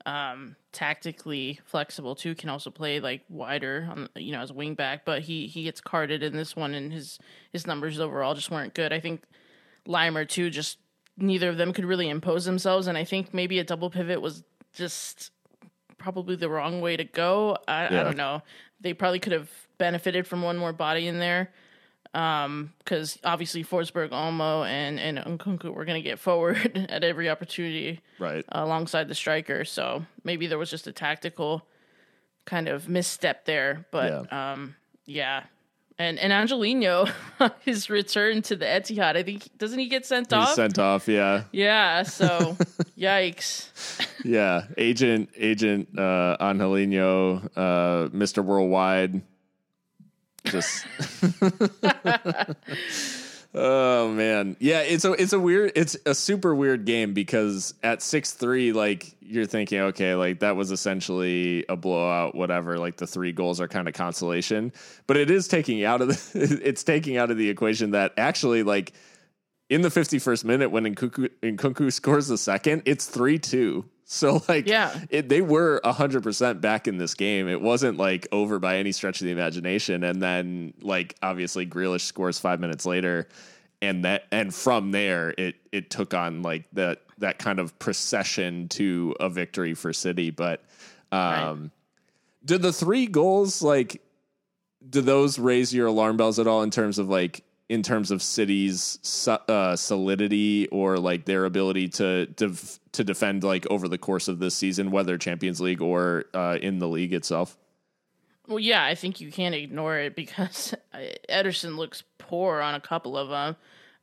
[0.05, 2.37] um, tactically flexible too.
[2.37, 5.05] Can also play like wider, on you know, as a wing back.
[5.05, 7.19] But he he gets carded in this one, and his
[7.53, 8.93] his numbers overall just weren't good.
[8.93, 9.25] I think
[9.89, 10.49] Laimer too.
[10.51, 10.79] Just
[11.17, 14.43] neither of them could really impose themselves, and I think maybe a double pivot was
[14.75, 15.31] just
[15.99, 17.57] probably the wrong way to go.
[17.67, 18.01] I, Yeah.
[18.01, 18.43] I don't know.
[18.81, 21.51] They probably could have benefited from one more body in there.
[22.13, 28.01] Because obviously Forsberg, Olmo, and and Nkunku were going to get forward at every opportunity
[28.19, 28.43] Right.
[28.49, 29.65] alongside the striker.
[29.67, 31.67] So maybe there was just a tactical
[32.47, 33.85] kind of misstep there.
[33.91, 35.43] But yeah, um, yeah.
[35.99, 37.07] And and Angelino,
[37.61, 40.55] his return to the Etihad, I think doesn't he get sent He's off?
[40.55, 41.45] sent off, yeah.
[41.53, 42.03] yeah.
[42.03, 42.57] So
[42.99, 43.71] yikes.
[44.25, 48.45] Yeah, agent agent uh, Angelino, uh, Mr.
[48.45, 49.23] Worldwide.
[50.45, 50.87] Just
[53.59, 54.55] Oh man.
[54.61, 59.17] Yeah, it's a it's a weird it's a super weird game because at 6-3 like
[59.21, 63.67] you're thinking okay, like that was essentially a blowout whatever, like the three goals are
[63.67, 64.75] kind of consolation,
[65.07, 68.63] but it is taking out of the it's taking out of the equation that actually
[68.63, 68.93] like
[69.71, 73.85] in the 51st minute when Nkunku, Nkunku scores the second, it's 3-2.
[74.09, 74.97] So like Yeah.
[75.11, 77.49] it, they were 100% back in this game.
[77.49, 82.03] It wasn't like over by any stretch of the imagination and then like obviously Grealish
[82.03, 83.27] scores 5 minutes later
[83.83, 88.69] and that and from there it it took on like that that kind of procession
[88.69, 90.63] to a victory for City, but
[91.11, 91.73] um
[92.45, 94.01] did the three goals like
[94.89, 98.23] do those raise your alarm bells at all in terms of like in terms of
[98.23, 102.55] city's so- uh, solidity or like their ability to to
[102.93, 106.79] to defend like over the course of this season, whether Champions League or uh, in
[106.79, 107.57] the league itself?
[108.49, 110.73] Well, yeah, I think you can't ignore it because
[111.29, 113.57] Ederson looks poor on a couple of them.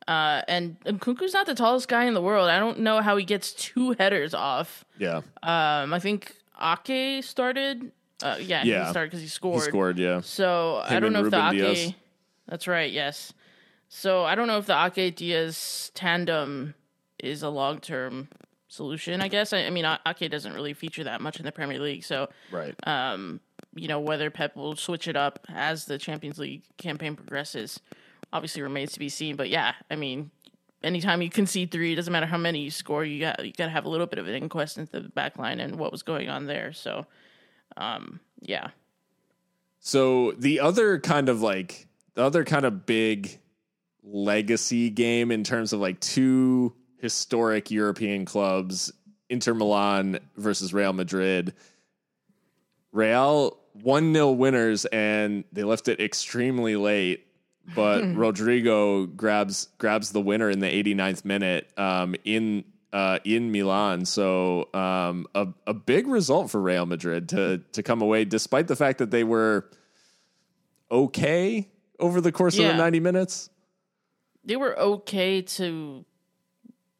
[0.06, 2.50] Uh, and Nkunku's not the tallest guy in the world.
[2.50, 4.84] I don't know how he gets two headers off.
[4.98, 7.90] Yeah, Um, I think Ake started.
[8.22, 8.84] Uh, yeah, Yeah.
[8.84, 9.62] he started because he scored.
[9.62, 9.98] he scored.
[9.98, 11.52] Yeah, So I don't and know if the Ake.
[11.76, 11.92] Dias.
[12.46, 12.92] That's right.
[12.92, 13.32] Yes.
[13.96, 16.74] So I don't know if the Ake Dias tandem
[17.20, 18.28] is a long term
[18.66, 19.20] solution.
[19.20, 19.52] I guess.
[19.52, 22.74] I, I mean, Ake doesn't really feature that much in the Premier League, so right.
[22.88, 23.38] um,
[23.72, 27.78] you know whether Pep will switch it up as the Champions League campaign progresses,
[28.32, 29.36] obviously remains to be seen.
[29.36, 30.32] But yeah, I mean,
[30.82, 33.66] anytime you concede three, it doesn't matter how many you score, you got you got
[33.66, 36.02] to have a little bit of an inquest into the back line and what was
[36.02, 36.72] going on there.
[36.72, 37.06] So,
[37.76, 38.70] um, yeah,
[39.78, 43.38] So the other kind of like the other kind of big
[44.04, 48.92] legacy game in terms of like two historic European clubs,
[49.28, 51.54] Inter Milan versus Real Madrid.
[52.92, 57.26] Real one nil winners, and they left it extremely late.
[57.74, 64.04] But Rodrygo grabs grabs the winner in the 89th minute um, in uh, in Milan.
[64.04, 68.76] So um, a a big result for Real Madrid to to come away, despite the
[68.76, 69.68] fact that they were
[70.90, 73.50] okay over the course of the 90 minutes.
[74.44, 76.04] They were okay to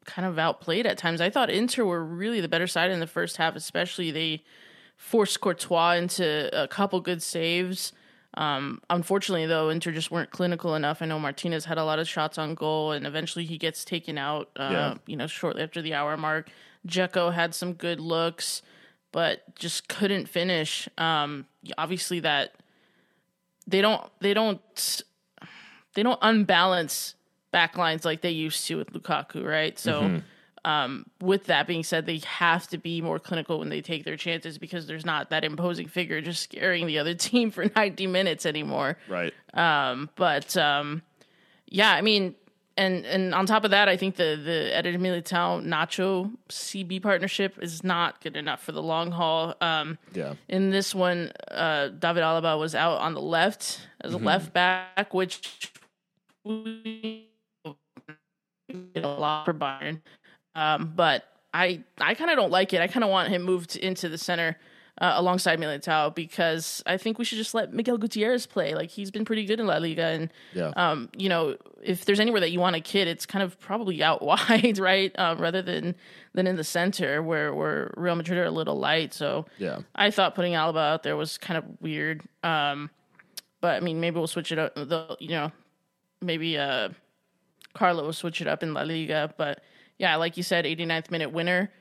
[0.05, 1.19] kind of outplayed at times.
[1.21, 4.43] I thought Inter were really the better side in the first half, especially they
[4.97, 7.91] forced Courtois into a couple good saves.
[8.35, 11.01] Um, unfortunately, though, Inter just weren't clinical enough.
[11.01, 14.17] I know Martinez had a lot of shots on goal, and eventually he gets taken
[14.17, 14.49] out.
[14.55, 14.95] Uh, Yeah.
[15.07, 16.49] You know, shortly after the hour mark,
[16.87, 18.61] Dzeko had some good looks,
[19.11, 20.87] but just couldn't finish.
[20.97, 22.55] Um, obviously, that
[23.65, 25.01] they don't they don't
[25.95, 27.15] they don't unbalance
[27.55, 29.77] backlines like they used to with Lukaku, right?
[29.79, 30.21] So,
[30.65, 34.17] um, with that being said, they have to be more clinical when they take their
[34.17, 38.45] chances because there's not that imposing figure just scaring the other team for 90 minutes
[38.45, 38.97] anymore.
[39.07, 39.31] Right.
[39.53, 41.01] But um,
[41.67, 42.35] yeah, I mean,
[42.77, 47.57] and and on top of that, I think the the Eder Militao Nacho CB partnership
[47.61, 49.55] is not good enough for the long haul.
[49.61, 50.33] Um, Yeah.
[50.49, 55.13] in this one, uh, David Alaba was out on the left as a left back,
[55.13, 55.71] which
[56.43, 57.24] we
[58.93, 60.01] did a lot for Bayern.
[60.55, 61.23] Um, but
[61.53, 62.81] I I kind of don't like it.
[62.81, 64.57] I kind of want him moved into the center
[65.01, 68.73] uh, alongside Militao because I think we should just let Miguel Gutierrez play.
[68.75, 70.71] Like he's been pretty good in La Liga, and Yeah.
[70.77, 74.01] um, you know, if there's anywhere that you want a kid, it's kind of probably
[74.01, 75.17] out wide, right?
[75.19, 75.95] Um, rather than
[76.33, 79.13] than in the center where where Real Madrid are a little light.
[79.13, 79.79] So Yeah.
[79.95, 82.21] I thought putting Alaba out there was kind of weird.
[82.43, 82.89] Um,
[83.61, 84.75] but I mean, maybe we'll switch it up.
[84.75, 85.51] The you know,
[86.21, 86.89] maybe uh,
[87.75, 89.33] Carlo will switch it up in La Liga.
[89.37, 89.61] But
[89.99, 91.71] yeah, like you said, 89th minute winner,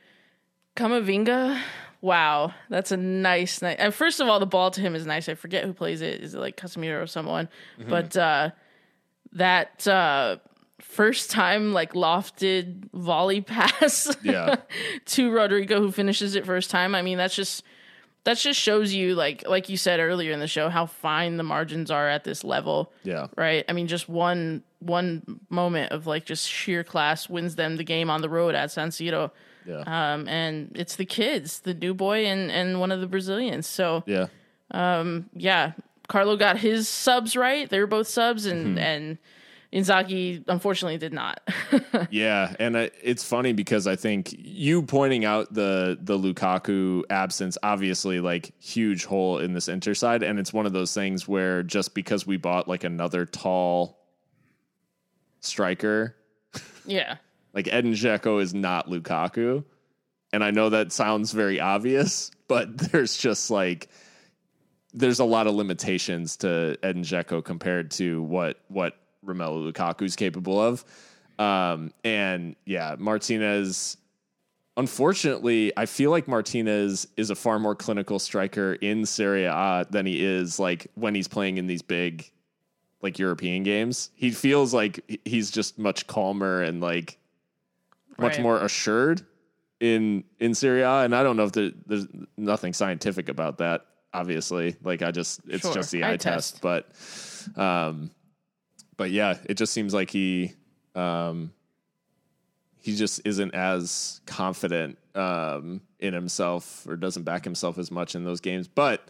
[0.76, 1.61] Kamavinga.
[2.01, 3.76] Wow, that's a nice night.
[3.78, 5.28] And first of all, the ball to him is nice.
[5.28, 6.20] I forget who plays it.
[6.20, 7.49] Is it like Casemiro or someone?
[7.88, 8.51] But uh,
[9.32, 10.36] that uh,
[10.82, 14.57] first time like lofted volley pass Yeah.
[15.07, 16.95] to Rodrygo who finishes it first time.
[16.95, 17.64] I mean, that's just
[18.24, 21.42] that just shows you like like you said earlier in the show how fine the
[21.42, 22.92] margins are at this level.
[23.03, 23.28] Yeah.
[23.34, 23.64] Right?
[23.66, 28.11] I mean, just one one moment of like just sheer class wins them the game
[28.11, 29.30] on the road at San Siro.
[29.66, 29.82] Yeah.
[29.87, 33.66] Um, and it's the kids, the new boy and and one of the Brazilians.
[33.66, 34.26] So yeah.
[35.35, 35.72] yeah,
[36.09, 37.68] Carlo got his subs right.
[37.68, 38.78] They were both subs, and Mm-hmm.
[38.78, 39.18] and
[39.72, 41.41] Inzaghi unfortunately did not.
[42.11, 47.57] Yeah, and I, it's funny because I think you pointing out the the Lukaku absence,
[47.62, 51.62] obviously, like huge hole in this Inter side, and it's one of those things where
[51.62, 54.03] just because we bought like another tall
[55.45, 56.16] striker,
[56.84, 57.16] yeah,
[57.53, 59.64] like Edin Dzeko is not Lukaku,
[60.32, 63.88] and I know that sounds very obvious, but there's just like
[64.92, 70.61] there's a lot of limitations to Edin Dzeko compared to what what Romelu Lukaku's capable
[70.61, 70.84] of.
[71.38, 73.97] Um, and yeah, Martinez.
[74.76, 80.05] Unfortunately, I feel like Martinez is a far more clinical striker in Serie A than
[80.05, 82.28] he is like when he's playing in these big,
[83.05, 84.11] like European games.
[84.16, 87.18] He feels like he's just much calmer and like
[88.18, 88.42] much Right.
[88.42, 89.24] more assured
[89.78, 91.00] in in Serie A.
[91.05, 93.84] And I don't know if there, there's nothing scientific about that.
[94.12, 95.74] Obviously, like I just it's Sure.
[95.74, 96.62] just the Eye eye test.
[96.62, 96.62] test.
[96.62, 98.11] But, um,
[98.96, 100.52] but yeah, it just seems like he
[100.94, 101.52] um
[102.80, 108.24] he just isn't as confident um in himself or doesn't back himself as much in
[108.24, 108.66] those games.
[108.68, 109.07] But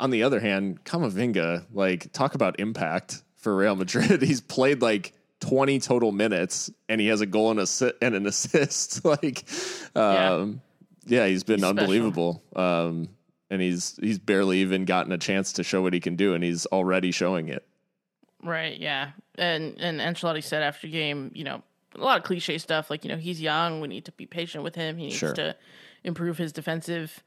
[0.00, 4.22] on the other hand, Kamavinga, like talk about impact for Real Madrid.
[4.22, 8.26] He's played like 20 total minutes and he has a goal and, assi- and an
[8.26, 9.04] assist.
[9.04, 9.44] like,
[9.94, 10.60] um,
[11.06, 11.26] yeah.
[11.26, 12.42] he's been He's unbelievable.
[12.56, 13.08] Um,
[13.50, 16.44] and he's he's barely even gotten a chance to show what he can do, and
[16.44, 17.66] he's already showing it.
[18.42, 19.12] Right, yeah.
[19.36, 21.62] And and Ancelotti said after game, you know,
[21.94, 24.64] a lot of cliche stuff like, you know, he's young, we need to be patient
[24.64, 24.98] with him.
[24.98, 25.32] He needs Sure.
[25.34, 25.56] to
[26.04, 27.22] improve his defensive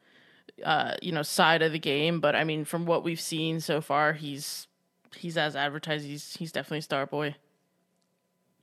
[0.64, 3.82] uh, you know, side of the game, but I mean from what we've seen so
[3.82, 4.68] far, he's
[5.16, 7.36] he's as advertised, he's he's definitely a star boy.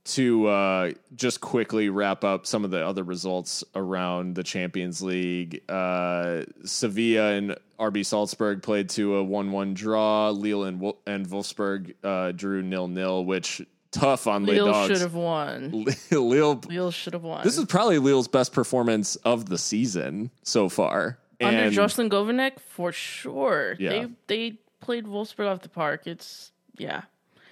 [0.05, 5.61] to uh, just quickly wrap up some of the other results around the Champions League,
[5.69, 10.29] uh, Sevilla and RB Salzburg played to a one-one draw.
[10.31, 13.61] Lille and Wol- and Wolfsburg uh, drew nil-nil, which
[13.91, 15.85] tough on Lille Lille should have won.
[16.11, 16.61] Lille.
[16.67, 17.43] Lille should have won.
[17.43, 21.19] This is probably Lille's best performance of the season so far.
[21.41, 23.75] Under And Jocelyn Gourvennec for sure.
[23.79, 23.89] Yeah.
[23.89, 26.07] They they played Wolfsburg off the park.
[26.07, 27.03] It's yeah.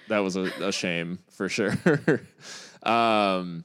[0.09, 1.73] that was a, a shame for sure.
[2.83, 3.63] um,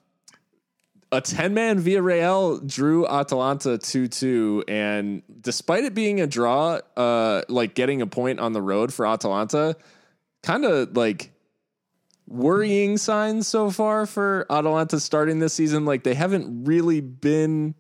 [1.13, 4.65] a 10 man Villarreal drew Atalanta 2 2.
[4.67, 9.07] And despite it being a draw, uh, like getting a point on the road for
[9.07, 9.77] Atalanta,
[10.43, 11.31] kind of like
[12.27, 15.85] worrying signs so far for Atalanta starting this season.
[15.85, 17.75] Like they haven't really been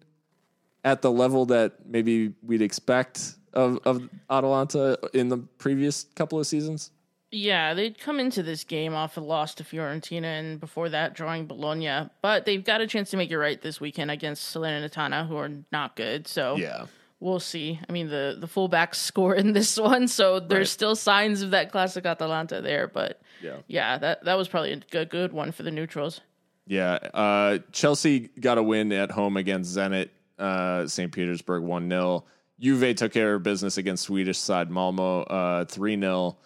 [0.85, 6.47] at the level that maybe we'd expect of, of Atalanta in the previous couple of
[6.47, 6.91] seasons.
[7.31, 11.47] Yeah, they'd come into this game off a loss to Fiorentina and before that drawing
[11.47, 15.37] Bologna, but they've got a chance to make it right this weekend against Salernitana, who
[15.37, 16.29] are not good.
[16.29, 16.87] So Yeah.
[17.21, 17.81] we'll see.
[17.89, 20.69] I mean, the the fullbacks score in this one, so there's Right.
[20.69, 22.87] still signs of that classic Atalanta there.
[22.87, 23.57] But Yeah.
[23.67, 26.21] yeah, that that was probably a good good one for the neutrals.
[26.67, 26.95] Yeah.
[27.15, 30.11] Uh, Chelsea got a win at home against Zenit,
[30.43, 31.13] uh, St.
[31.13, 32.25] Petersburg 1 0.
[32.61, 36.37] Juve took care of business against Swedish side Malmo uh, 3 0.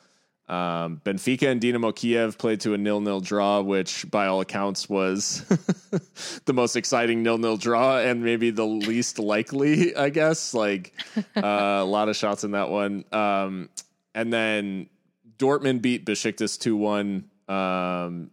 [0.49, 5.41] Um, Benfica and Dinamo Kiev played to a nil-nil draw, which by all accounts was
[6.45, 10.55] the most exciting nil-nil draw and maybe the least likely, I guess.
[10.55, 10.95] Like
[11.37, 13.05] uh, a lot of shots in that one.
[13.11, 13.71] Um,
[14.15, 14.89] and then
[15.37, 17.25] Dortmund beat Besiktas 2-1.
[17.53, 18.31] Um,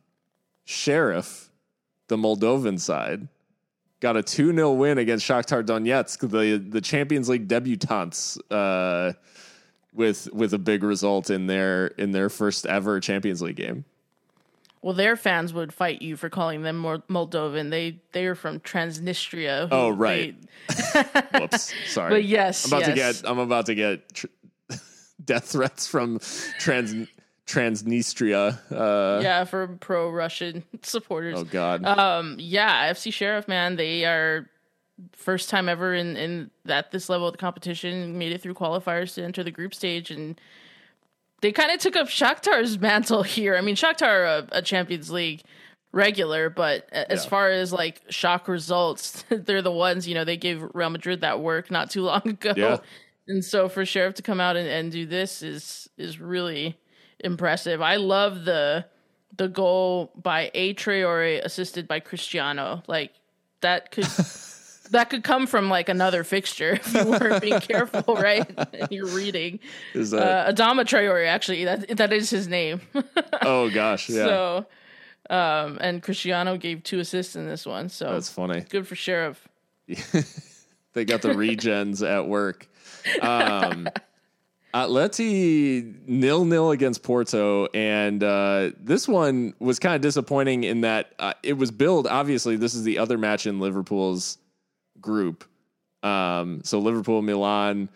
[0.65, 1.49] Sheriff,
[2.07, 3.27] the Moldovan side,
[4.03, 8.37] got a 2-0 win against Shakhtar Donetsk, the the Champions League debutantes.
[8.51, 9.13] Uh,
[9.95, 13.85] with with a big result in their in their first ever Champions League game.
[14.81, 17.69] Well, their fans would fight you for calling them Moldovan.
[17.69, 19.67] They they are from Transnistria.
[19.71, 20.35] Oh, right.
[20.67, 22.09] they- Whoops, sorry.
[22.09, 24.27] But yes, I'm about to get I'm about to get tr-
[25.23, 26.19] death threats from
[26.59, 27.07] trans
[27.47, 28.57] Transnistria.
[28.71, 31.39] Uh, yeah, for pro Russian supporters.
[31.39, 31.83] Oh God.
[31.85, 34.49] Um, yeah, FC Sheriff, man, they are
[35.11, 38.17] first time ever in in at this level of the competition.
[38.17, 40.39] Made it through qualifiers to enter the group stage, and
[41.41, 43.55] they kind of took up Shakhtar's mantle here.
[43.57, 45.41] I mean, Shakhtar are a, a Champions League
[45.91, 47.29] regular, but as Yeah.
[47.29, 50.07] far as like shock results, they're the ones.
[50.07, 52.53] You know, they gave Real Madrid that work not too long ago.
[52.55, 52.77] Yeah.
[53.27, 56.77] And so for Sheriff to come out and, and do this is is really
[57.23, 57.81] impressive.
[57.81, 58.85] I love the
[59.35, 62.83] the goal by A Traore assisted by Cristiano.
[62.87, 63.13] Like
[63.61, 64.05] that could
[64.91, 68.47] that could come from like another fixture if you weren't being careful, right?
[68.73, 69.59] And you're reading.
[69.93, 70.21] Is that?
[70.21, 72.81] Uh, Adama Traore actually that that is his name.
[73.41, 74.09] oh gosh.
[74.09, 74.25] Yeah.
[74.25, 74.65] So
[75.29, 77.89] um and Cristiano gave two assists in this one.
[77.89, 78.61] So That's funny.
[78.69, 79.47] good for Sheriff.
[80.93, 82.67] They got the regens at work.
[83.21, 83.89] Um,
[84.73, 91.13] Atleti nil nil against Porto, and uh, this one was kind of disappointing in that
[91.19, 92.07] uh, it was billed.
[92.07, 94.39] Obviously, this is the other match in Liverpool's
[94.99, 95.43] group.
[96.01, 97.87] Um, so Liverpool, Milan,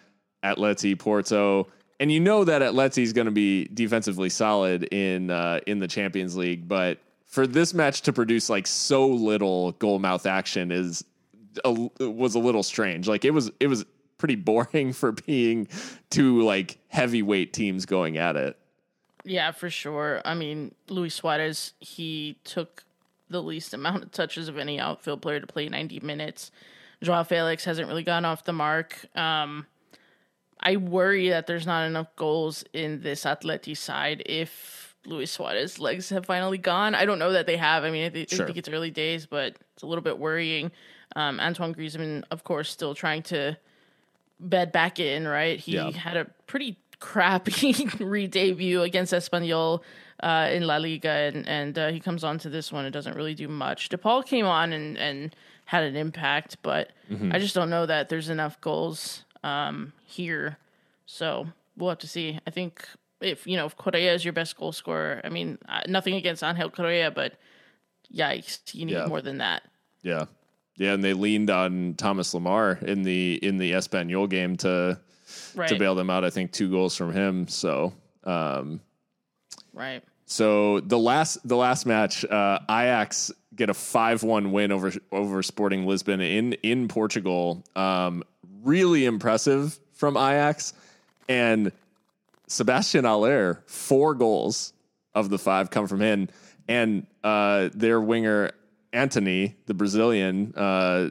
[0.44, 1.68] Atleti, Porto,
[2.00, 5.88] and you know that Atleti is going to be defensively solid in uh, in the
[5.88, 11.04] Champions League, but for this match to produce like so little goal mouth action is
[11.66, 13.08] a, was a little strange.
[13.08, 13.84] Like it was it was
[14.18, 15.68] pretty boring for being
[16.10, 18.58] two like heavyweight teams going at it.
[19.24, 20.22] Yeah, for sure.
[20.24, 22.86] I mean, Luis Suarez, he took
[23.30, 26.50] the least amount of touches of any outfield player to play 90 minutes.
[27.04, 29.06] Joao Felix hasn't really gone off the mark.
[29.16, 29.68] Um,
[30.60, 36.10] I worry that there's not enough goals in this Atleti side if Luis Suarez's legs
[36.10, 36.96] have finally gone.
[36.96, 37.84] I don't know that they have.
[37.84, 38.44] I mean, I, th- Sure.
[38.44, 40.72] I think it's early days, but it's a little bit worrying.
[41.16, 43.58] Um, Antoine Griezmann, of course, still trying to
[44.40, 45.60] bed back in, right?
[45.60, 45.92] He Yeah.
[45.92, 49.82] had a pretty crappy re-debut against Espanyol
[50.22, 52.86] uh, in La Liga, and, and uh, he comes on to this one.
[52.86, 53.90] It doesn't really do much.
[53.90, 55.36] DePaul came on and, and
[55.66, 56.92] had an impact, but
[57.32, 60.58] I just don't know that there's enough goals um, here.
[61.06, 62.40] So we'll have to see.
[62.48, 62.88] I think
[63.22, 66.44] if, you know, if Correa is your best goal scorer, I mean, uh, nothing against
[66.44, 67.34] Angel Correa, but
[68.14, 69.06] yikes, you need Yeah.
[69.08, 69.64] more than that.
[70.02, 70.26] Yeah.
[70.78, 75.00] Yeah, and they leaned on Thomas Lemar in the in the Espanyol game to
[75.56, 75.68] Right.
[75.70, 76.24] to bail them out.
[76.24, 77.48] I think two goals from him.
[77.48, 78.80] So um,
[79.74, 80.04] Right.
[80.26, 85.42] So the last the last match, uh, Ajax get a five one win over over
[85.44, 87.64] Sporting Lisbon in in Portugal.
[87.76, 88.24] Um,
[88.64, 90.74] really impressive from Ajax
[91.28, 91.72] and
[92.48, 93.64] Sebastien Haller.
[93.66, 94.74] Four goals
[95.16, 96.30] of the five come from him,
[96.68, 98.52] and uh, their winger
[98.94, 100.54] Antony, the Brazilian,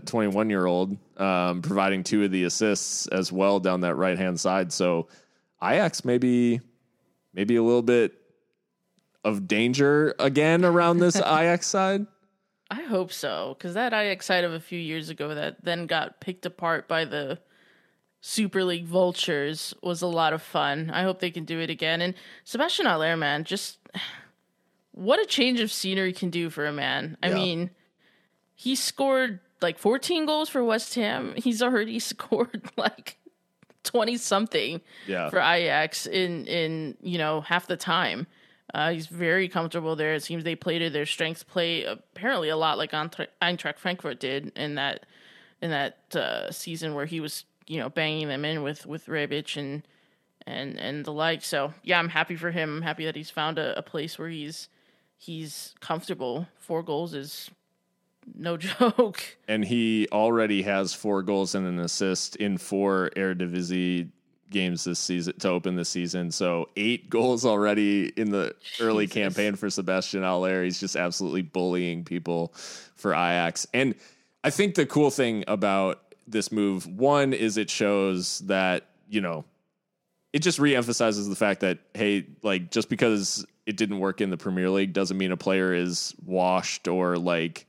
[0.06, 4.18] twenty one year old, um, providing two of the assists as well down that right
[4.18, 4.72] hand side.
[4.72, 5.08] So
[5.62, 6.60] Ajax maybe
[7.34, 8.14] maybe a little bit
[9.24, 12.06] of danger again around this Ajax side.
[12.70, 16.20] I hope so, because that Ajax side of a few years ago that then got
[16.20, 17.38] picked apart by the
[18.20, 20.90] Super League vultures was a lot of fun.
[20.92, 22.00] I hope they can do it again.
[22.00, 23.78] And Sebastien Haller, man, just
[24.96, 27.16] what a change of scenery can do for a man.
[27.22, 27.34] I Yeah.
[27.34, 27.70] mean,
[28.54, 31.34] he scored like 14 goals for West Ham.
[31.36, 33.16] He's already scored like
[33.84, 35.30] 20 something Yeah.
[35.30, 38.26] for Ajax in in you know half the time.
[38.74, 40.14] Uh, he's very comfortable there.
[40.14, 44.50] It seems they played to their strengths play apparently a lot like Eintracht Frankfurt did
[44.56, 45.06] in that
[45.62, 49.56] in that uh, season where he was you know banging them in with with Rebic
[49.56, 49.86] and
[50.46, 51.42] and and the like.
[51.44, 52.76] So yeah, I'm happy for him.
[52.78, 54.68] I'm happy that he's found a, a place where he's
[55.16, 56.46] he's comfortable.
[56.58, 57.50] Four goals is
[58.34, 59.22] no joke.
[59.48, 64.10] and he already has four goals and an assist in four Eredivisie
[64.50, 66.30] games this season to open the season.
[66.30, 70.64] So eight goals already in the early campaign for Sebastien Haller.
[70.64, 72.52] He's just absolutely bullying people
[72.96, 73.66] for Ajax.
[73.74, 73.94] And
[74.44, 79.44] I think the cool thing about this move, one, is it shows that, you know,
[80.32, 84.36] it just reemphasizes the fact that, hey, like just because it didn't work in the
[84.36, 87.66] Premier League doesn't mean a player is washed or like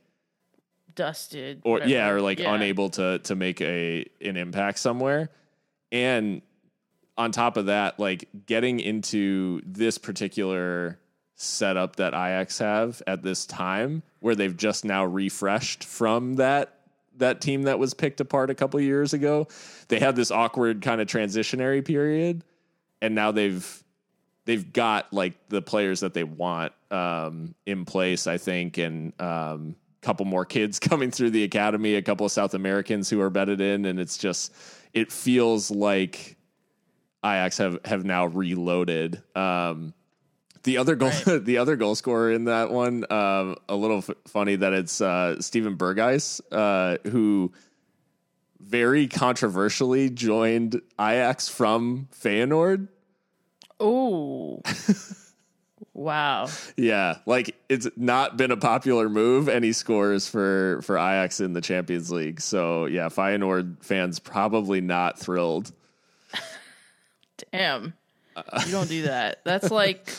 [0.94, 1.60] Dusted.
[1.64, 1.90] or whatever.
[1.90, 2.54] yeah, or like Yeah.
[2.54, 5.30] unable to to make a an impact somewhere.
[5.92, 6.42] And
[7.16, 10.98] on top of that, like getting into this particular
[11.36, 16.74] setup that Ajax have at this time, where they've just now refreshed from that
[17.16, 19.46] that team that was picked apart a couple years ago.
[19.88, 22.44] They had this awkward kind of transitionary period,
[23.02, 23.84] and now they've
[24.48, 29.76] they've got like the players that they want um, in place, I think, and um,
[30.02, 33.28] a couple more kids coming through the academy, a couple of South Americans who are
[33.28, 34.54] bedded in, and it's just
[34.94, 36.38] it feels like
[37.22, 39.22] Ajax have have now reloaded.
[39.36, 39.92] Um,
[40.62, 44.56] the other goal, the other goal scorer in that one, um, a little f- funny
[44.56, 47.52] that it's uh, Steven Berghuis, uh, who
[48.60, 52.88] very controversially joined Ajax from Feyenoord.
[53.80, 54.62] Oh.
[55.94, 56.48] wow.
[56.76, 61.52] Yeah, like it's not been a popular move, and he scores for for Ajax in
[61.52, 62.40] the Champions League.
[62.40, 65.72] So yeah, Feyenoord fans probably not thrilled.
[67.52, 67.94] Damn.
[68.36, 69.40] Uh, you don't do that.
[69.44, 70.12] That's like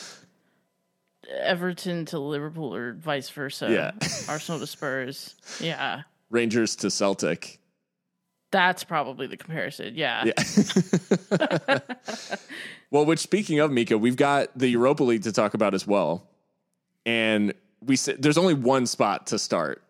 [1.30, 3.70] Everton to Liverpool or vice versa.
[3.70, 3.92] Yeah.
[4.28, 5.34] Arsenal to Spurs.
[5.60, 6.02] Yeah.
[6.30, 7.59] Rangers to Celtic.
[8.50, 9.94] That's probably the comparison.
[9.94, 10.24] Yeah.
[10.24, 11.78] Yeah.
[12.90, 16.26] well, which speaking of Mika, we've got the Europa League to talk about as well,
[17.06, 19.82] and we said there's only one spot to start.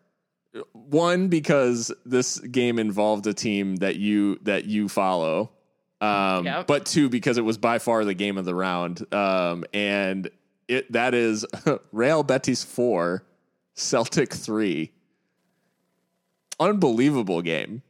[0.73, 5.49] One because this game involved a team that you that you follow,
[6.01, 6.67] um, Yep.
[6.67, 10.29] but two because it was by far the game of the round, um, and
[10.67, 11.45] it that is
[11.91, 13.23] Real Betis four,
[13.73, 14.91] Celtic three.
[16.59, 17.81] Unbelievable game.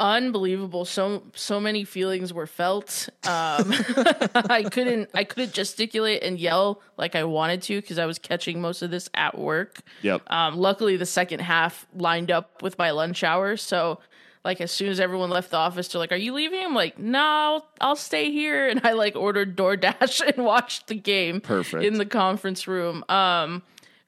[0.00, 0.84] Unbelievable.
[0.86, 3.08] So so many feelings were felt.
[3.24, 3.72] Um
[4.34, 8.60] i couldn't i couldn't gesticulate and yell like i wanted to because i was catching
[8.60, 9.80] most of this at work.
[10.02, 10.22] Yep.
[10.32, 13.56] um luckily the second half lined up with my lunch hour.
[13.56, 14.00] So
[14.42, 16.64] like as soon as everyone left the office they're like are you leaving?
[16.64, 18.68] I'm like no i'll, I'll stay here.
[18.68, 21.84] And i like ordered doordash and watched the game Perfect.
[21.84, 23.04] in the conference room.
[23.10, 23.62] Um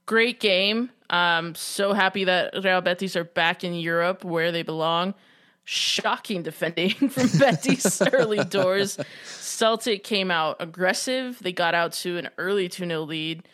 [0.07, 0.89] great game.
[1.11, 5.13] Um so happy that real betis are back in europe where they belong
[5.65, 8.99] shocking defending from Betis early doors.
[9.25, 11.39] Celtic came out aggressive.
[11.41, 13.49] They got out to an early 2 0 lead.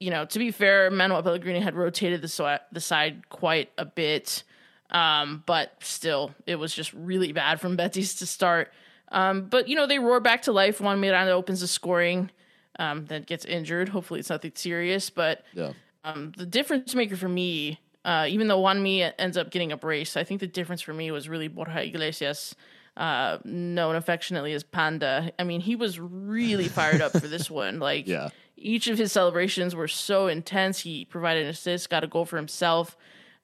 [0.00, 3.84] You know, to be fair, Manuel Pellegrini had rotated the, so- the side quite a
[3.84, 4.42] bit.
[4.90, 8.72] Um, but still, it was just really bad from Betis to start.
[9.10, 10.80] Um, but, you know, they roar back to life.
[10.80, 12.30] Juan Miranda opens the scoring,
[12.78, 13.88] um, then gets injured.
[13.88, 15.10] Hopefully, it's nothing serious.
[15.10, 15.72] But Yeah.
[16.04, 19.76] um, the difference maker for me, uh, even though Juan Mi ends up getting a
[19.76, 22.54] brace, I think the difference for me was really Borja Iglesias,
[22.96, 25.32] uh, known affectionately as Panda.
[25.38, 27.78] I mean, he was really fired up for this one.
[27.80, 28.28] Like, Yeah.
[28.56, 30.80] each of his celebrations were so intense.
[30.80, 32.96] He provided an assist, got a goal for himself.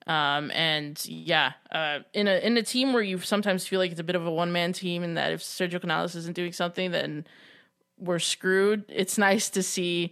[0.07, 3.99] Um, and yeah, uh, in a in a team where you sometimes feel like it's
[3.99, 6.89] a bit of a one man team, and that if Sergio Canales isn't doing something,
[6.89, 7.25] then
[7.99, 8.83] we're screwed.
[8.89, 10.11] It's nice to see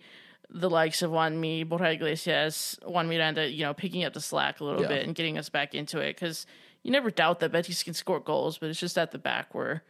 [0.50, 4.60] the likes of Juan Mi, Borja Iglesias, Juan Miranda, you know, picking up the slack
[4.60, 4.88] a little Yeah.
[4.88, 6.16] bit and getting us back into it.
[6.16, 6.46] Because
[6.84, 9.84] you never doubt that Betis can score goals, but it's just at the back where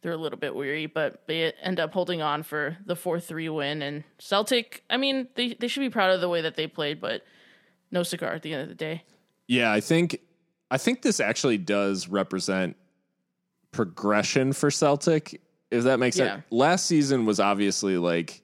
[0.00, 0.86] they're a little bit weary.
[0.86, 3.82] But they end up holding on for the four three win.
[3.82, 7.00] And Celtic, I mean, they they should be proud of the way that they played,
[7.00, 7.22] but
[7.90, 9.04] no cigar at the end of the day.
[9.46, 10.20] Yeah, I think
[10.70, 12.76] I think this actually does represent
[13.72, 15.40] progression for Celtic,
[15.70, 16.36] if that makes Yeah.
[16.36, 16.44] sense.
[16.50, 18.42] Last season was obviously like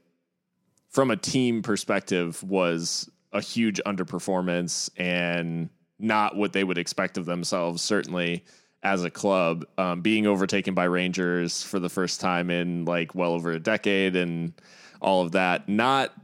[0.95, 5.69] from a team perspective was a huge underperformance and
[5.99, 8.45] not what they would expect of themselves, certainly
[8.85, 9.67] as a club.
[9.77, 14.15] Um, being overtaken by Rangers for the first time in like well over a decade
[14.15, 14.53] and
[15.01, 15.69] all of that.
[15.69, 16.15] Not,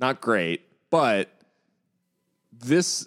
[0.00, 1.28] not, great, but
[2.50, 3.06] this,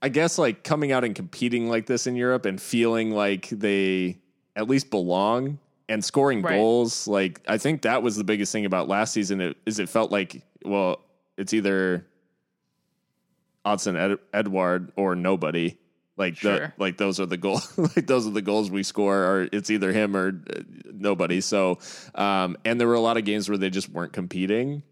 [0.00, 4.18] I guess like coming out and competing like this in Europe and feeling like they
[4.54, 5.58] at least belong
[5.88, 6.56] and scoring Right.
[6.56, 7.06] goals.
[7.08, 9.40] Like I think that was the biggest thing about last season.
[9.40, 11.00] It, is it felt like well,
[11.36, 12.06] it's either
[13.64, 15.78] Odsonne Ed, Edouard or nobody.
[16.16, 19.48] Like the, like those are the goal like those are the goals we score or
[19.52, 20.62] it's either him or uh,
[20.92, 21.40] nobody.
[21.40, 21.78] So
[22.16, 24.82] um and there were a lot of games where they just weren't competing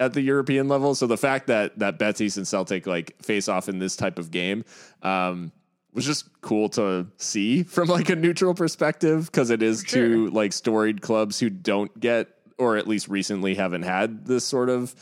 [0.00, 0.94] at the European level.
[0.96, 4.32] So the fact that that Betis and Celtic like face off in this type of
[4.32, 4.64] game
[5.02, 5.52] um
[5.96, 10.52] was just cool to see from like a neutral perspective because it is two like
[10.52, 12.28] storied clubs who don't get
[12.58, 14.94] or at least recently haven't had this sort of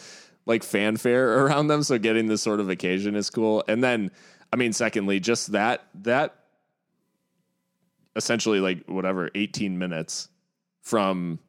[0.47, 1.83] like fanfare around them.
[1.83, 3.63] So getting this sort of occasion is cool.
[3.69, 4.11] And then
[4.53, 6.37] i mean secondly just that that
[8.15, 10.29] essentially like whatever 18 minutes
[10.83, 11.41] from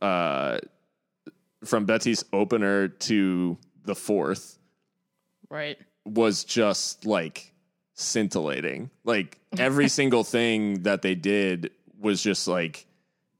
[0.00, 0.58] uh
[1.64, 4.58] from Betis opener to the fourth
[5.50, 5.76] Right.
[6.06, 7.52] was just like
[7.98, 8.90] scintillating.
[9.04, 11.70] Like every single thing that they did
[12.00, 12.86] was just like,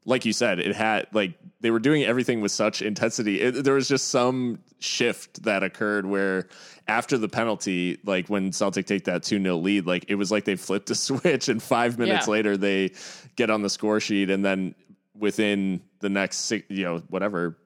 [0.04, 3.40] like you said, it had like they were doing everything with such intensity.
[3.40, 6.48] It, there was just some shift that occurred where
[6.86, 10.44] after the penalty, like when Celtic take that 2 0 lead, like it was like
[10.44, 12.32] they flipped a switch and five minutes Yeah.
[12.32, 12.92] later they
[13.36, 14.30] get on the score sheet.
[14.30, 14.74] And then
[15.16, 17.56] within the next, six, you know, whatever,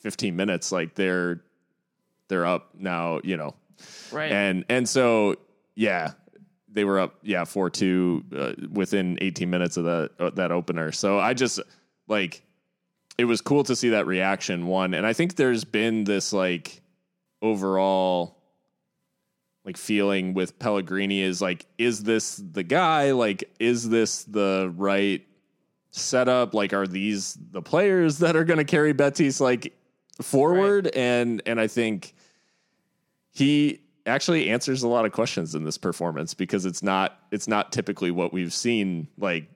[0.00, 1.42] 15 minutes, like they're,
[2.28, 3.54] they're up now, you know,
[4.12, 4.30] Right.
[4.32, 5.36] and and so
[5.80, 6.12] yeah,
[6.68, 10.92] they were up yeah four two uh, within 18 minutes of that uh, that opener.
[10.92, 11.58] So I just
[12.06, 12.42] like
[13.16, 16.82] it was cool to see that reaction one, and I think there's been this like
[17.40, 18.36] overall
[19.64, 23.12] like feeling with Pellegrini is like is this the guy?
[23.12, 25.26] Like is this the right
[25.92, 26.52] setup?
[26.52, 29.74] Like are these the players that are going to carry Betis like
[30.20, 30.88] forward?
[30.88, 32.12] And and I think
[33.32, 33.80] he
[34.10, 38.10] actually answers a lot of questions in this performance because it's not it's not typically
[38.10, 39.48] what we've seen like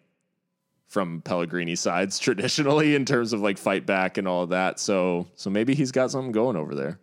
[0.89, 4.81] from Pellegrini's sides traditionally in terms of like fight back and all of that.
[4.81, 6.99] So so maybe he's got something going over there.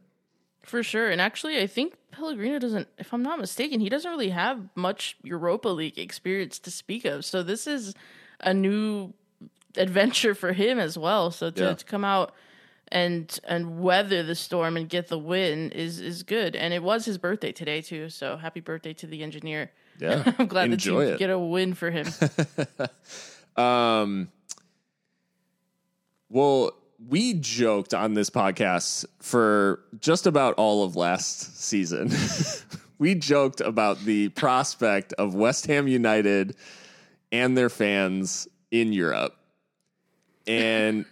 [0.64, 1.10] For sure.
[1.10, 5.18] And actually, I think Pellegrino doesn't, if I'm not mistaken, he doesn't really have much
[5.24, 7.26] Europa League experience to speak of.
[7.26, 7.96] So this is
[8.40, 9.12] a new
[9.76, 11.32] adventure for him as well.
[11.32, 11.74] So to, Yeah.
[11.74, 12.34] to come out
[12.92, 16.56] and and weather the storm and get the win is is good.
[16.56, 18.10] And it was his birthday today too.
[18.10, 19.72] So happy birthday to the engineer.
[20.00, 20.34] Yeah.
[20.40, 22.08] I'm glad the team get a win for him.
[23.56, 24.30] Um,
[26.30, 26.72] well,
[27.10, 32.12] we joked on this podcast for just about all of last season.
[32.98, 36.56] we joked about the prospect of West Ham United
[37.32, 39.36] and their fans in Europe.
[40.48, 41.06] And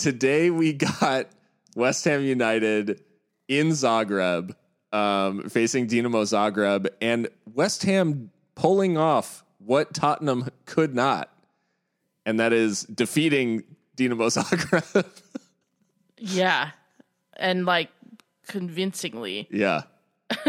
[0.00, 1.28] today we got
[1.76, 3.02] West Ham United
[3.48, 4.54] in Zagreb
[4.92, 11.30] um, facing Dinamo Zagreb and West Ham pulling off what Tottenham could not
[12.26, 13.62] and that is defeating
[13.96, 15.06] Dinamo Zagreb.
[16.18, 16.70] yeah.
[17.36, 17.90] And like
[18.46, 19.48] convincingly.
[19.50, 19.82] yeah.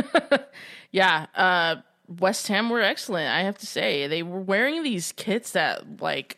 [0.92, 1.78] Yeah, uh,
[2.20, 3.30] West Ham were excellent.
[3.30, 6.38] I have to say, they were wearing these kits that like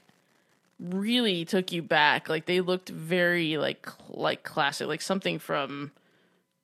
[0.80, 2.30] really took you back.
[2.30, 5.92] Like they looked very like like classic, like something from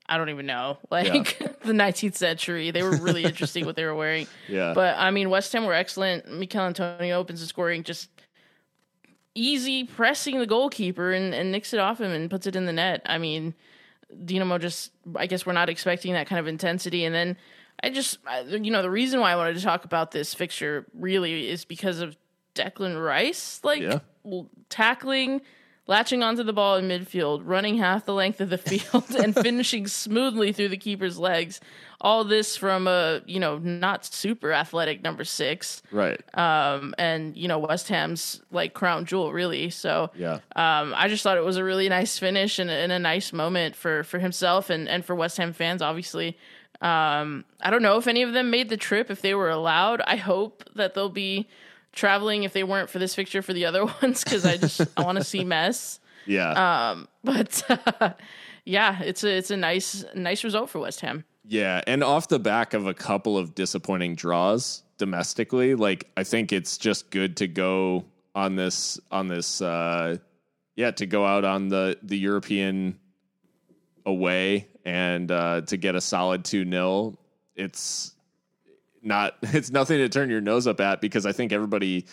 [0.07, 2.71] I don't even know, like the 19th century.
[2.71, 4.27] They were really interesting what they were wearing.
[4.47, 4.73] Yeah.
[4.73, 6.31] But I mean, West Ham were excellent.
[6.31, 8.09] Michail Antonio opens the scoring just
[9.35, 12.73] easy pressing the goalkeeper and, and nicks it off him and puts it in the
[12.73, 13.01] net.
[13.05, 13.53] I mean,
[14.11, 17.05] Dinamo just, I guess we're not expecting that kind of intensity.
[17.05, 17.37] And then
[17.83, 20.87] I just, I, you know, the reason why I wanted to talk about this fixture
[20.93, 22.17] really is because of
[22.59, 23.99] Declan Rice, like Yeah.
[24.69, 25.41] tackling,
[25.87, 29.87] latching onto the ball in midfield, running half the length of the field, and finishing
[29.87, 31.59] smoothly through the keeper's legs.
[32.01, 35.81] All this from a, you know, not super athletic number six.
[35.91, 36.21] Right.
[36.37, 39.69] Um, and, you know, West Ham's like crown jewel, really.
[39.69, 40.35] So, yeah.
[40.55, 43.75] um, I just thought it was a really nice finish and, and a nice moment
[43.75, 46.37] for, for himself and, and for West Ham fans, obviously.
[46.81, 49.99] Um, I don't know if any of them made the trip, if they were allowed.
[50.07, 51.49] I hope that they'll be
[51.93, 55.03] traveling if they weren't for this fixture for the other ones because I just I
[55.03, 55.99] want to see mess.
[56.25, 56.91] Yeah.
[56.91, 57.07] Um.
[57.23, 58.11] But uh,
[58.65, 61.23] yeah, it's a it's a nice nice result for West Ham.
[61.45, 61.81] yeah.
[61.87, 66.77] And off the back of a couple of disappointing draws domestically, like I think it's
[66.77, 68.05] just good to go
[68.35, 70.17] on this on this uh
[70.75, 72.99] yeah, to go out on the the European
[74.05, 77.15] away and uh to get a solid 2-0.
[77.55, 78.13] It's
[79.01, 82.05] not it's nothing to turn your nose up at because I think everybody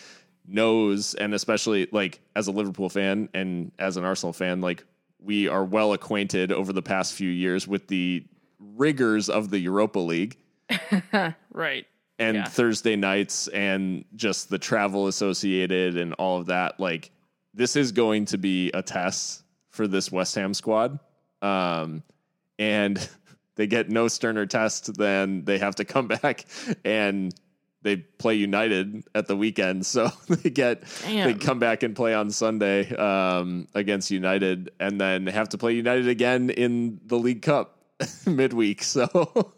[0.47, 4.83] knows and especially like as a Liverpool fan and as an Arsenal fan like
[5.19, 8.23] we are well acquainted over the past few years with the
[8.59, 10.37] rigors of the Europa League
[11.51, 11.85] Right.
[12.19, 12.45] and Yeah.
[12.45, 16.79] Thursday nights and just the travel associated and all of that.
[16.79, 17.11] Like
[17.53, 20.99] this is going to be a test for this West Ham squad.
[21.41, 22.03] Um,
[22.59, 22.97] and
[23.57, 26.45] they get no sterner test than they have to come back
[26.85, 27.35] and
[27.83, 29.85] they play United at the weekend.
[29.85, 35.27] So they get they come back and play on Sunday um, against United and then
[35.27, 37.79] have to play United again in the League Cup
[38.25, 38.81] midweek.
[38.83, 39.53] So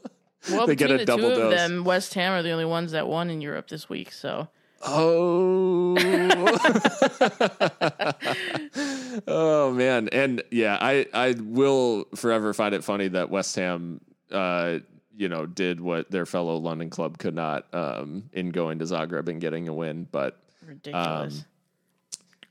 [0.51, 1.43] Well, they get a the double two dose.
[1.45, 4.11] of them, West Ham are the only ones that won in Europe this week.
[4.11, 4.47] So
[4.81, 5.95] Oh.
[9.27, 10.09] oh man.
[10.09, 14.01] And yeah, I I will forever find it funny that West Ham
[14.31, 14.79] uh
[15.15, 19.27] you know did what their fellow London club could not um in going to Zagreb
[19.27, 21.39] and getting a win, but ridiculous.
[21.39, 21.45] Um,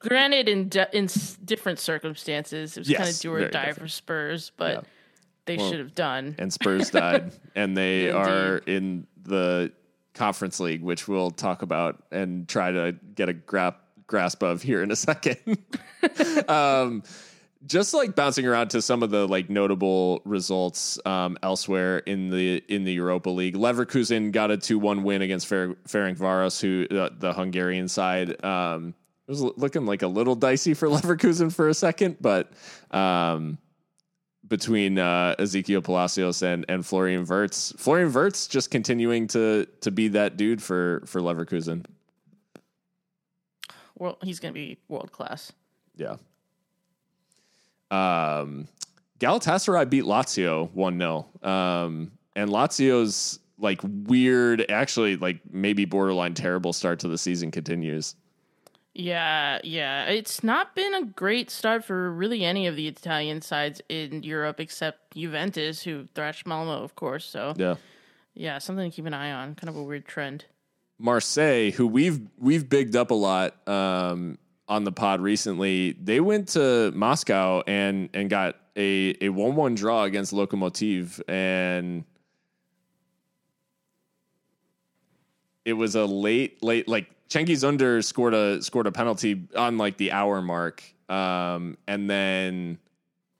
[0.00, 3.66] Granted, in di- in s- different circumstances, it was kind of Yes, do or die
[3.66, 3.78] different.
[3.78, 4.80] for Spurs, but Yeah.
[5.46, 6.36] they Well, should have done.
[6.38, 8.14] and Spurs died and they Indeed.
[8.14, 9.72] are in the
[10.18, 13.76] conference league which we'll talk about and try to get a gra-
[14.06, 15.38] grasp of here in a second.
[16.48, 17.02] um
[17.66, 22.62] just like bouncing around to some of the like notable results um, elsewhere in the
[22.68, 23.56] in the Europa League.
[23.56, 28.42] Leverkusen got a two one win against Fer- Ferencvaros, who uh, the Hungarian side.
[28.44, 28.94] Um,
[29.26, 32.52] it was looking like a little dicey for Leverkusen for a second, but
[32.92, 33.58] um,
[34.48, 40.08] between uh, Exequiel Palacios and and Florian Wirtz, Florian Wirtz just continuing to to be
[40.08, 41.84] that dude for for Leverkusen.
[43.96, 45.52] Well, he's going to be world class.
[45.96, 46.16] Yeah.
[47.90, 48.68] Um,
[49.18, 51.26] Galatasaray beat Lazio 1 0.
[51.42, 58.14] Um, and Lazio's like weird, actually, like maybe borderline terrible start to the season continues.
[59.00, 60.06] Yeah, yeah.
[60.06, 64.58] It's not been a great start for really any of the Italian sides in Europe
[64.58, 67.24] except Juventus, who thrashed Malmo, of course.
[67.24, 67.76] So, Yeah.
[68.34, 69.54] yeah, something to keep an eye on.
[69.54, 70.46] Kind of a weird trend.
[70.98, 76.48] Marseille, who we've we've bigged up a lot um, on the pod recently, they went
[76.48, 82.02] to Moscow and and got a a one one draw against Lokomotiv, and
[85.64, 89.96] it was a late late like Cengiz Under scored a scored a penalty on like
[89.96, 92.78] the hour mark, um, and then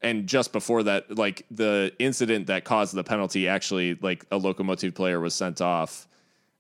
[0.00, 4.94] and just before that, like the incident that caused the penalty, actually, like a Lokomotiv
[4.94, 6.06] player was sent off.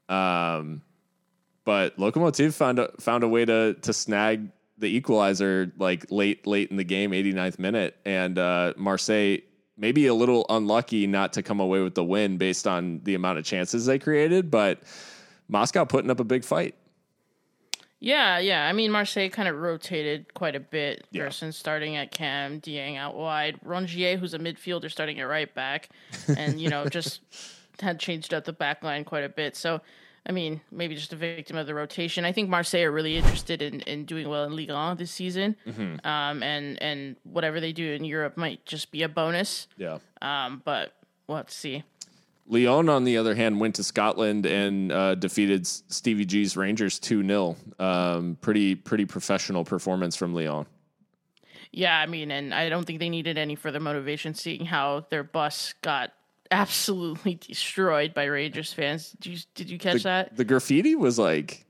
[0.08, 0.82] Um,
[1.64, 4.48] but Lokomotiv found a, found a way to to snag
[4.78, 9.38] the equalizer like late late in the game, 89th minute, and uh, Marseille
[9.76, 13.38] maybe a little unlucky not to come away with the win based on the amount
[13.38, 14.80] of chances they created, but
[15.48, 16.74] Moscow putting up a big fight.
[18.00, 18.68] Yeah, yeah.
[18.68, 21.06] I mean, Marseille kind of rotated quite a bit.
[21.10, 21.24] Yeah.
[21.24, 23.58] Gerson starting at Cam, Dieng out wide.
[23.64, 25.88] Rongier, who's a midfielder, starting at right back.
[26.36, 27.20] And, you know, just
[27.80, 29.56] had changed up the back line quite a bit.
[29.56, 29.80] So,
[30.26, 32.24] I mean, maybe just a victim of the rotation.
[32.24, 35.56] I think Marseille are really interested in, in doing well in Ligue 1 this season.
[35.66, 36.06] Mm-hmm.
[36.06, 39.68] Um, and, and whatever they do in Europe might just be a bonus.
[39.76, 39.98] Yeah.
[40.20, 40.92] Um, but
[41.26, 41.82] we'll have to see.
[42.48, 47.26] Lyon, on the other hand, went to Scotland and uh, defeated Stevie G's Rangers 2
[47.26, 47.56] 0.
[47.78, 50.66] Um, pretty, pretty professional performance from Lyon.
[51.70, 55.22] Yeah, I mean, and I don't think they needed any further motivation seeing how their
[55.22, 56.12] bus got
[56.50, 59.12] absolutely destroyed by Rangers fans.
[59.20, 60.34] Did you did you catch that?
[60.34, 61.66] The graffiti was like,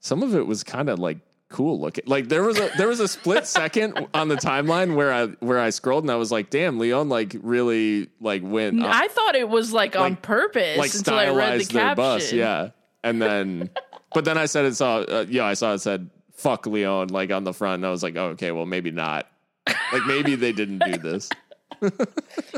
[0.00, 1.18] some of it was kind of like
[1.50, 2.04] cool looking.
[2.06, 5.58] Like there was a there was a split second on the timeline where I where
[5.58, 9.34] I scrolled and I was like, damn, Lyon like really like went up, I thought
[9.34, 11.96] it was like, on purpose like until I read the stylized their caption.
[11.96, 12.70] bus, yeah.
[13.02, 13.70] And then,
[14.14, 17.30] but then I said it saw, uh, yeah, I saw it said "fuck Lyon" like
[17.30, 19.26] on the front, and I was like, oh, okay, well maybe not.
[19.66, 21.28] Like maybe they didn't do this.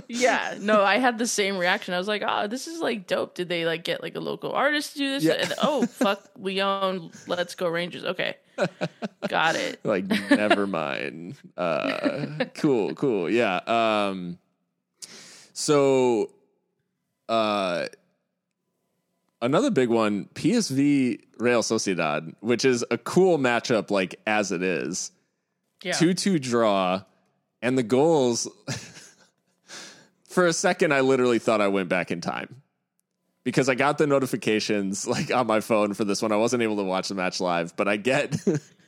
[0.09, 1.95] Yeah, no, I had the same reaction.
[1.95, 4.53] I was like, "Oh, this is like dope." Did they like get like a local
[4.53, 5.25] artist to do this?
[5.25, 5.33] Yeah.
[5.35, 8.05] And, oh, fuck Lyon, let's go Rangers.
[8.05, 8.37] Okay,
[9.29, 9.81] got it.
[9.85, 14.39] like never mind uh cool cool yeah um
[15.55, 16.31] so
[17.29, 17.87] uh
[19.41, 25.11] another big one psv real sociedad which is a cool matchup like as it is
[25.83, 27.03] Yeah, 2-2 draw
[27.63, 28.49] and the goals
[30.33, 32.63] for a second i literally thought i went back in time
[33.45, 36.33] because i got the notifications like on my phone for this one.
[36.33, 38.37] I wasn't able to watch the match live but i get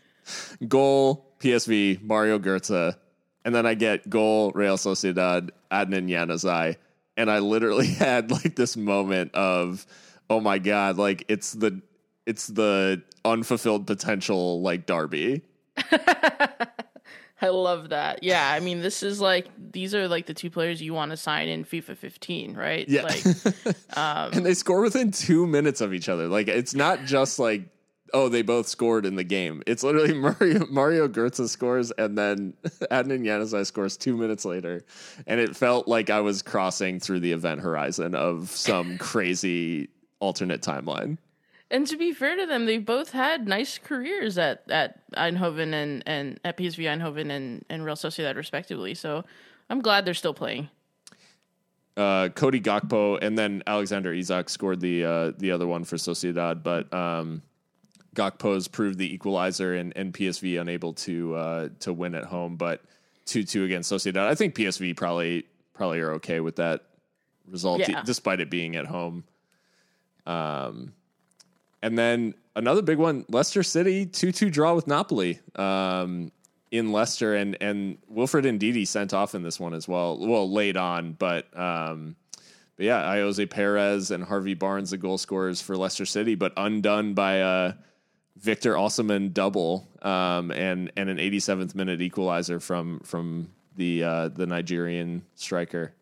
[0.69, 2.97] goal psv mario Goetze,
[3.45, 6.77] and then i get goal real sociedad adnan Januzaj
[7.17, 9.87] and i literally had like this moment of
[10.31, 11.83] oh my god like it's the
[12.27, 15.43] it's the unfulfilled potential like derby
[17.41, 18.23] I love that.
[18.23, 21.17] Yeah, I mean, this is like these are like the two players you want to
[21.17, 22.89] sign in FIFA 15, right?
[22.89, 23.03] Yeah.
[23.03, 23.27] Like,
[23.97, 26.29] um, and they score within two minutes of each other.
[26.29, 27.69] Like it's not just like
[28.13, 29.63] oh they both scored in the game.
[29.67, 32.55] It's literally Mario Mario Götze scores and then
[32.91, 34.85] Adnan Januzaj scores two minutes later,
[35.27, 39.89] and it felt like I was crossing through the event horizon of some crazy
[40.21, 41.19] alternate timeline.
[41.75, 46.03] And to be fair to them, they both had nice careers at at Eindhoven and
[46.07, 48.95] and at PSV Eindhoven and and Real Sociedad respectively.
[48.95, 49.25] So
[49.69, 50.69] I'm glad they're still playing.
[51.97, 56.63] uh, Cody Gakpo and then Alexander Isak scored the uh, the other one for Sociedad,
[56.63, 57.43] but um,
[58.17, 62.83] Gakpo's proved the equalizer and, and PSV unable to uh, to win at home, but
[63.27, 64.27] two two against Sociedad.
[64.27, 66.83] I think PSV probably probably are okay with that
[67.49, 68.03] result, Yeah.
[68.05, 69.25] despite it being at home.
[70.27, 70.93] Um,
[71.85, 75.39] and then another big one, Leicester City two two draw with Napoli.
[75.55, 76.33] Um,
[76.71, 80.19] in Leicester and and Wilfred Ndidi sent off in this one as well.
[80.19, 82.17] Well, late on, but um,
[82.77, 87.13] but yeah, Ayoze Perez and Harvey Barnes the goal scorers for Leicester City, but undone
[87.13, 87.75] by a
[88.37, 94.47] Victor Osimhen double um, and and an 87th minute equalizer from from the uh, the
[94.47, 95.93] Nigerian striker.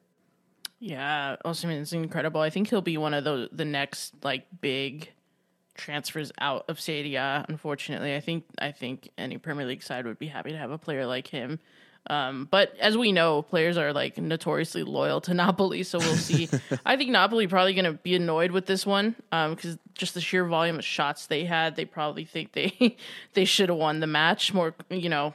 [0.79, 2.41] Yeah, Osimhen is incredible.
[2.41, 5.11] I think he'll be one of the the next like big
[5.74, 10.27] transfers out of Serie Unfortunately, I think I think any Premier League side would be
[10.28, 11.59] happy to have a player like him.
[12.09, 16.49] Um, but as we know, players are like notoriously loyal to Napoli, so we'll see.
[16.85, 20.44] I think Napoli probably going to be annoyed with this one because just the sheer
[20.44, 22.97] volume of shots they had, they probably think they
[23.35, 24.74] they should have won the match more.
[24.90, 25.35] You know,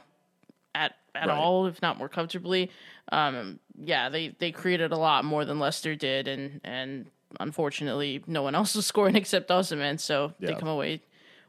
[0.74, 1.38] at at Right.
[1.38, 2.70] all, if not more comfortably.
[3.10, 7.06] Um, yeah, they they created a lot more than Leicester did, and and
[7.40, 11.02] unfortunately, no one else was scoring except Osimhen, so they come away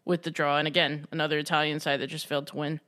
[0.06, 0.57] with the draw.
[0.57, 2.80] And again, another Italian side that just failed to win.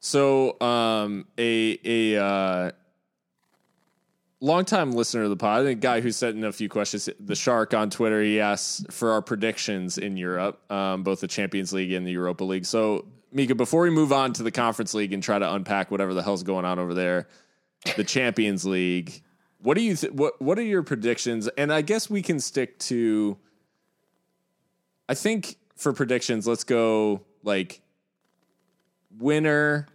[0.00, 2.70] So, um, a a uh,
[4.40, 7.72] longtime listener of the pod, a guy who sent in a few questions, the Shark
[7.72, 12.06] on Twitter, he asks for our predictions in Europe, um, both the Champions League and
[12.06, 12.66] the Europa League.
[12.66, 16.12] So, Mika, before we move on to the Conference League and try to unpack whatever
[16.12, 17.28] the hell's going on over there,
[17.96, 19.22] the Champions League,
[19.62, 21.48] what do you th- what What are your predictions?
[21.56, 23.38] And I guess we can stick to.
[25.08, 27.82] I think for predictions, let's go like
[29.18, 29.88] winner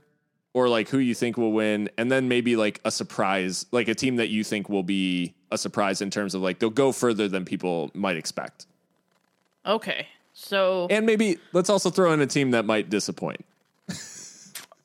[0.53, 3.95] or like who you think will win and then maybe like a surprise like a
[3.95, 7.27] team that you think will be a surprise in terms of like they'll go further
[7.27, 8.65] than people might expect
[9.65, 13.43] Okay, so and maybe let's also throw in a team that might disappoint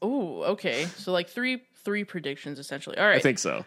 [0.03, 2.97] oh, okay, so like three three predictions essentially.
[2.99, 3.65] All right, i think so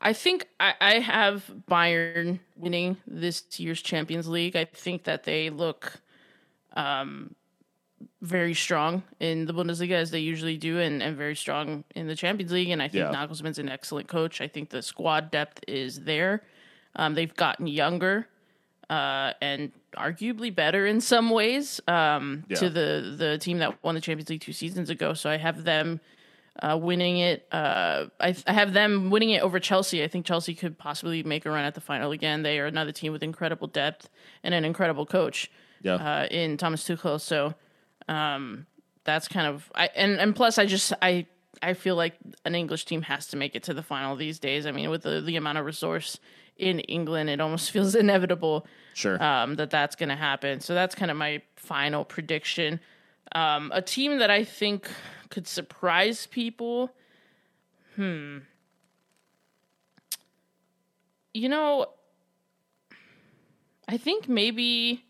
[0.00, 4.54] I think I, I have Bayern winning this year's Champions League.
[4.56, 5.94] I think that they look
[6.74, 7.34] um,
[8.22, 12.14] very strong in the Bundesliga as they usually do, and, and very strong in the
[12.14, 12.70] Champions League.
[12.70, 13.12] And I think Yeah.
[13.12, 14.40] Nagelsmann's an excellent coach.
[14.40, 16.42] I think the squad depth is there.
[16.94, 18.28] Um, they've gotten younger
[18.90, 22.56] uh, and arguably better in some ways um, Yeah.
[22.58, 25.12] to the the team that won the Champions League two seasons ago.
[25.14, 26.00] So I have them
[26.62, 27.46] uh, winning it.
[27.52, 30.02] Uh, I, I have them winning it over Chelsea.
[30.02, 32.42] I think Chelsea could possibly make a run at the final again.
[32.42, 34.08] They are another team with incredible depth
[34.42, 35.50] and an incredible coach
[35.82, 37.20] yeah uh, in Thomas Tuchel.
[37.20, 37.54] So
[38.08, 38.66] um,
[39.04, 41.26] that's kind of I and and plus I just I
[41.62, 42.14] I feel like
[42.44, 44.66] an English team has to make it to the final these days.
[44.66, 46.18] I mean, with the the amount of resource
[46.56, 50.60] in England, it almost feels inevitable sure um, that that's going to happen.
[50.60, 52.80] So that's kind of my final prediction.
[53.32, 54.88] Um, a team that I think
[55.30, 56.92] could surprise people.
[57.96, 58.38] Hmm.
[61.34, 61.86] You know,
[63.88, 65.04] I think maybe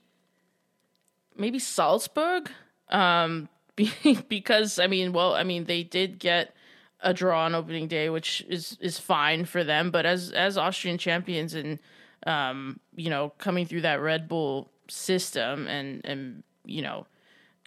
[1.37, 2.51] maybe Salzburg.
[2.89, 3.49] Um,
[4.29, 6.55] because I mean, well, I mean, they did get
[7.01, 9.91] a draw on opening day, which is is fine for them.
[9.91, 11.79] But as as Austrian champions and
[12.27, 17.07] um, you know, coming through that Red Bull system and and you know,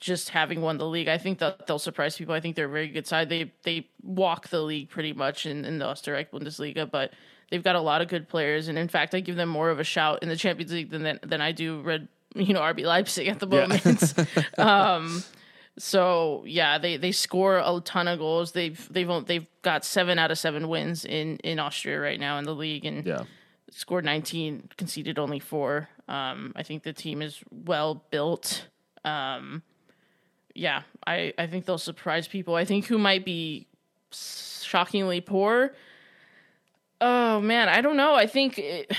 [0.02, 2.34] just having won the league, I think that they'll surprise people.
[2.36, 3.30] I think they're a very good side.
[3.30, 7.14] They they walk the league pretty much in, in the Österreich Bundesliga, but
[7.50, 8.68] they've got a lot of good players.
[8.68, 11.20] And in fact, I give them more of a shout in the Champions League than
[11.24, 13.68] than I do Red you know RB Leipzig at the Yeah.
[13.68, 14.14] moment.
[14.58, 15.24] um,
[15.78, 18.52] so yeah, they they score a ton of goals.
[18.52, 22.46] They've they've they've got seven out of seven wins in in Austria right now in
[22.46, 23.24] the league, and yeah
[23.74, 25.88] scored 19, conceded only four.
[26.10, 28.68] Um, I think the team is well built.
[29.06, 29.64] Um,
[30.54, 32.56] yeah, I, I think they'll surprise people.
[32.56, 33.68] I think who might be
[34.12, 35.74] shockingly poor.
[37.00, 38.14] Oh man, I don't know.
[38.14, 38.92] I think it,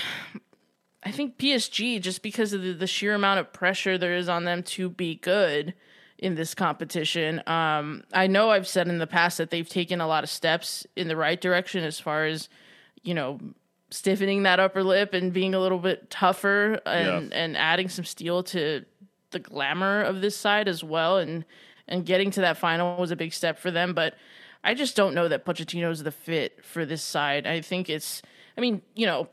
[1.03, 4.43] I think PSG just because of the, the sheer amount of pressure there is on
[4.45, 5.73] them to be good
[6.17, 7.41] in this competition.
[7.47, 10.85] Um, I know I've said in the past that they've taken a lot of steps
[10.95, 12.49] in the right direction as far as,
[13.03, 13.39] you know,
[13.89, 17.37] stiffening that upper lip and being a little bit tougher and, Yeah.
[17.37, 18.85] and adding some steel to
[19.33, 21.17] the glamour of this side as well.
[21.17, 21.43] And,
[21.87, 23.93] and getting to that final was a big step for them.
[23.93, 24.15] But
[24.63, 27.45] I just don't know that Pochettino's the fit for this side.
[27.45, 28.21] I think it's,
[28.57, 29.27] I mean, you know,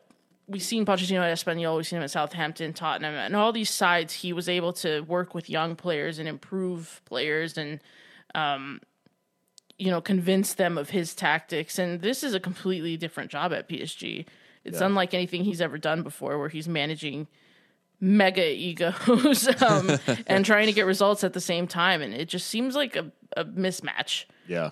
[0.48, 4.14] we've seen Pochettino at Espanyol, we've seen him at Southampton, Tottenham, and all these sides.
[4.14, 7.78] He was able to work with young players and improve players, and
[8.34, 8.80] um,
[9.78, 11.78] you know, convince them of his tactics.
[11.78, 14.26] And this is a completely different job at PSG.
[14.64, 14.86] It's Yeah.
[14.86, 17.28] unlike anything he's ever done before, where he's managing
[18.00, 22.48] mega egos um, and trying to get results at the same time, and it just
[22.48, 24.24] seems like a, a mismatch.
[24.46, 24.70] Yeah.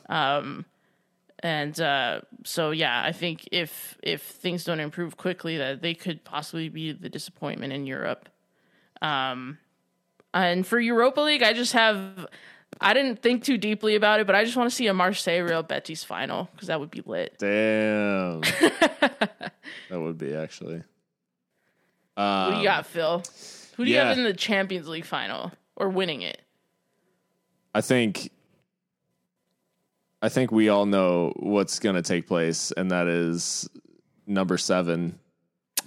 [1.40, 6.24] And uh, so, yeah, I think if if things don't improve quickly, that they could
[6.24, 8.28] possibly be the disappointment in Europe.
[9.00, 9.59] Um,
[10.34, 12.26] and for Europa League, I just have
[12.80, 15.40] I didn't think too deeply about it, but I just want to see a Marseille
[15.40, 17.36] Real Betis final because that would be lit.
[17.38, 18.40] Damn.
[18.40, 19.52] that
[19.90, 20.82] would be actually.
[22.18, 23.22] What Um, do you got, Phil?
[23.76, 24.08] Who do you yeah.
[24.08, 26.42] have in the Champions League final or winning it?
[27.74, 28.30] I think
[30.20, 33.68] I think we all know what's going to take place, and that is
[34.26, 35.18] number seven.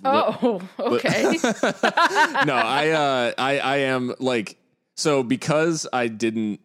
[0.06, 1.24] Oh, okay.
[1.44, 4.58] no, I, uh, I, I am like
[4.96, 6.62] so because I didn't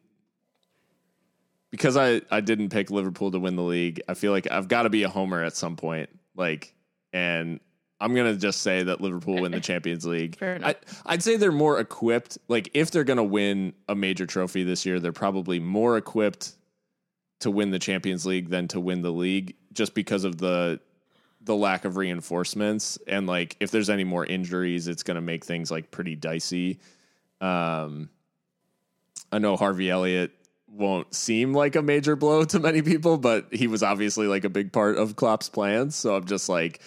[1.73, 4.01] because I, I didn't pick Liverpool to win the league.
[4.09, 6.09] I feel like I've got to be a homer at some point.
[6.37, 6.73] Like,
[7.13, 7.59] and
[8.01, 10.37] I'm gonna just say that Liverpool win the Champions League.
[10.37, 10.77] Fair enough.
[11.07, 12.39] I, I'd say they're more equipped.
[12.49, 16.53] Like, if they're gonna win a major trophy this year, they're probably more equipped
[17.41, 20.81] to win the Champions League than to win the league, just because of the
[21.43, 25.71] the lack of reinforcements and like if there's any more injuries, it's gonna make things
[25.71, 26.81] like pretty dicey.
[27.41, 28.09] Um,
[29.31, 30.33] I know Harvey Elliott
[30.69, 34.49] won't seem like a major blow to many people, but he was obviously like a
[34.49, 35.95] big part of Klopp's plans.
[35.95, 36.81] So I'm just like,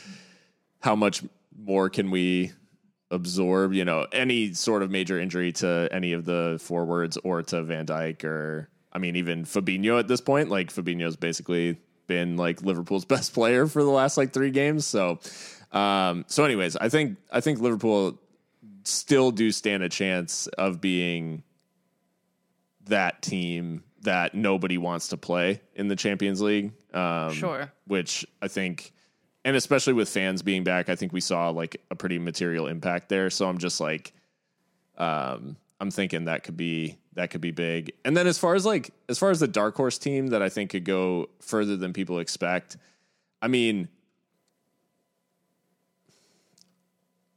[0.80, 1.23] how much
[1.57, 2.51] more can we
[3.11, 3.73] absorb?
[3.73, 7.85] You know, any sort of major injury to any of the forwards or to Van
[7.85, 10.49] Dijk or I mean, even Fabinho at this point.
[10.49, 11.77] Like Fabinho's basically
[12.07, 14.85] been like Liverpool's best player for the last like three games.
[14.85, 15.19] So,
[15.72, 18.19] um, so anyways, I think I think Liverpool
[18.84, 21.43] still do stand a chance of being
[22.85, 26.72] that team that nobody wants to play in the Champions League.
[26.93, 27.72] Um, Sure.
[27.85, 28.93] Which I think,
[29.45, 33.10] and especially with fans being back, I think we saw like a pretty material impact
[33.10, 33.30] there.
[33.30, 34.14] So I'm just like,
[34.98, 37.94] um, I'm thinking that could be that could be big.
[38.03, 40.49] And then as far as like as far as the dark horse team that I
[40.49, 42.78] think could go further than people expect,
[43.41, 43.88] I mean,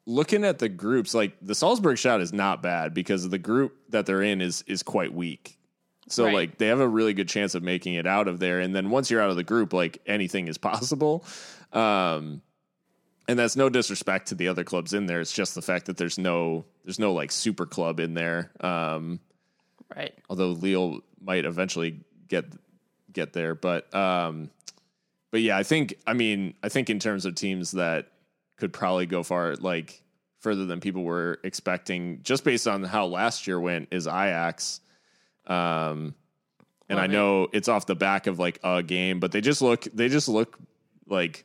[0.07, 4.07] looking at the groups, like the Salzburg shot is not bad because the group that
[4.07, 5.59] they're in is is quite weak.
[6.09, 6.35] So Right.
[6.35, 8.61] like they have a really good chance of making it out of there.
[8.61, 11.25] And then once you're out of the group, like anything is possible.
[11.73, 12.43] Um
[13.29, 15.21] and that's no disrespect to the other clubs in there.
[15.21, 18.51] It's just the fact that there's no there's no like super club in there.
[18.61, 19.21] Um
[19.95, 20.13] right.
[20.29, 22.47] although Lille might eventually get
[23.13, 23.55] get there.
[23.55, 24.51] But um,
[25.31, 28.09] but yeah, I think I mean I think in terms of teams that
[28.57, 30.03] could probably go far like
[30.41, 34.81] further than people were expecting, just based on how last year went, is Ajax.
[35.47, 36.15] Um,
[36.89, 37.11] and Love I it.
[37.11, 40.29] know it's off the back of like a game, but they just look they just
[40.29, 40.59] look
[41.07, 41.45] like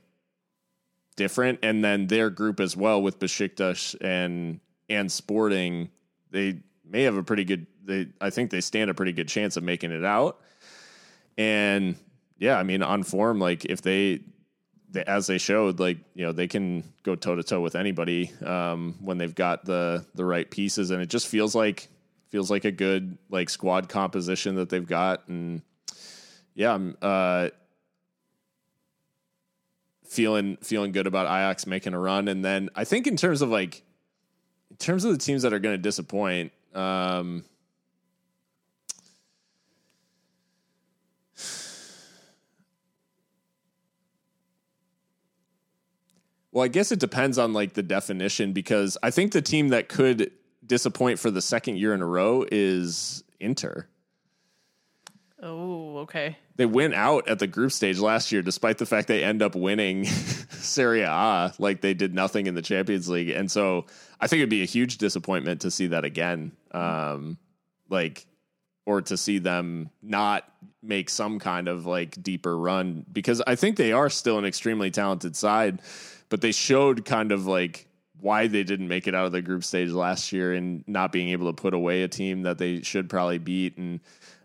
[1.15, 1.59] different.
[1.63, 4.59] And then their group as well with Besiktas and
[4.89, 5.89] and Sporting,
[6.31, 7.67] they may have a pretty good.
[7.83, 10.39] They I think they stand a pretty good chance of making it out.
[11.37, 11.95] And
[12.37, 14.21] yeah, I mean on form, like if they,
[14.89, 18.31] they as they showed, like you know they can go toe to toe with anybody
[18.45, 21.89] um, when they've got the the right pieces, and it just feels like
[22.29, 25.61] feels like a good like squad composition that they've got, and
[26.53, 27.49] yeah, I'm uh,
[30.05, 33.49] feeling feeling good about Ajax making a run, and then I think in terms of
[33.49, 33.83] like
[34.71, 36.51] in terms of the teams that are going to disappoint.
[36.73, 37.43] Um,
[46.57, 49.89] Well, I guess it depends on like the definition because I think the team that
[49.89, 50.31] could
[50.67, 53.87] disappoint for the second year in a row is Inter.
[55.41, 56.37] Oh, okay.
[56.55, 59.55] They went out at the group stage last year, despite the fact they end up
[59.55, 60.05] winning
[60.49, 63.85] Serie A, like they did nothing in the Champions League, and so
[64.19, 67.37] I think it'd be a huge disappointment to see that again, um,
[67.89, 68.25] like,
[68.87, 73.77] or to see them not make some kind of like deeper run because I think
[73.77, 75.81] they are still an extremely talented side,
[76.29, 77.86] but they showed kind of like
[78.19, 81.29] why they didn't make it out of the group stage last year and not being
[81.29, 83.77] able to put away a team that they should probably beat.
[83.77, 83.99] And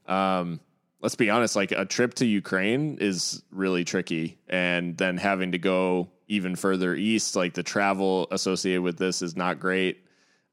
[0.06, 0.60] um,
[1.00, 5.58] let's be honest, like a trip to Ukraine is really tricky, and then having to
[5.58, 10.04] go even further east, like the travel associated with this is not great.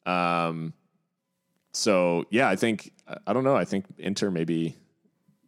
[0.06, 0.74] Um,
[1.72, 2.92] so yeah, I think
[3.26, 3.56] I don't know.
[3.56, 4.76] I think Inter may be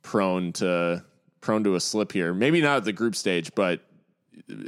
[0.04, 1.04] prone to
[1.42, 2.34] prone to a slip here.
[2.34, 3.82] Maybe not at the group stage, but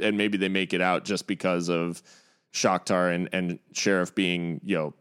[0.02, 2.02] and maybe they make it out just because of
[2.54, 4.94] Shakhtar and and Sheriff being you know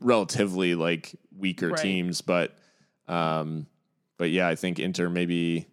[0.00, 1.78] relatively like weaker Right.
[1.82, 2.56] teams, but
[3.08, 3.66] um,
[4.16, 5.66] but yeah, I think Inter maybe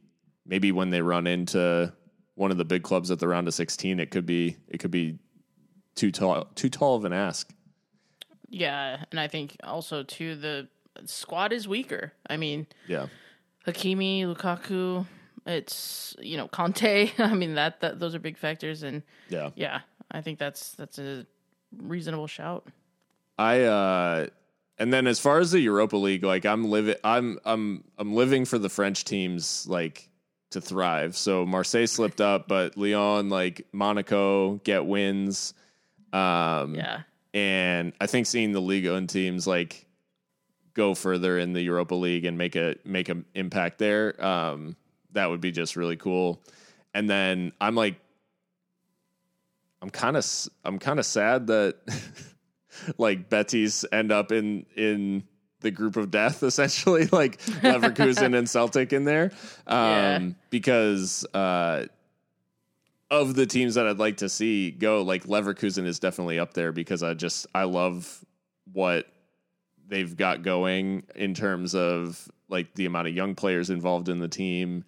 [0.45, 1.93] maybe when they run into
[2.35, 4.91] one of the big clubs at the round of sixteen, it could be it could
[4.91, 5.19] be
[5.95, 7.53] too tall too tall of an ask.
[8.49, 10.68] Yeah, and I think also too the
[11.06, 12.11] squad is weaker.
[12.30, 13.06] I mean, Yeah,
[13.65, 15.06] Hakimi, Lukaku,
[15.45, 17.11] it's you know Conte.
[17.19, 19.52] I mean that that those are big factors, and yeah.
[19.56, 19.81] yeah,
[20.11, 21.25] I think that's that's a
[21.75, 22.67] reasonable shout.
[23.38, 24.27] I uh
[24.77, 28.45] and then as far as the Europa League, like I'm living I'm I'm I'm living
[28.45, 30.09] for the French teams like
[30.51, 31.15] to thrive.
[31.15, 35.53] So Marseille slipped up, but Lyon, like Monaco get wins.
[36.13, 39.85] Um Yeah, and I think seeing the Liga and teams like
[40.73, 44.75] go further in the Europa League and make a make an impact there, um,
[45.13, 46.41] that would be just really cool.
[46.93, 47.95] And then I'm like,
[49.81, 50.25] I'm kind of
[50.63, 51.75] I'm kind of sad that
[52.97, 55.23] like Betis end up in in
[55.61, 59.31] the group of death essentially, like Leverkusen and Celtic in there,
[59.67, 60.29] um, Yeah.
[60.49, 61.25] because.
[61.33, 61.85] Uh,
[63.09, 66.71] of the teams that I'd like to see go, like Leverkusen is definitely up there
[66.71, 68.23] because I just I love
[68.71, 69.05] what
[69.85, 74.29] they've got going in terms of like the amount of young players involved in the
[74.29, 74.85] team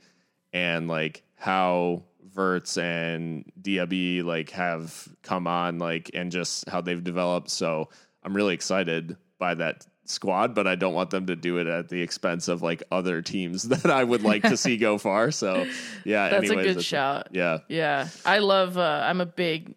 [0.53, 2.03] and like how
[2.35, 7.49] Wirtz and Diaby like have come on like and just how they've developed.
[7.49, 7.89] So
[8.23, 11.89] I'm really excited by that squad, but I don't want them to do it at
[11.89, 15.31] the expense of like other teams that I would like to see go far.
[15.31, 15.65] So
[16.03, 17.29] yeah, that's anyways, a good shout.
[17.31, 17.59] Yeah.
[17.67, 18.77] Yeah, I love.
[18.77, 19.75] Uh, I'm a big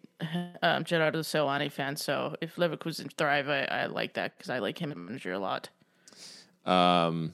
[0.61, 4.79] um, Gerardo Seoane fan, so if Leverkusen thrive, I, I like that because I like
[4.79, 5.69] him as manager a lot.
[6.65, 7.33] Um,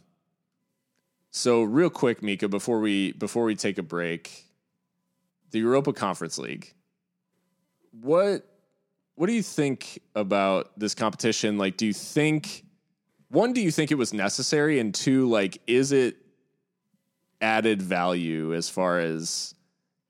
[1.31, 4.45] so real quick, Mika, before we before we take a break,
[5.53, 6.73] the Europa Conference League.
[8.01, 8.45] What
[9.15, 11.57] what do you think about this competition?
[11.57, 12.65] Like, do you think
[13.29, 16.17] one, do you think it was necessary, and two, like, is it
[17.41, 19.55] added value as far as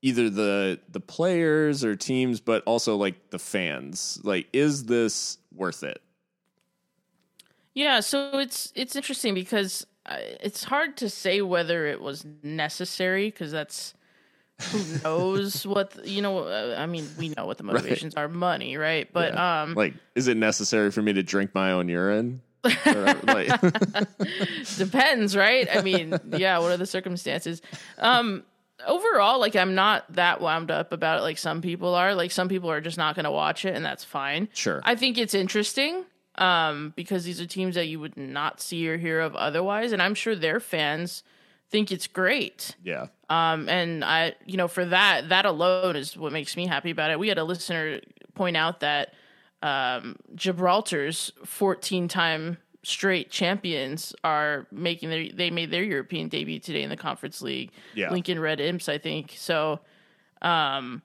[0.02, 4.20] either the the players or teams, but also like the fans?
[4.24, 6.02] Like, is this worth it?
[7.74, 13.28] Yeah, so it's it's interesting because uh, it's hard to say whether it was necessary
[13.28, 13.94] because that's
[14.72, 16.40] who knows what the- you know.
[16.40, 19.08] Uh, I mean, we know what the motivations are, money, right?
[19.12, 22.42] But um, Like, is it necessary for me to drink my own urine?
[22.86, 23.50] Or, like,
[24.78, 25.68] depends, right?
[25.74, 27.62] I mean, yeah, what are the circumstances?
[27.98, 28.44] Um,
[28.88, 32.16] overall, like I'm not that wound up about it like some people are.
[32.16, 34.48] Like some people are just not going to watch it, and that's fine.
[34.54, 34.82] Sure.
[34.84, 38.98] I think it's interesting um, because these are teams that you would not see or
[38.98, 41.24] hear of otherwise, and I'm sure their fans
[41.70, 42.76] think it's great.
[42.84, 46.92] yeah, Um, and I, you know, for that, that alone is what makes me happy
[46.92, 47.18] about it.
[47.18, 48.00] We had a listener
[48.36, 49.16] point out that
[49.64, 56.84] um, Gibraltar's 14 time straight champions are making their, they made their European debut today
[56.84, 57.72] in the Conference League.
[57.96, 58.12] Yeah.
[58.12, 59.34] Lincoln Red Imps, I think.
[59.36, 59.80] So,
[60.44, 61.02] um,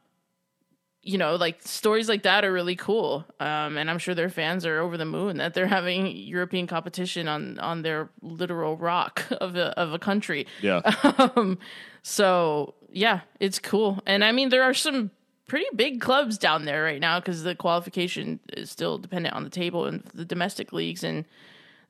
[1.02, 3.24] you know, like stories like that are really cool.
[3.40, 7.28] Um, and I'm sure their fans are over the moon that they're having European competition
[7.28, 10.46] on, on their literal rock of a, of a country.
[10.60, 10.80] yeah,
[11.36, 11.58] Um,
[12.02, 14.02] so yeah, it's cool.
[14.06, 15.10] And I mean, there are some
[15.46, 19.50] pretty big clubs down there right now because the qualification is still dependent on the
[19.50, 21.24] table and the domestic leagues, and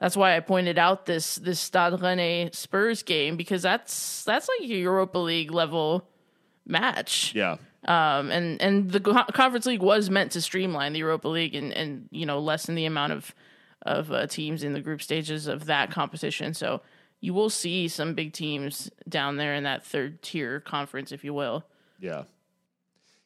[0.00, 4.68] that's why I pointed out this this Stade Rennais Spurs game because that's that's like
[4.70, 6.06] a Europa League level
[6.66, 7.32] match.
[7.34, 7.56] yeah,
[7.86, 12.08] Um, and and the conference league was meant to streamline the Europa League and and
[12.10, 13.34] you know lessen the amount of
[13.82, 16.54] of uh, teams in the group stages of that competition.
[16.54, 16.82] So
[17.20, 21.34] you will see some big teams down there in that third tier conference, if you
[21.34, 21.64] will.
[21.98, 22.24] yeah,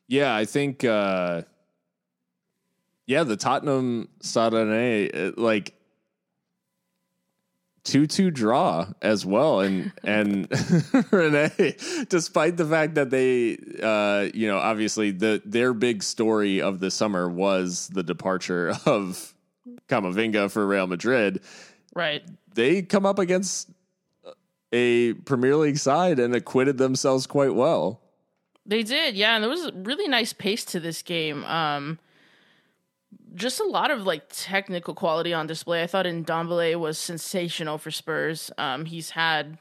[0.09, 0.35] yeah.
[0.35, 1.43] I think, uh,
[3.07, 5.75] yeah, the Tottenham Saturday, like
[7.85, 10.49] two two draw as well, and and
[11.11, 11.77] Renee,
[12.09, 16.91] despite the fact that they, uh, you know, obviously the their big story of the
[16.91, 19.35] summer was the departure of
[19.89, 21.41] Camavinga for Real Madrid.
[21.95, 22.23] Right.
[22.55, 23.69] they come up against
[24.73, 28.01] a Premier League side and acquitted themselves quite well.
[28.65, 31.45] They did, yeah, and there was a really nice pace to this game.
[31.45, 31.99] Um,
[33.35, 35.83] just a lot of like technical quality on display.
[35.83, 38.51] I thought Ndombele was sensational for Spurs.
[38.59, 39.59] Um, he's had,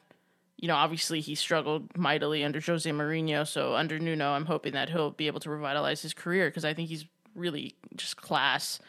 [0.57, 3.48] you know, obviously he struggled mightily under Jose Mourinho.
[3.48, 6.73] So under Nuno, I'm hoping that he'll be able to revitalize his career because I
[6.73, 8.80] think he's really just class,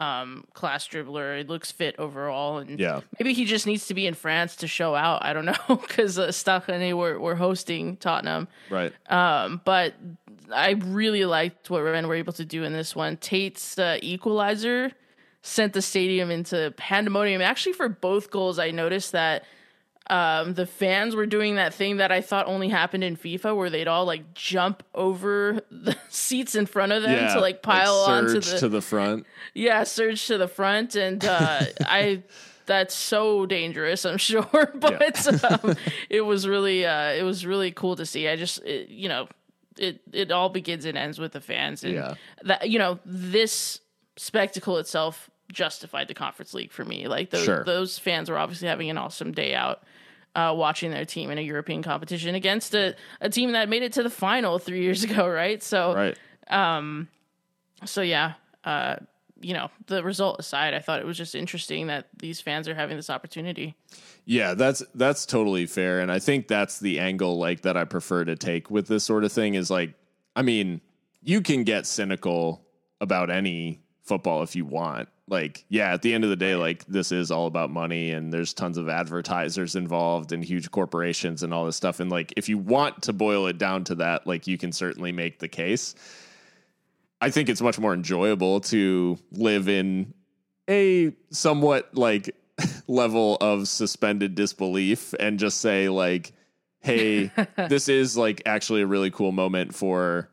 [0.00, 1.38] um, class dribbler.
[1.38, 3.00] He looks fit overall, and Yeah.
[3.18, 5.22] maybe he just needs to be in France to show out.
[5.24, 8.48] I don't know because uh, Stade Rennais were were hosting Tottenham.
[8.70, 8.92] Right.
[9.12, 9.94] Um, but
[10.52, 13.16] I really liked what Rennes were able to do in this one.
[13.16, 14.92] Tait's uh, equalizer
[15.42, 17.40] sent the stadium into pandemonium.
[17.40, 19.44] Actually, for both goals, I noticed that
[20.10, 23.70] um, the fans were doing that thing that I thought only happened in FIFA, where
[23.70, 27.34] they'd all like jump over the seats in front of them yeah.
[27.34, 29.26] to like pile onto surge the to the front.
[29.54, 32.22] yeah surge to the front, and uh, I.
[32.66, 34.44] That's so dangerous, I'm sure,
[34.74, 35.74] but um,
[36.08, 38.28] it was really, uh, it was really cool to see.
[38.28, 39.26] I just, it, you know,
[39.80, 42.14] it it all begins and ends with the fans, and Yeah.
[42.42, 43.80] that you know this
[44.16, 47.08] spectacle itself justified the conference league for me.
[47.08, 47.64] Like those Sure.
[47.64, 49.82] those fans were obviously having an awesome day out.
[50.36, 53.92] Uh, watching their team in a European competition against a, a team that made it
[53.92, 55.60] to the final three years ago, right?
[55.60, 56.16] So, Right.
[57.84, 58.34] so yeah,
[58.64, 58.96] uh,
[59.40, 62.74] you know, the result aside, I thought it was just interesting that these fans are
[62.74, 63.74] having this opportunity.
[64.24, 68.24] Yeah, that's that's totally fair, and I think that's the angle like that I prefer
[68.24, 69.54] to take with this sort of thing.
[69.54, 69.94] Is like,
[70.36, 70.80] I mean,
[71.22, 72.62] you can get cynical
[73.00, 75.08] about any football if you want.
[75.26, 78.32] Like, yeah, at the end of the day, like this is all about money, and
[78.32, 82.00] there's tons of advertisers involved and huge corporations and all this stuff.
[82.00, 85.12] And like, if you want to boil it down to that, like you can certainly
[85.12, 85.94] make the case.
[87.20, 90.14] I think it's much more enjoyable to live in
[90.68, 92.34] a somewhat like
[92.86, 96.32] level of suspended disbelief and just say like
[96.80, 97.30] hey
[97.68, 100.30] this is like actually a really cool moment for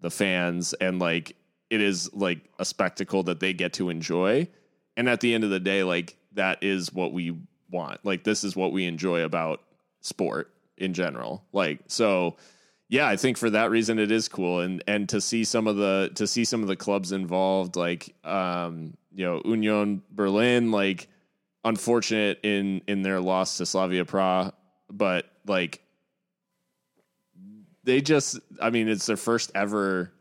[0.00, 1.36] the fans and like
[1.70, 4.46] it is like a spectacle that they get to enjoy.
[4.96, 7.36] And at the end of the day like that is what we
[7.70, 8.04] want.
[8.04, 9.62] Like this is what we enjoy about
[10.00, 11.44] sport in general.
[11.52, 12.36] Like so
[12.88, 15.76] yeah i think for that reason it is cool and and to see some of
[15.76, 21.08] the to see some of the clubs involved like um you know union berlin like
[21.64, 24.52] unfortunate in in their loss to slavia prague
[24.90, 25.80] but like
[27.84, 30.12] they just i mean it's their first ever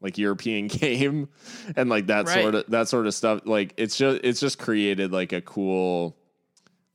[0.00, 1.28] like european game
[1.76, 2.42] and like that Right.
[2.42, 6.16] sort of that sort of stuff like it's just it's just created like a cool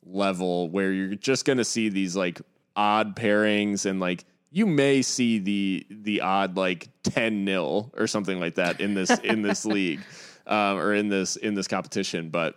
[0.06, 2.42] level where you're just going to see these like
[2.76, 8.40] odd pairings and like you may see the the odd like 10 nil or something
[8.40, 10.00] like that in this in this league
[10.46, 12.56] um, or in this in this competition but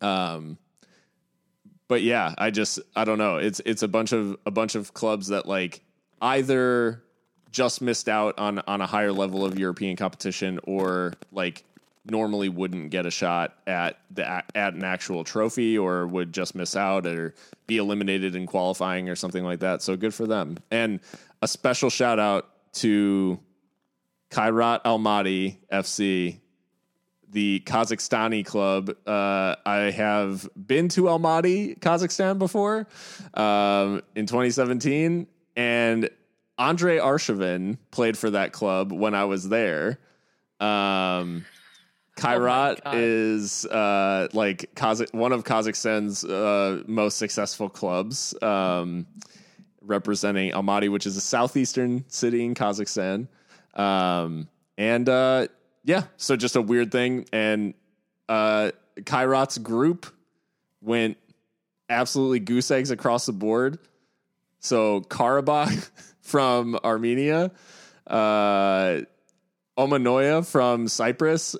[0.00, 0.56] um
[1.88, 3.36] but yeah i just i don't know.
[3.36, 5.80] It's it's a bunch of a bunch of clubs that like
[6.22, 7.02] either
[7.50, 11.64] just missed out on on a higher level of european competition or like
[12.10, 16.76] normally wouldn't get a shot at the at an actual trophy or would just miss
[16.76, 17.34] out or
[17.66, 21.00] be eliminated in qualifying or something like that so good for them and
[21.42, 23.38] a special shout out to
[24.30, 26.40] Kairat Almaty FC
[27.30, 28.90] the Kazakhstani club.
[29.06, 32.86] Uh, I have been to Almaty, Kazakhstan before
[33.34, 35.26] um, in 2017,
[35.56, 36.10] and
[36.58, 39.98] Andre Arshavin played for that club when I was there.
[40.60, 41.44] Um,
[42.18, 42.94] Kairat God.
[42.96, 49.06] is uh, like Kazakh, one of Kazakhstan's uh, most successful clubs, um,
[49.80, 53.28] representing Almaty, which is a southeastern city in Kazakhstan.
[53.74, 55.48] Um, and uh,
[55.84, 57.26] yeah, so just a weird thing.
[57.32, 57.74] And
[58.28, 60.06] uh, Kairat's group
[60.80, 61.16] went
[61.88, 63.78] absolutely goose eggs across the board.
[64.60, 65.90] So Karabakh
[66.20, 67.52] from Armenia,
[69.78, 71.56] uh, Omonia from Cyprus,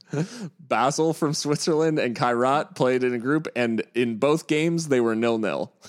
[0.60, 3.48] Basel from Switzerland, and Kairat played in a group.
[3.56, 5.72] And in both games, they were nil nil.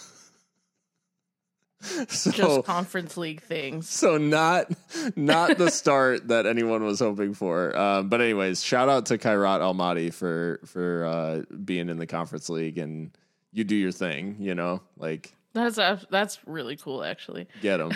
[2.07, 3.89] So Just conference league things.
[3.89, 4.71] so not
[5.17, 7.75] not the start that anyone was hoping for.
[7.77, 12.47] Um, but anyways, shout out to Kairat Almaty for for uh, being in the conference
[12.47, 13.11] league and
[13.51, 14.37] you do your thing.
[14.39, 17.47] You know, like That's ab- that's really cool, actually.
[17.61, 17.91] get them,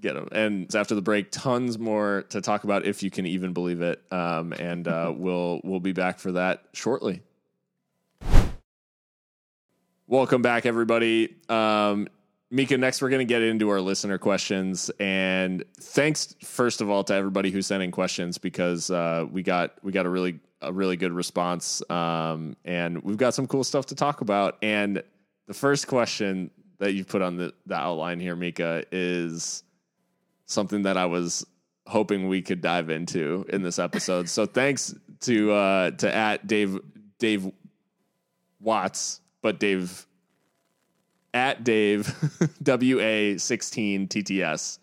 [0.00, 0.28] get them.
[0.32, 4.02] And after the break, tons more to talk about if you can even believe it.
[4.10, 7.22] Um, and uh, we'll we'll be back for that shortly.
[10.06, 11.36] Welcome back, everybody.
[11.50, 12.08] Um,
[12.50, 17.04] Mika, next we're going to get into our listener questions, and thanks first of all
[17.04, 20.72] to everybody who sent in questions because uh, we got we got a really a
[20.72, 24.56] really good response, um, and we've got some cool stuff to talk about.
[24.62, 25.02] And
[25.46, 29.62] the first question that you put on the, the outline here, Mika, is
[30.48, 31.46] something that I was
[31.86, 34.28] hoping we could dive into in this episode.
[34.28, 36.78] so thanks to uh, to at Dave
[37.18, 37.50] Dave
[38.60, 40.06] Watts, but Dave
[41.32, 42.12] at Dave
[42.62, 44.78] W A sixteen TTS.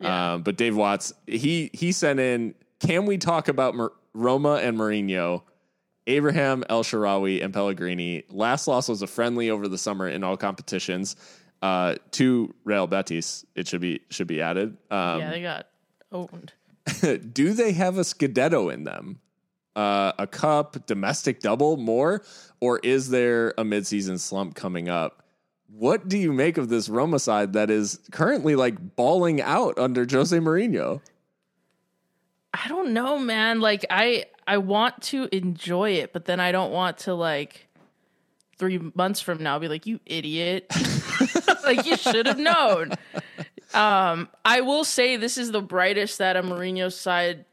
[0.00, 0.34] Yeah.
[0.34, 2.54] Um, but Dave Watts, he he sent in.
[2.80, 3.76] Can we talk about
[4.12, 5.42] Roma and Mourinho?
[6.08, 8.24] Abraham, El Shaarawy, and Pellegrini.
[8.28, 11.14] Last loss was a friendly over the summer in all competitions.
[11.62, 14.76] Uh, to Real Betis, it should be should be added.
[14.90, 15.68] Um, yeah, they got
[16.10, 16.52] owned.
[17.32, 19.20] do they have a Scudetto in them?
[19.76, 22.22] Uh, a cup, domestic double, more,
[22.60, 25.22] or is there a midseason slump coming up?
[25.68, 30.04] What do you make of this Roma side that is currently like balling out under
[30.10, 31.00] Jose Mourinho?
[32.52, 33.60] I don't know, man.
[33.60, 37.68] Like I I want to enjoy it, but then I don't want to like
[38.58, 40.66] three months from now be like, you idiot.
[41.64, 42.92] like you should have known.
[43.74, 47.44] Um, I will say this is the brightest that a Mourinho side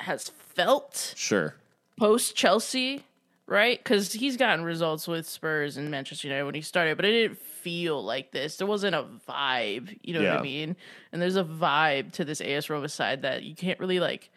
[0.00, 1.54] has felt Sure.
[1.98, 3.04] post Chelsea,
[3.46, 3.78] right?
[3.82, 7.38] Because he's gotten results with Spurs and Manchester United when he started, but it didn't
[7.38, 8.56] feel like this.
[8.58, 10.76] There wasn't a vibe, you know what I mean?
[11.12, 14.30] And there's a vibe to this AS Roma side that you can't really like.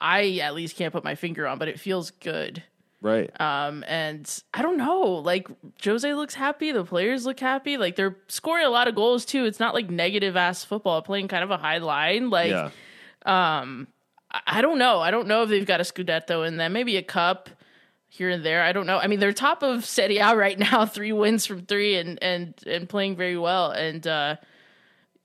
[0.00, 2.62] I at least can't put my finger on, but it feels good.
[3.00, 3.30] Right.
[3.40, 5.46] Um, and I don't know, like
[5.84, 9.44] Jose looks happy, the players look happy, like they're scoring a lot of goals too.
[9.44, 12.28] It's not like negative ass football, playing kind of a high line.
[12.30, 12.70] Like yeah.
[14.30, 15.00] I- I don't know.
[15.00, 16.74] I don't know if they've got a Scudetto in them.
[16.74, 17.48] Maybe a cup
[18.08, 18.62] here and there.
[18.62, 18.98] I don't know.
[18.98, 22.52] I mean, they're top of Serie A right now, three wins from three, and and
[22.66, 23.70] and playing very well.
[23.70, 24.36] And uh,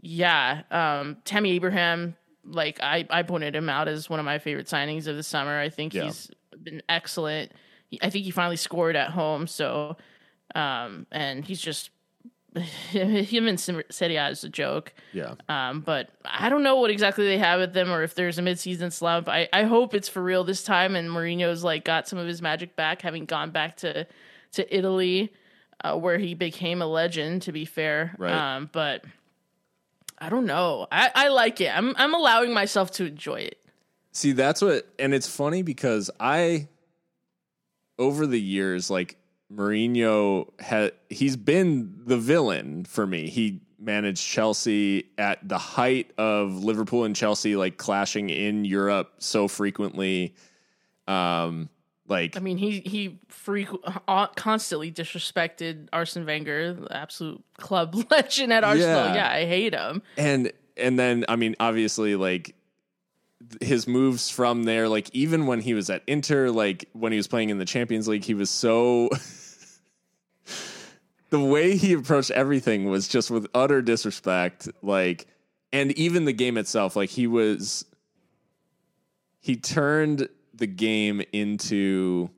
[0.02, 4.68] yeah, um, Tammy Abraham, like I I pointed him out as one of my favorite
[4.68, 5.60] signings of the summer.
[5.60, 6.04] I think Yeah.
[6.06, 6.32] he's
[6.62, 7.52] been excellent.
[7.94, 9.48] He- I think he finally scored at home.
[9.48, 9.98] So,
[10.56, 11.90] um, and he's just
[12.56, 13.84] him in Serie
[14.15, 14.94] A is a joke.
[15.11, 15.36] Yeah.
[15.49, 18.41] Um, but I don't know what exactly they have with them or if there's a
[18.44, 19.28] midseason slump.
[19.28, 22.41] I, I hope it's for real this time and Mourinho's like got some of his
[22.41, 24.06] magic back, having gone back to
[24.53, 25.34] to Italy,
[25.84, 27.41] uh, where he became a legend.
[27.44, 28.32] To be fair, Right.
[28.57, 29.03] um, but
[30.20, 30.86] I don't know.
[30.91, 31.76] I, I like it.
[31.76, 33.57] I'm I'm allowing myself to enjoy it.
[34.11, 36.68] See, that's what, and it's funny because I,
[37.99, 39.18] over the years, like
[39.53, 43.30] Mourinho had, he's been the villain for me.
[43.30, 49.48] He managed Chelsea at the height of Liverpool and Chelsea, like clashing in Europe so
[49.48, 50.36] frequently.
[51.07, 51.70] Um,
[52.07, 58.52] like I mean, he he frequ- uh, constantly disrespected Arsene Wenger, the absolute club legend
[58.52, 59.06] at Arsenal.
[59.06, 59.15] Yeah.
[59.15, 60.02] Yeah, I hate him.
[60.18, 62.56] and and then I mean, obviously, like
[63.61, 67.28] his moves from there, like even when he was at Inter, like when he was
[67.28, 69.10] playing in the Champions League, he was so.
[71.30, 75.28] the way he approached everything was just with utter disrespect, like,
[75.72, 77.86] and even the game itself, like he was.
[79.40, 82.30] He turned the game into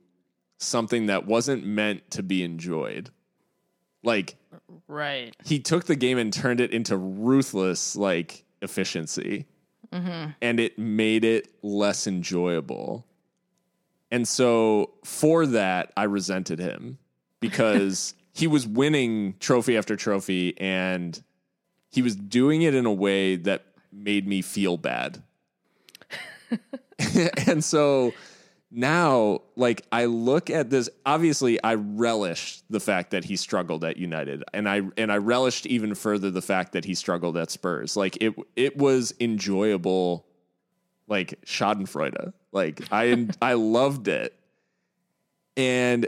[0.58, 3.10] something that wasn't meant to be enjoyed.
[4.02, 4.36] Like
[4.88, 5.34] Right.
[5.44, 9.46] he took the game and turned it into ruthless like efficiency
[9.92, 10.30] Mm-hmm.
[10.42, 13.06] and it made it less enjoyable.
[14.10, 16.98] And so for that i resented him
[17.40, 21.22] because he was winning trophy after trophy and
[21.90, 25.22] he was doing it in a way that made me feel bad.
[27.46, 28.12] And so
[28.76, 33.96] now like i look at this obviously i relish the fact that he struggled at
[33.96, 37.96] united and i and i relished even further the fact that he struggled at spurs.
[37.96, 40.26] Like it it was enjoyable
[41.08, 42.32] like schadenfreude.
[42.52, 44.38] Like i i loved it.
[45.56, 46.06] And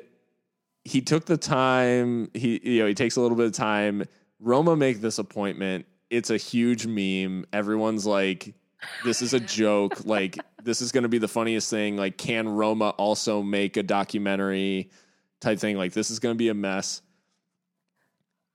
[0.85, 4.05] he took the time he you know he takes a little bit of time.
[4.41, 5.87] Roma make this appointment.
[6.11, 7.47] It's a huge meme.
[7.53, 8.55] Everyone's like
[9.05, 10.05] this is a joke.
[10.05, 11.97] Like this is going to be the funniest thing.
[11.97, 14.91] Like can roma also make a documentary
[15.41, 15.77] type thing?
[15.77, 17.03] Like this is going to be a mess.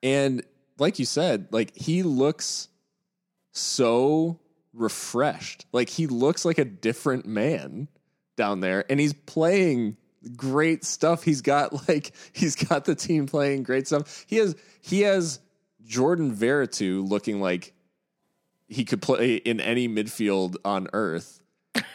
[0.02, 0.44] And
[0.78, 2.70] like you said like he looks
[3.52, 4.40] so
[4.74, 5.66] refreshed.
[5.72, 7.88] Like he looks like a different man
[8.36, 9.98] down there and he's playing
[10.36, 11.24] great stuff.
[11.24, 14.26] He's got like he's got the team playing great stuff.
[14.28, 15.40] He has he has
[15.86, 17.74] jordan Veretout looking like
[18.74, 21.42] he could play in any midfield on earth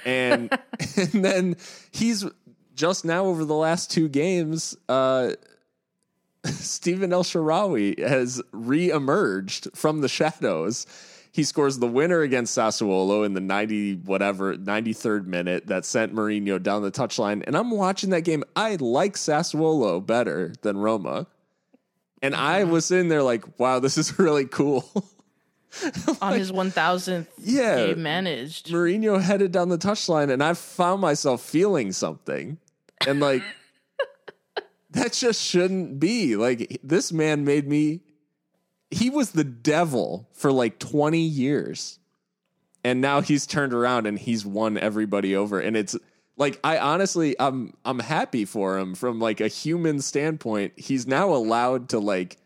[0.04, 0.50] and
[0.96, 1.56] and then
[1.90, 2.24] he's
[2.74, 5.30] just now over the last two games uh
[6.44, 10.86] Stephen El Shaarawy has re-emerged from the shadows.
[11.32, 16.62] He scores the winner against Sassuolo in the 90 whatever 93rd minute that sent Mourinho
[16.62, 17.44] down the touchline.
[17.46, 18.44] And I'm watching that game.
[18.56, 21.26] I like Sassuolo better than Roma.
[22.22, 24.84] And I was sitting there like, wow, this is really cool.
[26.22, 27.86] on his 1000th Yeah.
[27.86, 28.68] game managed.
[28.68, 32.58] Mourinho headed down the touchline, and I found myself feeling something,
[33.06, 33.42] and like
[34.90, 36.36] that just shouldn't be.
[36.36, 38.00] Like this man made me.
[38.90, 41.98] He was the devil for like twenty years,
[42.82, 45.94] and now he's turned around and he's won everybody over, and it's
[46.38, 50.72] like I honestly, I'm I'm happy for him from like a human standpoint.
[50.76, 52.38] He's now allowed to like.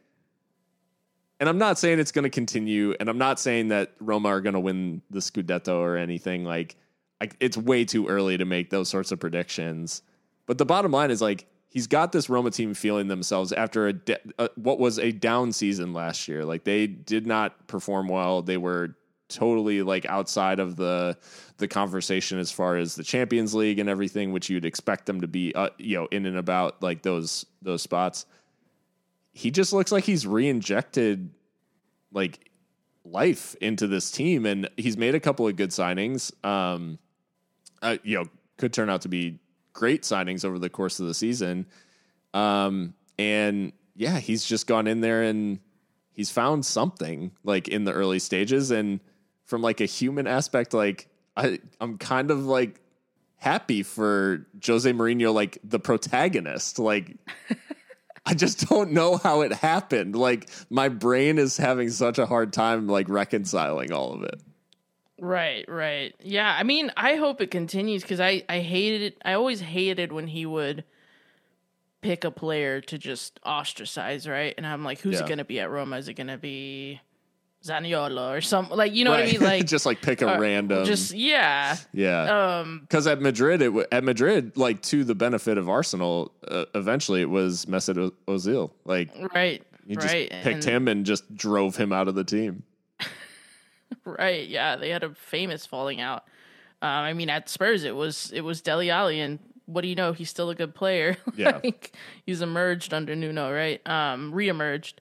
[1.43, 4.41] And I'm not saying it's going to continue, and I'm not saying that Roma are
[4.41, 6.45] going to win the Scudetto or anything.
[6.45, 6.77] Like,
[7.21, 10.03] I, it's way too early to make those sorts of predictions.
[10.47, 13.93] But the bottom line is like he's got this Roma team feeling themselves after a,
[13.93, 16.45] de- a what was a down season last year.
[16.45, 18.43] Like they did not perform well.
[18.43, 18.95] They were
[19.29, 21.19] totally like outside of the
[21.57, 25.27] the conversation as far as the Champions League and everything, which you'd expect them to
[25.27, 28.27] be, uh, you know, in and about like those those spots
[29.33, 31.31] he just looks like he's re-injected
[32.13, 32.51] like
[33.05, 36.33] life into this team and he's made a couple of good signings.
[36.45, 36.99] Um
[37.81, 38.25] uh, you know
[38.59, 39.41] could turn out to be
[39.73, 41.67] great signings over the course of the season.
[42.35, 45.59] Um and yeah he's just gone in there and
[46.13, 48.71] he's found something like in the early stages.
[48.71, 49.01] And
[49.45, 52.81] from like a human aspect like i i'm kind of like
[53.37, 57.17] happy for Jose Mourinho like the protagonist like
[58.27, 60.15] I just don't know how it happened.
[60.17, 64.41] Like my brain is having such a hard time like reconciling all of it.
[65.21, 66.15] Right, right.
[66.21, 69.19] Yeah, I mean, I hope it continues because I, I hated it.
[69.25, 70.85] I always hated when he would
[72.01, 74.55] pick a player to just ostracize, right?
[74.57, 75.25] And I'm like, who's Yeah.
[75.25, 75.97] it going to be at Roma?
[75.99, 77.01] Is it going to be
[77.63, 78.77] Zaniolo or something?
[78.77, 79.41] Like, you know what I mean?
[79.41, 80.85] Like, just like pick a uh, random.
[80.85, 81.77] just, yeah.
[81.93, 82.59] yeah.
[82.61, 86.65] Um, Because at Madrid, it w- at Madrid, like to the benefit of Arsenal, uh,
[86.75, 88.71] eventually it was Mesut O- Ozil.
[88.85, 90.31] Like right, he just right.
[90.31, 92.63] picked and- him and just drove him out of the team.
[94.05, 94.49] Right.
[94.49, 96.25] Yeah, they had a famous falling out.
[96.81, 99.95] Um, I mean, at Spurs, it was it was Dele Alli, and what do you
[99.95, 100.13] know?
[100.13, 101.17] He's still a good player.
[101.37, 101.61] Yeah.
[101.63, 101.95] like,
[102.27, 103.81] he's emerged under Nuno, right?
[103.87, 104.95] Um, reemerged.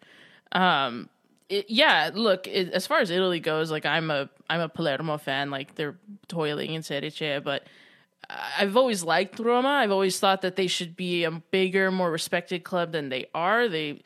[0.52, 1.10] Um,
[1.52, 2.10] it, yeah.
[2.14, 5.52] Look, it, as far as Italy goes, like I'm a I'm a Palermo fan.
[5.52, 5.98] Like they're
[6.28, 7.64] toiling in Serie C, but
[8.58, 9.68] I've always liked Roma.
[9.70, 13.68] I've always thought that they should be a bigger, more respected club than they are.
[13.68, 14.02] They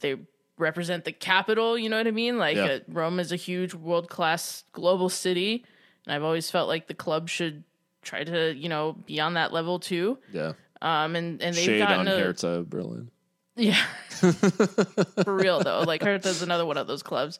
[0.00, 0.16] they
[0.58, 1.76] represent the capital.
[1.76, 2.38] You know what I mean?
[2.38, 2.64] Like Yeah.
[2.64, 5.64] uh, Rome is a huge, world class, global city,
[6.06, 7.64] and I've always felt like the club should
[8.02, 10.18] try to you know be on that level too.
[10.32, 10.52] Yeah.
[10.82, 13.10] Um, and and they've Shade gotten on a, Hertha Berlin.
[13.56, 13.82] Yeah.
[14.08, 15.82] For real though.
[15.86, 17.38] Like Hertha's another one of those clubs.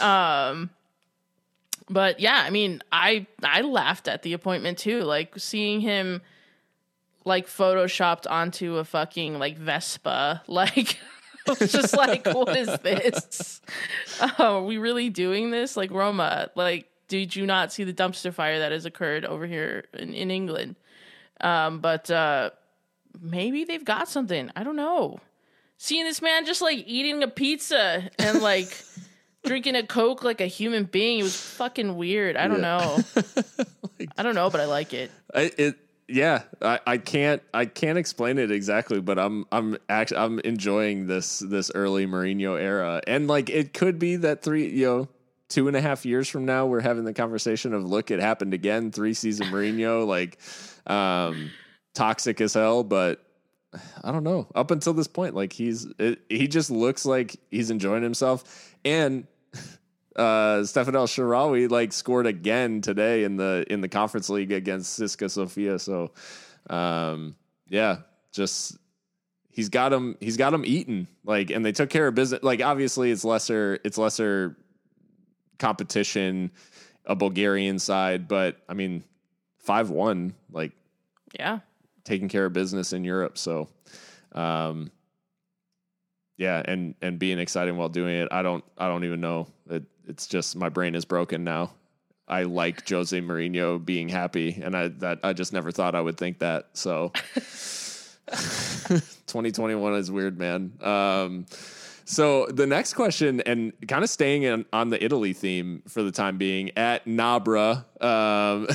[0.00, 0.70] Um
[1.88, 5.02] but yeah, I mean, I I laughed at the appointment too.
[5.02, 6.22] Like seeing him
[7.24, 10.42] like photoshopped onto a fucking like Vespa.
[10.48, 10.98] Like
[11.58, 13.60] just like, what is this?
[14.38, 15.76] Oh, are we really doing this?
[15.76, 19.84] Like Roma, like did you not see the dumpster fire that has occurred over here
[19.92, 20.76] in, in England?
[21.42, 22.50] Um, but uh
[23.20, 24.50] maybe they've got something.
[24.56, 25.18] I don't know.
[25.84, 28.82] Seeing this man just like eating a pizza and like
[29.44, 32.38] drinking a coke like a human being, it was fucking weird.
[32.38, 32.78] I don't Yeah.
[32.78, 33.04] know.
[34.16, 35.10] I don't know, but I like it.
[35.34, 35.76] I, it
[36.08, 41.06] yeah I, I can't I can't explain it exactly but I'm I'm actually I'm enjoying
[41.06, 45.08] this this early Mourinho era and like it could be that three you know
[45.48, 48.52] two and a half years from now we're having the conversation of look it happened
[48.52, 50.38] again three season Mourinho like
[50.86, 51.50] um
[51.94, 53.23] toxic as hell but
[54.02, 57.70] I don't know up until this point like he's it, he just looks like he's
[57.70, 59.26] enjoying himself and
[60.16, 65.00] uh Stephan El Shaarawy like scored again today in the in the conference league against
[65.00, 65.78] CSKA Sofia.
[65.78, 66.12] So
[66.70, 67.36] um
[67.68, 67.98] yeah,
[68.32, 68.76] just
[69.50, 71.08] he's got him he's got him eaten.
[71.24, 74.56] Like and they took care of business like obviously it's lesser it's lesser
[75.58, 76.50] competition,
[77.06, 79.04] a Bulgarian side, but I mean
[79.58, 80.72] five one, like
[81.38, 81.60] Yeah.
[82.04, 83.38] Taking care of business in Europe.
[83.38, 83.68] So,
[84.32, 84.90] um,
[86.36, 88.28] yeah, and and being exciting while doing it.
[88.30, 89.46] I don't I don't even know.
[89.70, 91.72] It, it's just my brain is broken now.
[92.26, 96.16] I like Jose Mourinho being happy, and I that I just never thought I would
[96.16, 96.70] think that.
[96.72, 97.12] So,
[98.26, 100.72] 2021 is weird, man.
[100.80, 101.46] Um,
[102.04, 106.12] so the next question, and kind of staying in, on the Italy theme for the
[106.12, 108.68] time being, at Nabra, um,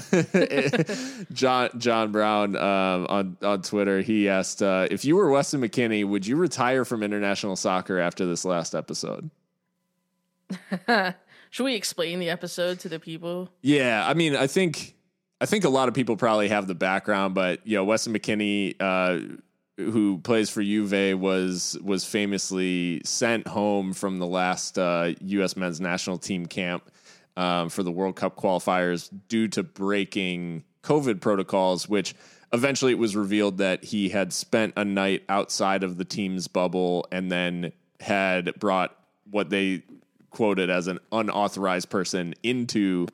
[1.33, 6.05] John John Brown um, on on Twitter, he asked uh, if you were Weston McKennie,
[6.05, 9.29] would you retire from international soccer after this last episode?
[11.51, 13.49] Should we explain the episode to the people?
[13.61, 14.95] Yeah, I mean, I think
[15.41, 18.75] I think a lot of people probably have the background, but you know, Weston McKennie,
[18.79, 19.37] uh,
[19.79, 25.55] who plays for Juve was was famously sent home from the last uh, U.S.
[25.55, 26.91] men's national team camp
[27.37, 32.13] um, for the World Cup qualifiers due to breaking COVID protocols, which
[32.51, 37.07] eventually it was revealed that he had spent a night outside of the team's bubble
[37.11, 38.95] and then had brought
[39.31, 39.83] what they
[40.29, 43.07] quoted as an unauthorized person into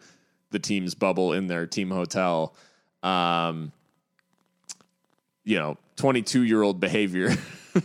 [0.51, 2.55] the team's bubble in their team hotel.
[3.03, 3.71] Um,
[5.43, 7.29] you know, 22 year old behavior.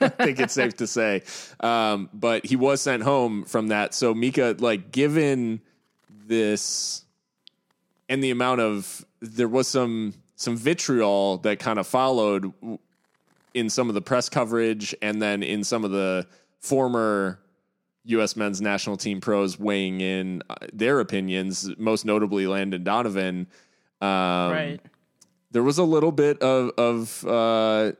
[0.00, 1.22] I think it's safe to say.
[1.60, 3.94] Um, but he was sent home from that.
[3.94, 5.60] So Mika, like, given
[6.26, 7.04] this
[8.08, 12.52] and the amount of there was some some vitriol that kind of followed
[13.54, 16.26] in some of the press coverage and then in some of the
[16.60, 17.38] former
[18.06, 18.36] U.S.
[18.36, 23.46] men's national team pros weighing in uh, their opinions, most notably Landon Donovan.
[24.00, 24.80] Um, right.
[25.54, 27.92] There was a little bit of, of uh,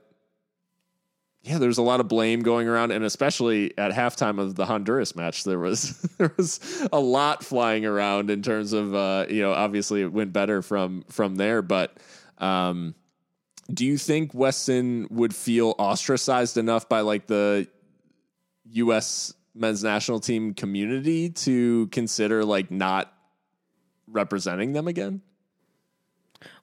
[1.44, 4.66] yeah, there was a lot of blame going around, and especially at halftime of the
[4.66, 6.58] Honduras match, there was there was
[6.92, 11.04] a lot flying around in terms of uh, you know, obviously it went better from
[11.08, 11.96] from there, but.
[12.38, 12.96] Um,
[13.72, 17.66] do you think Weston would feel ostracized enough by like the
[18.72, 19.32] U.S.
[19.54, 23.10] men's national team community to consider like not
[24.06, 25.22] representing them again?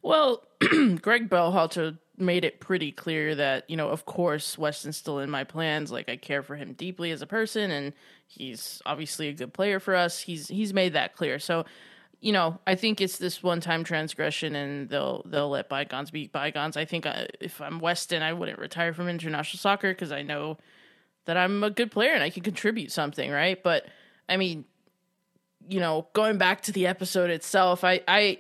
[0.02, 5.30] Well, Greg Berhalter made it pretty clear that you know, of course, Weston's still in
[5.30, 5.92] my plans.
[5.92, 7.94] Like I care for him deeply as a person, and
[8.28, 10.22] he's obviously a good player for us.
[10.22, 11.40] He's he's made that clear.
[11.40, 11.66] So
[12.22, 16.78] you know, I think it's this one-time transgression, and they'll they'll let bygones be bygones.
[16.78, 20.58] I think I, if I'm Weston, I wouldn't retire from international soccer because I know
[21.26, 23.62] that I'm a good player and I can contribute something, right?
[23.62, 23.88] But
[24.30, 24.66] I mean,
[25.68, 28.40] you know, going back to the episode itself, I I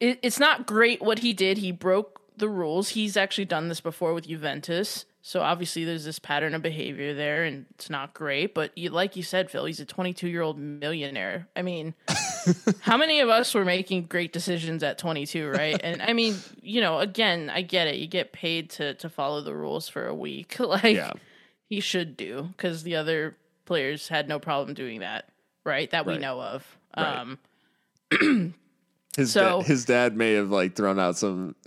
[0.00, 1.58] it, it's not great what he did.
[1.58, 2.90] He broke the rules.
[2.90, 5.06] He's actually done this before with Juventus.
[5.22, 9.16] So obviously there's this pattern of behavior there and it's not great, but you, like
[9.16, 11.48] you said Phil, he's a 22-year-old millionaire.
[11.56, 11.94] I mean,
[12.80, 15.80] how many of us were making great decisions at 22, right?
[15.82, 17.96] And I mean, you know, again, I get it.
[17.96, 20.56] You get paid to to follow the rules for a week.
[20.66, 21.12] Like yeah.
[21.68, 25.28] he should do cuz the other players had no problem doing that,
[25.64, 25.90] right?
[25.90, 26.20] That we right.
[26.20, 26.76] know of.
[26.96, 27.36] Right.
[28.20, 28.54] Um
[29.16, 31.54] his so, da- his dad may have like thrown out some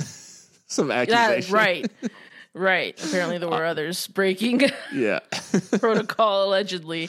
[0.67, 1.51] some accusations.
[1.51, 1.91] right.
[2.55, 2.99] Right.
[3.05, 4.61] Apparently, there were others breaking
[4.93, 5.19] yeah
[5.79, 7.07] protocol allegedly.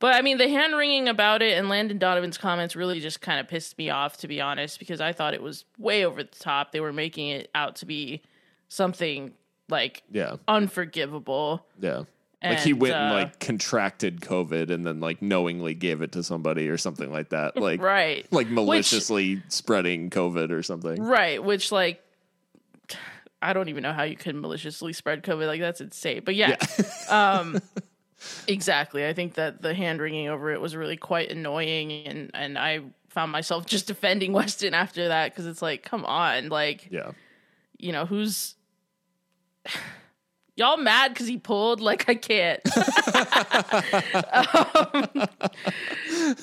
[0.00, 3.38] But I mean, the hand wringing about it and Landon Donovan's comments really just kind
[3.38, 6.38] of pissed me off, to be honest, because I thought it was way over the
[6.38, 6.72] top.
[6.72, 8.22] They were making it out to be
[8.68, 9.34] something
[9.68, 11.66] like yeah unforgivable.
[11.78, 12.04] Yeah.
[12.40, 16.12] And, like he went uh, and like contracted COVID and then like knowingly gave it
[16.12, 17.56] to somebody or something like that.
[17.68, 21.02] Like right, like maliciously which, spreading COVID or something.
[21.02, 22.00] Right, which like
[23.42, 25.46] I don't even know how you can maliciously spread COVID.
[25.46, 26.22] Like that's insane.
[26.24, 26.56] But yeah,
[27.10, 27.38] yeah.
[27.40, 27.60] um,
[28.46, 29.06] exactly.
[29.06, 32.82] I think that the hand wringing over it was really quite annoying, and and I
[33.08, 37.12] found myself just defending Weston after that because it's like, come on, like, yeah,
[37.78, 38.54] you know who's
[40.58, 41.80] y'all mad because he pulled?
[41.80, 42.60] Like I can't.
[45.14, 45.28] um,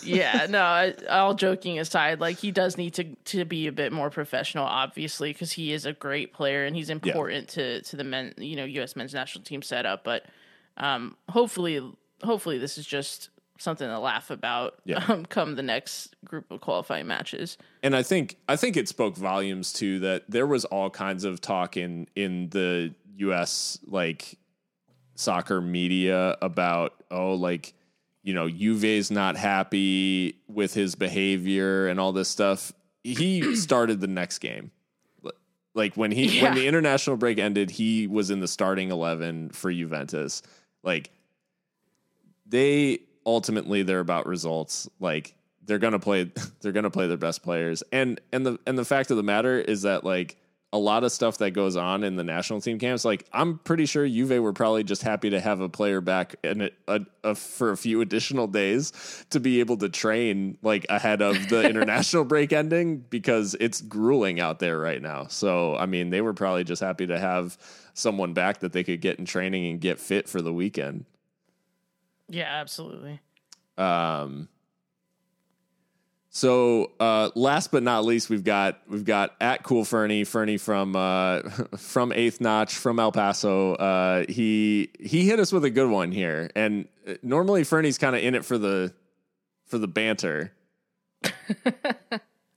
[0.04, 0.62] yeah, no.
[0.62, 4.66] I, all joking aside, like he does need to to be a bit more professional,
[4.66, 7.64] obviously, because he is a great player and he's important yeah.
[7.64, 8.96] to to the men, you know, U.S.
[8.96, 10.04] men's national team setup.
[10.04, 10.26] But
[10.78, 11.82] um, hopefully,
[12.24, 15.04] hopefully, this is just something to laugh about yeah.
[15.08, 17.58] um, come the next group of qualifying matches.
[17.84, 21.42] And I think I think it spoke volumes too that there was all kinds of
[21.42, 23.80] talk in in the U.S.
[23.86, 24.38] like
[25.16, 27.74] soccer media about oh like
[28.24, 32.74] you know Juve's not happy with his behavior and all this stuff.
[33.04, 34.72] He started the next game.
[35.74, 36.44] Like when he yeah.
[36.44, 40.42] when the international break ended, he was in the starting eleven for Juventus.
[40.84, 41.12] Like
[42.46, 44.90] they ultimately they're about results.
[45.00, 45.36] Like
[45.66, 46.32] they're gonna play
[46.62, 47.84] they're gonna play their best players.
[47.92, 50.38] And and the and the fact of the matter is that like
[50.74, 53.06] a lot of stuff that goes on in the national team camps.
[53.06, 56.70] Like I'm pretty sure Juve were probably just happy to have a player back and
[57.36, 62.26] for a few additional days to be able to train like ahead of the international
[62.26, 65.28] break ending because it's grueling out there right now.
[65.28, 67.58] So I mean, they were probably just happy to have
[67.94, 71.06] someone back that they could get in training and get fit for the weekend.
[72.30, 73.20] Yeah, absolutely.
[73.78, 74.48] Um,
[76.30, 80.96] so uh, last but not least, we've got we've got at Cool Fernie, Fernie from
[80.96, 81.42] uh,
[81.78, 83.76] from Eighth Notch from El Paso.
[83.76, 88.16] Uh, he he hit us with a good one here, and uh, normally Fernie's kind
[88.16, 88.94] of in it for the
[89.66, 90.52] for the banter.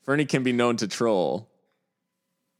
[0.02, 1.48] Fernie can be known to troll.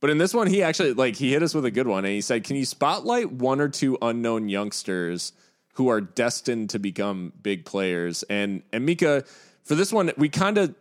[0.01, 2.15] But in this one, he actually like he hit us with a good one, and
[2.15, 5.33] he said, "Can you spotlight one or two unknown youngsters
[5.79, 9.25] who are destined to become big players?" And and Mika,
[9.65, 10.75] for this one, we kind of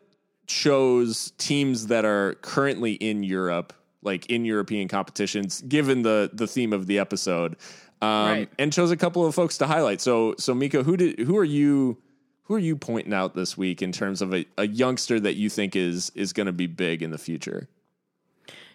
[0.48, 6.74] chose teams that are currently in Europe, like in European competitions, given the the theme
[6.74, 7.56] of the episode,
[8.02, 8.50] um, Right.
[8.60, 10.02] and chose a couple of folks to highlight.
[10.02, 11.98] So so Mika, who did who are you?
[12.44, 15.50] Who are you pointing out this week in terms of a, a youngster that you
[15.50, 17.68] think is is going to be big in the future?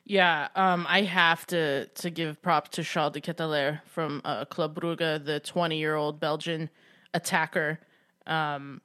[0.04, 4.78] Yeah, um, I have to to give props to Charles de Ketelaere from uh, Club
[4.78, 6.70] Brugge, the 20 year old Belgian
[7.14, 7.78] attacker.
[8.26, 8.80] Um,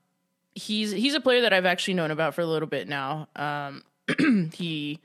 [0.54, 3.28] he's he's a player that I've actually known about for a little bit now.
[3.36, 3.84] Um,
[4.54, 5.00] he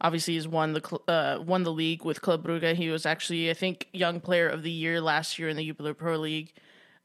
[0.00, 2.74] obviously has won the uh, won the league with Club Brugge.
[2.74, 5.94] He was actually I think young player of the year last year in the Jupiler
[5.94, 6.52] Pro League,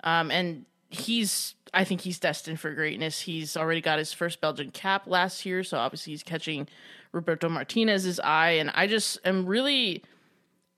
[0.03, 3.22] um, and he's I think he's destined for greatness.
[3.22, 6.68] He's already got his first Belgian cap last year, so obviously he's catching
[7.11, 10.03] Roberto Martinez's eye, and I just am really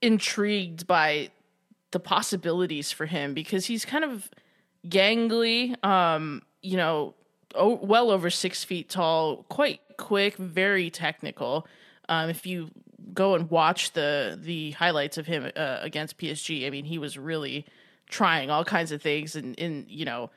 [0.00, 1.30] intrigued by
[1.92, 4.30] the possibilities for him because he's kind of
[4.86, 7.14] gangly, um, you know,
[7.54, 11.66] well over six feet tall, quite quick, very technical.
[12.08, 12.70] Um, if you
[13.12, 17.18] go and watch the the highlights of him uh, against PSG, I mean, he was
[17.18, 17.66] really
[18.08, 20.30] trying all kinds of things and in you know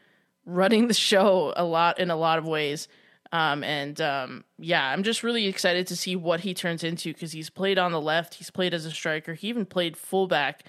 [0.46, 2.88] running the show a lot in a lot of ways.
[3.36, 7.34] Um, and um, yeah, I'm just really excited to see what he turns into because
[7.34, 10.64] he's played on the left, he's played as a striker, he even played fullback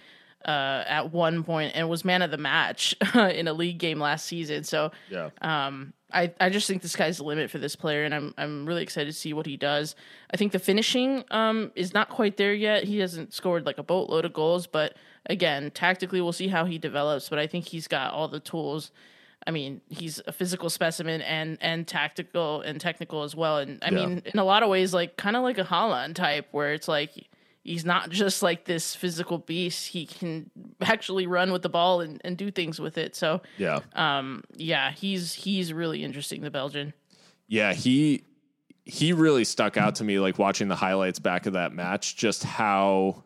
[0.45, 4.27] uh, at one point and was man of the match in a league game last
[4.27, 4.65] season.
[4.65, 5.31] So Yeah.
[5.43, 8.65] um, I, I just think the sky's the limit for this player, and I'm I'm
[8.65, 9.97] really excited to see what he does.
[10.33, 12.85] I think the finishing um, is not quite there yet.
[12.85, 16.79] He hasn't scored like a boatload of goals, but again, tactically, we'll see how he
[16.79, 17.29] develops.
[17.29, 18.93] But I think he's got all the tools.
[19.47, 23.59] I mean, he's a physical specimen and and tactical and technical as well.
[23.59, 24.07] And I Yeah.
[24.07, 26.89] mean, in a lot of ways, like kind of like a Haaland type, where it's
[26.89, 27.13] like
[27.63, 29.89] he's not just like this physical beast.
[29.89, 30.51] He can
[30.81, 33.15] actually run with the ball and, and do things with it.
[33.17, 33.81] So Yeah.
[33.95, 36.93] um, yeah, he's he's really interesting, the Belgian.
[37.49, 38.25] Yeah, he
[38.85, 42.45] he really stuck out to me like watching the highlights back of that match just
[42.45, 43.25] how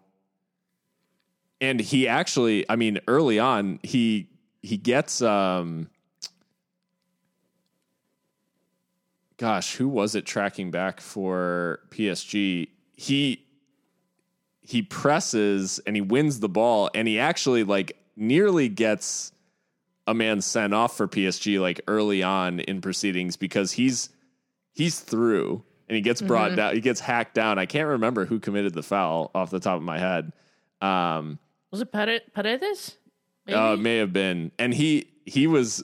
[1.61, 4.29] and he actually I mean early on he
[4.63, 5.89] he gets um
[9.41, 12.69] gosh, who was it tracking back for PSG?
[12.93, 13.47] He
[14.61, 19.33] he presses and he wins the ball and he actually like nearly gets
[20.07, 24.11] a man sent off for PSG like early on in proceedings because he's
[24.75, 27.59] he's through and he gets brought down he gets hacked down.
[27.59, 30.33] I can't remember who committed the foul off the top of my head.
[30.83, 31.39] Um
[31.71, 32.99] Was it Pare- Paredes?
[33.47, 33.57] Maybe?
[33.59, 34.53] uh, it may have been.
[34.59, 35.83] And he he was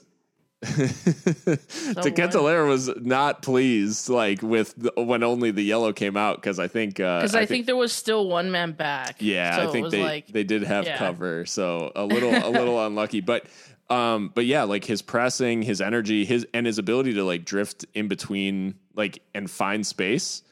[0.63, 6.67] Tequentelaire was not pleased like with the, when only the yellow came out because I
[6.67, 9.17] think uh, Because I, think, there was still one man back.
[9.19, 10.97] yeah, so I think they like they did have yeah.
[10.97, 13.45] cover, so a little a little unlucky, but
[13.89, 17.85] um, but yeah, like his pressing, his energy, his and his ability to like drift
[17.93, 20.43] in between, like and find space.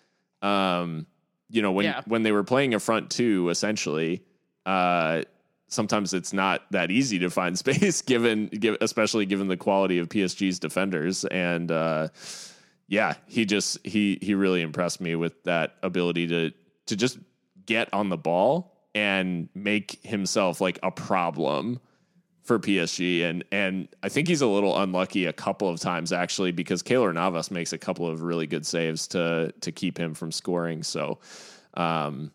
[0.41, 1.07] Um,
[1.49, 2.01] you know when Yeah.
[2.05, 4.23] when they were playing a front two, essentially,
[4.65, 5.23] uh,
[5.67, 10.09] sometimes it's not that easy to find space, given give, especially given the quality of
[10.09, 12.09] PSG's defenders, and uh,
[12.87, 16.51] yeah, he just he he really impressed me with that ability to
[16.87, 17.17] to just
[17.65, 21.79] get on the ball and make himself like a problem
[22.43, 26.51] for PSG and and I think he's a little unlucky a couple of times actually
[26.51, 30.31] because Keylor Navas makes a couple of really good saves to to keep him from
[30.31, 30.83] scoring.
[30.83, 31.19] So
[31.73, 32.31] um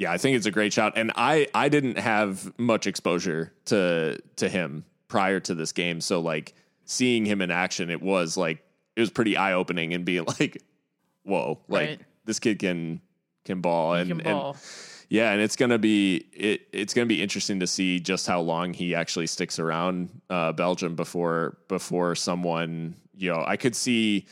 [0.00, 0.94] yeah I think it's a great shot.
[0.96, 6.00] And I I didn't have much exposure to to him prior to this game.
[6.00, 6.54] So like
[6.86, 8.64] seeing him in action it was like
[8.96, 10.60] it was pretty eye opening and being like
[11.22, 13.00] whoa like this kid can
[13.44, 13.94] can ball.
[13.94, 14.56] He and, can and ball.
[15.10, 18.72] yeah, and it's gonna be it, it's gonna be interesting to see just how long
[18.72, 24.26] he actually sticks around uh, Belgium before before someone you know I could see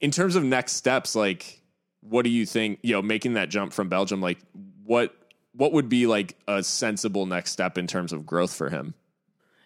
[0.00, 1.60] in terms of next steps like
[2.00, 4.38] what do you think you know making that jump from Belgium like
[4.90, 5.14] what
[5.52, 8.94] what would be like a sensible next step in terms of growth for him?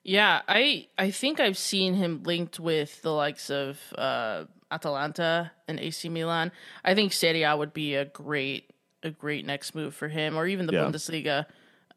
[0.02, 5.80] Yeah, I I think I've seen him linked with the likes of uh, Atalanta and
[5.80, 6.52] AC Milan.
[6.84, 8.70] I think Serie A would be a great
[9.02, 10.84] a great next move for him, or even the Yeah.
[10.84, 11.46] Bundesliga.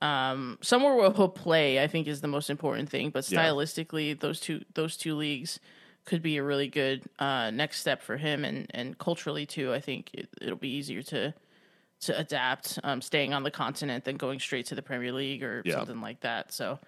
[0.01, 3.09] Um, somewhere where he'll play, I think, is the most important thing.
[3.09, 3.39] But Yeah.
[3.39, 5.59] stylistically, those two those two leagues
[6.05, 9.73] could be a really good uh, next step for him, and and culturally too.
[9.73, 11.33] I think it, it'll be easier to
[12.01, 15.61] to adapt, um, staying on the continent than going straight to the Premier League or
[15.65, 15.75] Yeah.
[15.75, 16.51] something like that.
[16.51, 16.79] So.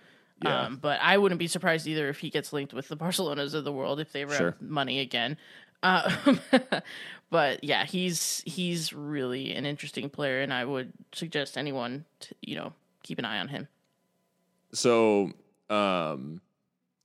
[0.41, 0.67] Yeah.
[0.67, 3.65] Um, but I wouldn't be surprised either if he gets linked with the Barcelonas of
[3.65, 4.51] the world if they ever Sure.
[4.51, 5.37] have money again.
[5.83, 6.09] Uh,
[7.29, 12.55] but yeah, he's he's really an interesting player, and I would suggest anyone to you
[12.55, 12.71] know
[13.03, 13.67] keep an eye on him.
[14.71, 15.31] So,
[15.69, 16.41] um,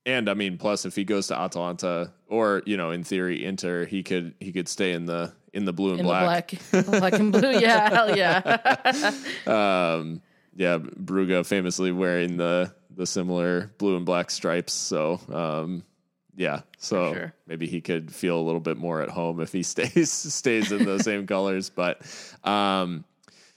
[0.06, 3.84] and I mean, plus if he goes to Atalanta or you know, in theory, Inter,
[3.86, 6.48] he could he could stay in the in the blue and In black.
[6.48, 9.12] the black, black and blue, yeah, hell yeah.
[9.46, 10.20] Um,
[10.56, 14.72] yeah, Brugge famously wearing the the similar blue and black stripes.
[14.72, 15.84] So, um,
[16.36, 17.34] yeah, so sure.
[17.46, 20.84] maybe he could feel a little bit more at home if he stays stays in
[20.84, 21.70] the same colors.
[21.70, 22.02] But,
[22.44, 23.04] um,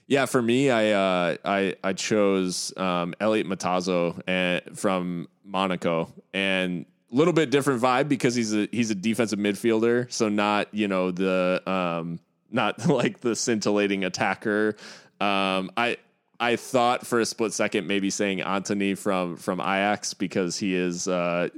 [0.07, 6.85] yeah, for me, I uh, I I chose um, Eliot Matazo and from Monaco, and
[7.11, 10.87] a little bit different vibe because he's a he's a defensive midfielder, so not you
[10.87, 12.19] know the um,
[12.51, 14.75] not like the scintillating attacker.
[15.19, 15.97] Um, I
[16.39, 21.07] I thought for a split second maybe saying Antony from from Ajax because he is
[21.07, 21.49] uh,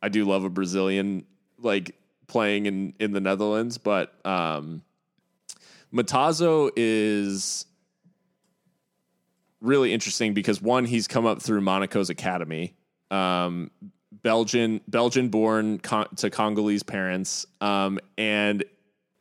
[0.00, 1.26] I do love a Brazilian
[1.60, 1.94] like
[2.28, 4.82] playing in in the Netherlands, but um,
[5.92, 7.66] Matazo is
[9.60, 12.74] really interesting because one, he's come up through Monaco's academy,
[13.10, 13.70] um,
[14.22, 18.64] Belgian Belgian born con- to Congolese parents, um, and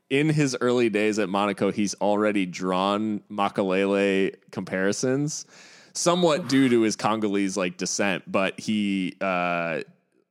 [0.10, 5.46] in his early days at Monaco, he's already drawn Makelele comparisons,
[5.94, 9.82] somewhat due to his Congolese like descent, but he uh,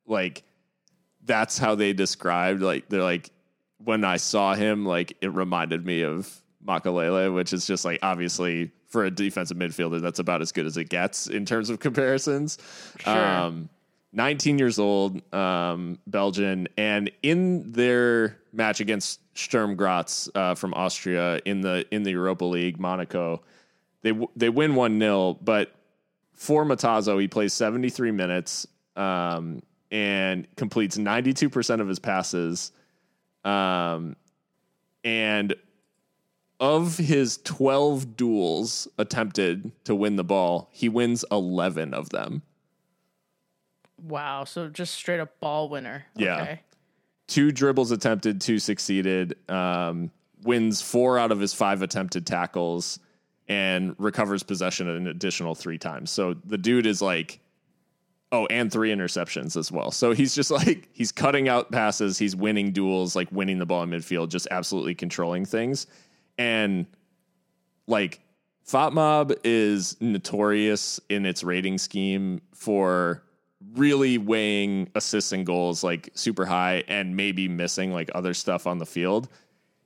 [0.07, 0.43] like
[1.25, 3.31] that's how they described like they're like
[3.79, 8.71] when I saw him, like it reminded me of Makelele, which is just like obviously
[8.97, 12.57] for a defensive midfielder, that's about as good as it gets in terms of comparisons.
[13.01, 13.13] Sure.
[13.13, 13.69] Um,
[14.15, 21.43] 19 years old, um, Belgian, and in their match against Sturm Graz uh, from Austria
[21.45, 23.43] in the in the Europa League, Monaco,
[24.01, 25.75] they w- they win one 0 but
[26.33, 28.67] for Matazo, he plays 73 minutes
[28.97, 29.61] um,
[29.91, 32.73] and completes 92% of his passes.
[33.45, 34.17] Um,
[35.05, 35.55] and
[36.61, 42.43] of his 12 duels attempted to win the ball, he wins 11 of them.
[44.03, 46.07] wow, so just straight up ball winner.
[46.15, 46.43] Yeah.
[46.43, 46.61] Okay.
[47.27, 49.37] Two dribbles attempted, two succeeded.
[49.51, 50.11] Um,
[50.43, 53.01] wins four out of his five attempted tackles
[53.49, 56.11] and recovers possession an additional three times.
[56.11, 57.41] So the dude is like,
[58.33, 59.91] oh, and three interceptions as well.
[59.91, 63.83] So he's just like, he's cutting out passes, he's winning duels, like winning the ball
[63.83, 65.87] in midfield, just absolutely controlling things.
[66.39, 66.87] And
[67.87, 68.21] like,
[68.69, 73.23] FOTMob is notorious in its rating scheme for
[73.75, 78.79] really weighing assists and goals like super high and maybe missing like other stuff on
[78.79, 79.29] the field.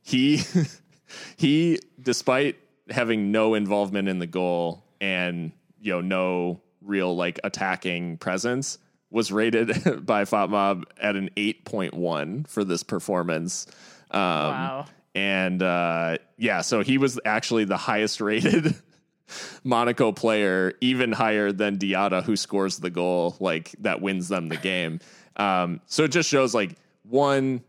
[0.03, 0.43] He
[1.37, 2.57] he despite
[2.89, 8.79] having no involvement in the goal and you know no real like attacking presence
[9.11, 9.69] was rated
[10.07, 13.67] by FotMob at an 8.1 for this performance.
[14.11, 14.87] Um, Wow.
[15.15, 18.75] And uh, yeah, so he was actually the highest rated
[19.65, 24.57] Monaco player, even higher than Diatta, who scores the goal like that wins them the
[24.57, 25.01] game.
[25.37, 27.63] Um, so it just shows like one,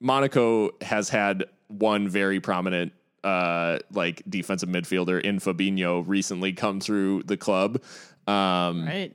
[0.00, 2.92] Monaco has had one very prominent
[3.24, 7.80] uh, like defensive midfielder in Fabinho recently come through the club.
[8.26, 9.14] Um, Right.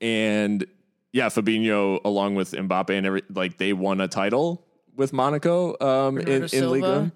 [0.00, 0.64] and
[1.12, 4.64] yeah, Fabinho along with Mbappe and every like they won a title
[4.98, 7.12] with Monaco um, in, in Liga.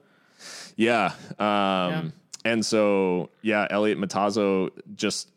[0.76, 1.12] Yeah.
[1.38, 2.14] Um,
[2.44, 5.30] And so, yeah, Eliot Matazo just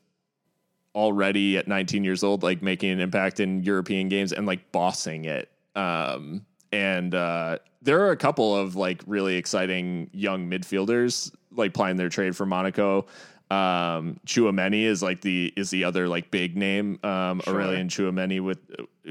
[0.95, 5.25] already at 19 years old, like making an impact in European games and like bossing
[5.25, 5.49] it.
[5.75, 11.97] Um, and uh, there are a couple of like really exciting young midfielders like playing
[11.97, 13.05] their trade for Monaco.
[13.51, 16.99] Um, Chouameni is like the is the other like big name.
[17.03, 17.53] Um, Sure.
[17.53, 18.57] Aurelien Chouameni with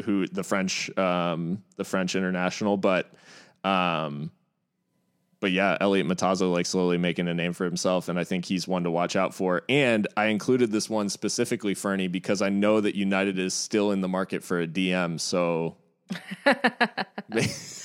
[0.05, 3.12] who the French um, the French international, but
[3.65, 4.31] um,
[5.41, 8.66] but yeah, Eliot Matazo like slowly making a name for himself, and I think he's
[8.66, 9.62] one to watch out for.
[9.69, 14.01] And I included this one specifically, Fernie, because I know that United is still in
[14.01, 15.20] the market for a DM.
[15.20, 15.77] So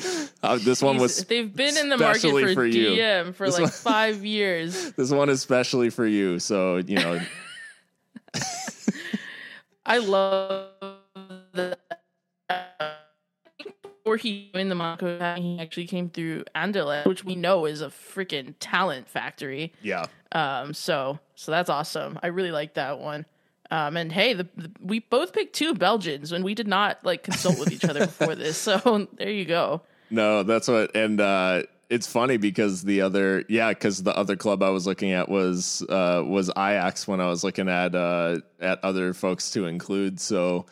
[0.42, 2.88] Uh, this one was They've been in the market for, for you.
[2.90, 4.92] DM for This like one- five years.
[4.96, 6.38] this one is especially for you.
[6.38, 7.20] So you know,
[9.84, 10.68] I love
[11.52, 11.76] the.
[14.10, 17.80] Before he joined the Monaco, Academy, he actually came through Anderlecht, which we know is
[17.80, 19.72] a freaking talent factory.
[19.82, 22.18] yeah, Um, so so that's awesome.
[22.20, 23.24] I really like that one.
[23.70, 27.22] Um, and hey, the, the we both picked two Belgians, and we did not like
[27.22, 28.58] consult with each other before this.
[28.82, 29.82] So there you go.
[30.10, 30.96] no, that's what.
[30.96, 35.12] And uh, it's funny because the other, yeah, because the other club I was looking
[35.12, 39.66] at was uh, was Ajax when I was looking at uh, at other folks to
[39.66, 40.18] include.
[40.18, 40.66] So,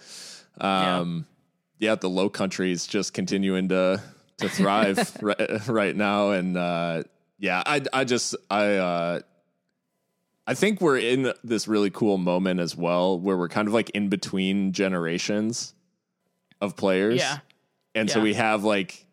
[0.60, 1.38] um, yeah.
[1.79, 4.03] The Low Countries just continuing to
[4.39, 6.31] to thrive right, right now.
[6.31, 7.03] And uh,
[7.39, 9.21] yeah, I I just I uh,
[10.47, 13.91] I think we're in this really cool moment as well, where we're kind of like
[13.91, 15.75] in between generations
[16.61, 17.19] of players.
[17.19, 17.39] Yeah.
[17.95, 19.07] and so we have like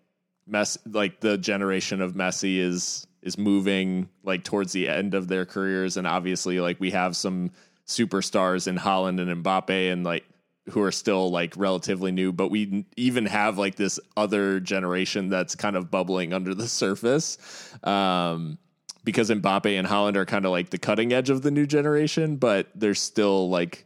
[0.48, 5.46] mess like the generation of Messi is is moving like towards the end of their
[5.46, 7.52] careers, and obviously like we have some
[7.88, 10.24] superstars in Haaland and Mbappe, and like
[10.70, 15.56] who are still like relatively new, but we even have like this other generation that's
[15.56, 17.38] kind of bubbling under the surface.
[17.84, 18.58] Um,
[19.04, 22.38] because Mbappe and Haaland are kind of like the cutting edge of the new generation,
[22.38, 23.86] but there's still like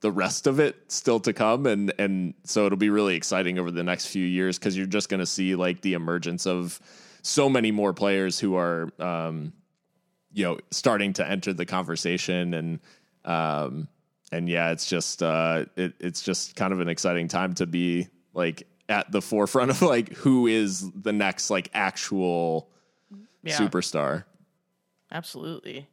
[0.00, 3.70] the rest of it still to come and and so it'll be really exciting over
[3.70, 6.78] the next few years because you're just going to see like the emergence of
[7.22, 9.52] so many more players who are um
[10.32, 12.80] you know starting to enter the conversation and
[13.24, 13.88] um
[14.32, 18.08] and yeah it's just uh it, it's just kind of an exciting time to be
[18.34, 22.68] like at the forefront of like who is the next like actual
[23.42, 23.56] Yeah.
[23.58, 24.24] superstar
[25.12, 25.88] Absolutely.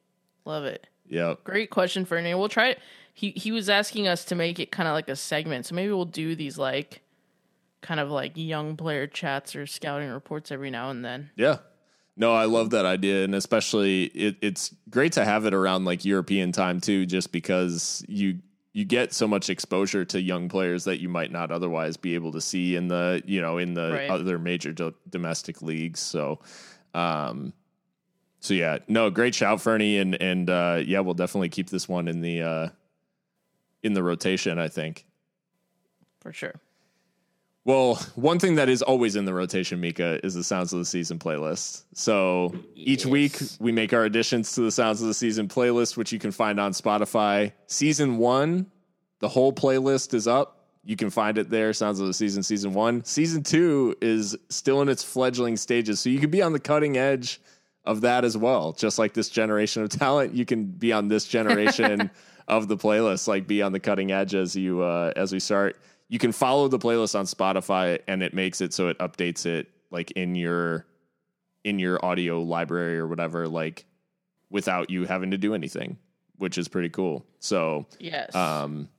[0.45, 0.87] Love it.
[1.07, 2.39] Yeah, Great question, Ferdinand.
[2.39, 2.79] We'll try it.
[3.13, 5.91] He he was asking us to make it kind of like a segment, so maybe
[5.93, 7.01] we'll do these like
[7.81, 11.29] kind of like young player chats or scouting reports every now and then.
[11.35, 11.57] Yeah.
[12.15, 16.05] No, I love that idea, and especially it, it's great to have it around like
[16.05, 18.39] European time too, just because you
[18.73, 22.31] you get so much exposure to young players that you might not otherwise be able
[22.31, 24.09] to see in the you know in the Right.
[24.11, 25.99] other major do- domestic leagues.
[25.99, 26.39] So,
[26.93, 27.53] um,
[28.39, 32.07] so yeah, no, great shout, Fernie, and and uh, yeah, we'll definitely keep this one
[32.07, 32.69] in the uh,
[33.81, 34.59] in the rotation.
[34.59, 35.05] I think.
[36.21, 36.53] For sure.
[37.65, 40.85] Well, one thing that is always in the rotation, Mika, is the Sounds of the
[40.85, 41.83] Season playlist.
[41.93, 43.11] So each Yes.
[43.11, 46.31] week we make our additions to the Sounds of the Season playlist, which you can
[46.31, 47.53] find on Spotify.
[47.67, 48.65] Season one,
[49.19, 50.67] the whole playlist is up.
[50.83, 53.01] You can find it there, Sounds of the Season, Season one.
[53.05, 56.01] Season two is still in its fledgling stages.
[56.01, 57.39] So you can be on the cutting edge
[57.85, 58.73] of that as well.
[58.73, 62.11] Just like this generation of talent, you can be on this generation
[62.49, 65.77] of the playlist, like be on the cutting edge as you uh, as we start.
[66.13, 69.71] You can follow the playlist on Spotify, and it makes it so it updates it
[69.89, 70.85] like in your
[71.63, 73.85] in your audio library or whatever, like
[74.51, 75.97] without you having to do anything,
[76.37, 77.25] which is pretty cool.
[77.39, 78.35] So Yes.
[78.35, 78.89] um,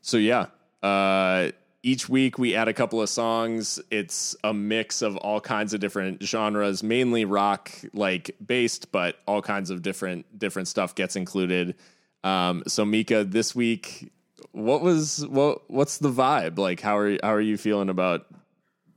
[0.00, 0.46] so yeah,
[0.82, 1.52] uh,
[1.84, 3.78] each week we add a couple of songs.
[3.92, 9.40] It's a mix of all kinds of different genres, mainly rock like based, but all
[9.40, 11.76] kinds of different different stuff gets included.
[12.24, 14.10] Um, so Mika, this week,
[14.52, 16.80] what was what what's the vibe like?
[16.80, 18.26] How are how are you feeling about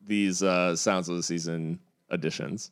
[0.06, 1.80] these uh, sounds of the season
[2.10, 2.72] additions?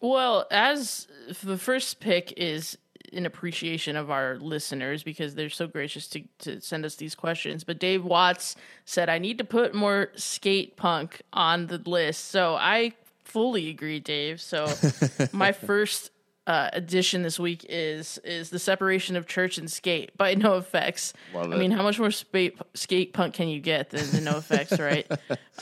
[0.00, 1.06] Well, as
[1.42, 2.76] the first pick is
[3.12, 7.64] in appreciation of our listeners because they're so gracious to, to send us these questions.
[7.64, 12.26] But Dave Watts said, I need to put more skate punk on the list.
[12.26, 12.92] So I
[13.24, 14.40] fully agree, Dave.
[14.40, 14.66] So
[15.32, 16.10] my first
[16.46, 21.12] uh, addition this week is is the separation of church and skate by NOFX.
[21.34, 21.58] Love I it.
[21.58, 25.10] mean, how much more skate skate punk can you get than the No Effects, right?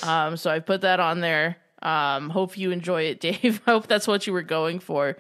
[0.03, 1.57] um, so I put that on there.
[1.83, 3.61] Um, hope you enjoy it, Dave.
[3.67, 5.17] I hope that's what you were going for.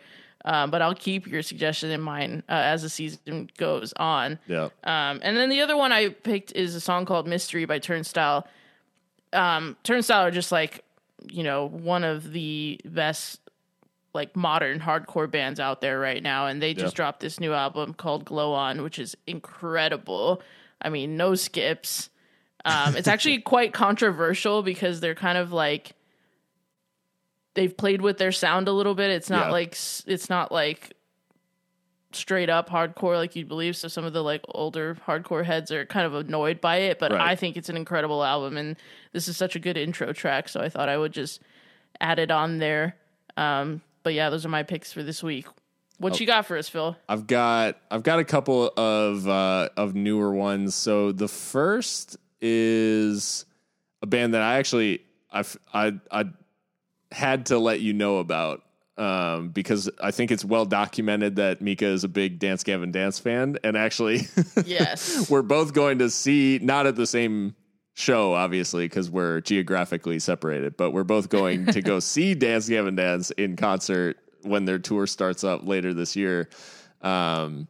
[0.47, 4.39] Um, but I'll keep your suggestion in mind uh, as the season goes on.
[4.47, 7.79] Yeah, Um, and then the other one I picked is a song called Mystery by
[7.79, 8.47] Turnstile.
[9.33, 10.85] Um, Turnstile are just like,
[11.31, 13.41] you know, one of the best
[14.15, 16.47] like modern hardcore bands out there right now.
[16.47, 16.97] And they just Yeah.
[16.97, 20.41] dropped this new album called Glow On, which is incredible.
[20.81, 22.11] I mean, no skips.
[22.65, 25.93] Um, it's actually quite controversial because they're kind of like
[27.55, 29.11] they've played with their sound a little bit.
[29.11, 29.53] It's not Yeah.
[29.53, 29.73] like
[30.07, 30.93] it's not like
[32.13, 33.77] straight up hardcore like you'd believe.
[33.77, 37.11] So some of the like older hardcore heads are kind of annoyed by it, but
[37.13, 37.21] Right.
[37.21, 38.77] I think it's an incredible album and
[39.13, 40.49] this is such a good intro track.
[40.49, 41.41] So I thought I would just
[42.01, 42.97] add it on there.
[43.37, 45.47] Um, but yeah, those are my picks for this week.
[45.99, 46.97] What you got for us, Phil?
[47.09, 50.75] I've got I've got a couple of uh, of newer ones.
[50.75, 53.45] So the first is
[54.03, 55.01] a band that I actually
[55.33, 56.25] I I I
[57.13, 58.63] had to let you know about
[58.99, 63.19] um, because I think it's well documented that Mika is a big Dance Gavin Dance
[63.19, 64.29] fan, and actually
[64.67, 65.31] Yes.
[65.31, 67.55] we're both going to see not at the same
[67.95, 72.97] show obviously because we're geographically separated but we're both going to go see dance gavin
[72.97, 76.49] dance in concert when their tour starts up later this year.
[77.01, 77.69] Um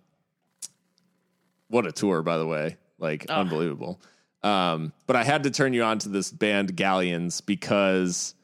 [1.68, 2.76] what a tour by the way.
[2.98, 4.00] Like unbelievable.
[4.42, 8.34] Um but i had to turn you on to this band galleons because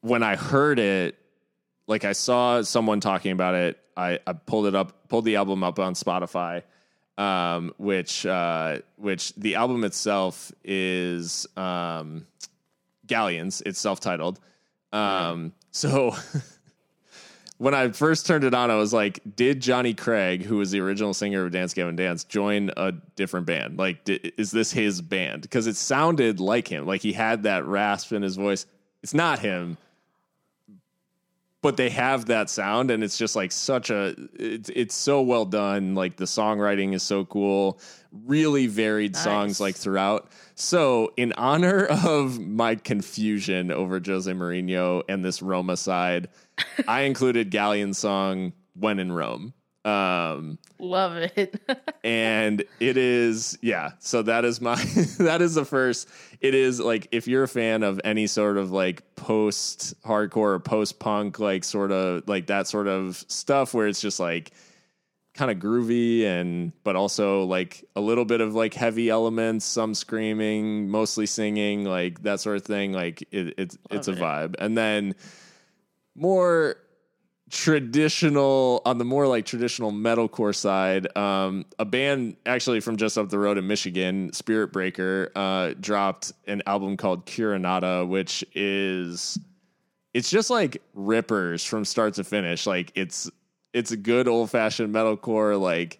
[0.00, 1.18] when i heard it
[1.86, 3.78] like i saw someone talking about it.
[3.94, 6.62] I i pulled it up pulled the album up on spotify
[7.18, 12.26] um, which uh, which the album itself is um,
[13.06, 13.62] Galleons.
[13.64, 14.40] It's self titled.
[14.92, 16.14] Um, so
[17.58, 20.80] when I first turned it on, I was like, did Johnny Craig, who was the
[20.80, 23.78] original singer of Dance Gavin Dance, join a different band?
[23.78, 25.42] Like, is this his band?
[25.42, 26.86] Because it sounded like him.
[26.86, 28.66] Like he had that rasp in his voice.
[29.02, 29.78] It's not him,
[31.62, 34.14] but they have that sound, and it's just like such a.
[34.34, 35.94] It's it's so well done.
[35.94, 37.80] Like the songwriting is so cool.
[38.26, 39.24] Really varied Nice.
[39.24, 40.28] songs like throughout.
[40.56, 46.28] So, in honor of my confusion over Jose Mourinho and this Roma side,
[46.88, 51.60] I included Galleon's song "When in Rome." Um, Love it.
[52.04, 54.76] and it is yeah so that is my
[55.18, 56.08] that is the first
[56.40, 60.60] it is like if you're a fan of any sort of like post hardcore or
[60.60, 64.52] post punk like sort of like that sort of stuff where it's just like
[65.34, 69.94] kind of groovy and but also like a little bit of like heavy elements some
[69.94, 74.18] screaming mostly singing like that sort of thing like it, it's it's a it.
[74.18, 75.14] vibe and then
[76.14, 76.76] more
[77.52, 83.28] traditional on the more like traditional metalcore side um a band actually from just up
[83.28, 89.38] the road in michigan spirit breaker uh dropped an album called curanata which is
[90.14, 92.66] it's just like rippers from start to finish.
[92.66, 93.30] Like it's
[93.72, 95.98] it's a good old fashioned metalcore like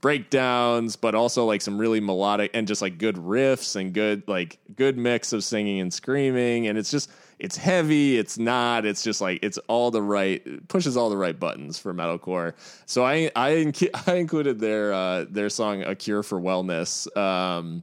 [0.00, 4.58] breakdowns but also like some really melodic and just like good riffs and good like
[4.74, 6.66] good mix of singing and screaming.
[6.66, 10.96] And it's just it's heavy it's not it's just like it's all the right pushes
[10.96, 12.54] all the right buttons for metalcore
[12.86, 17.82] so i i, inc- I included their uh their song a cure for wellness um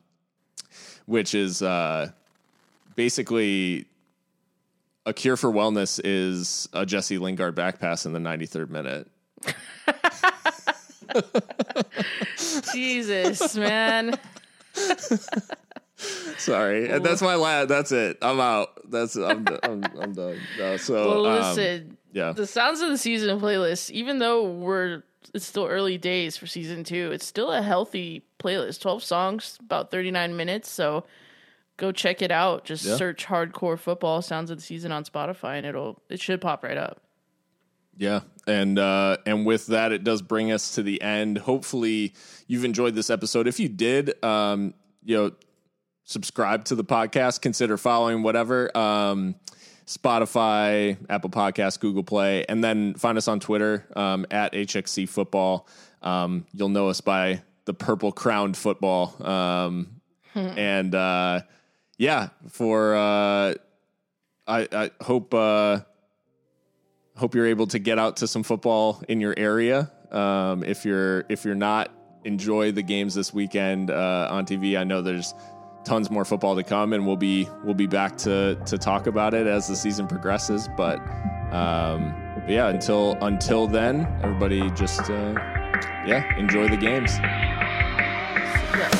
[1.05, 2.11] which is uh
[2.95, 3.85] basically
[5.05, 9.07] a cure for wellness is a Jesse Lingard back pass in the 93rd minute.
[12.73, 14.19] Jesus, man.
[16.37, 17.67] Sorry, and that's my last.
[17.69, 18.17] That's it.
[18.21, 18.89] I'm out.
[18.89, 20.39] That's I'm I'm, I'm done.
[20.57, 20.93] No, so
[21.23, 25.03] Well, um, listen, yeah, the sounds of the season playlist, even though we're
[25.33, 28.81] it's still early days for season two, it's still a healthy playlist.
[28.81, 30.69] Twelve songs, about thirty nine minutes.
[30.69, 31.03] So
[31.77, 32.63] go check it out.
[32.65, 32.95] Just Yeah.
[32.95, 36.77] search hardcore football sounds of the season on Spotify and it'll it should pop right
[36.77, 37.01] up.
[37.97, 41.39] yeah, and uh, and with that, it does bring us to the end.
[41.39, 42.13] Hopefully,
[42.47, 43.47] you've enjoyed this episode.
[43.47, 44.73] If you did, um,
[45.03, 45.31] you know,
[46.09, 47.41] subscribe to the podcast.
[47.41, 48.75] Consider following whatever.
[48.75, 49.35] Um,
[49.85, 55.67] Spotify, Apple Podcasts, Google Play, and then find us on Twitter um, at HXC Football.
[56.01, 59.15] Um, you'll know us by the purple crowned football.
[59.23, 60.01] Um,
[60.35, 61.41] and uh,
[61.97, 63.53] yeah, for uh,
[64.47, 65.79] I, I hope uh,
[67.17, 69.91] hope you're able to get out to some football in your area.
[70.11, 71.91] Um, if you're if you're not,
[72.25, 74.79] enjoy the games this weekend uh, on TV.
[74.79, 75.33] I know there's
[75.83, 79.33] tons more football to come, and we'll be we'll be back to to talk about
[79.33, 80.69] it as the season progresses.
[80.77, 80.99] But,
[81.51, 85.33] um, but yeah, until until then, everybody just uh,
[86.05, 87.17] yeah enjoy the games.
[87.19, 88.98] Yeah.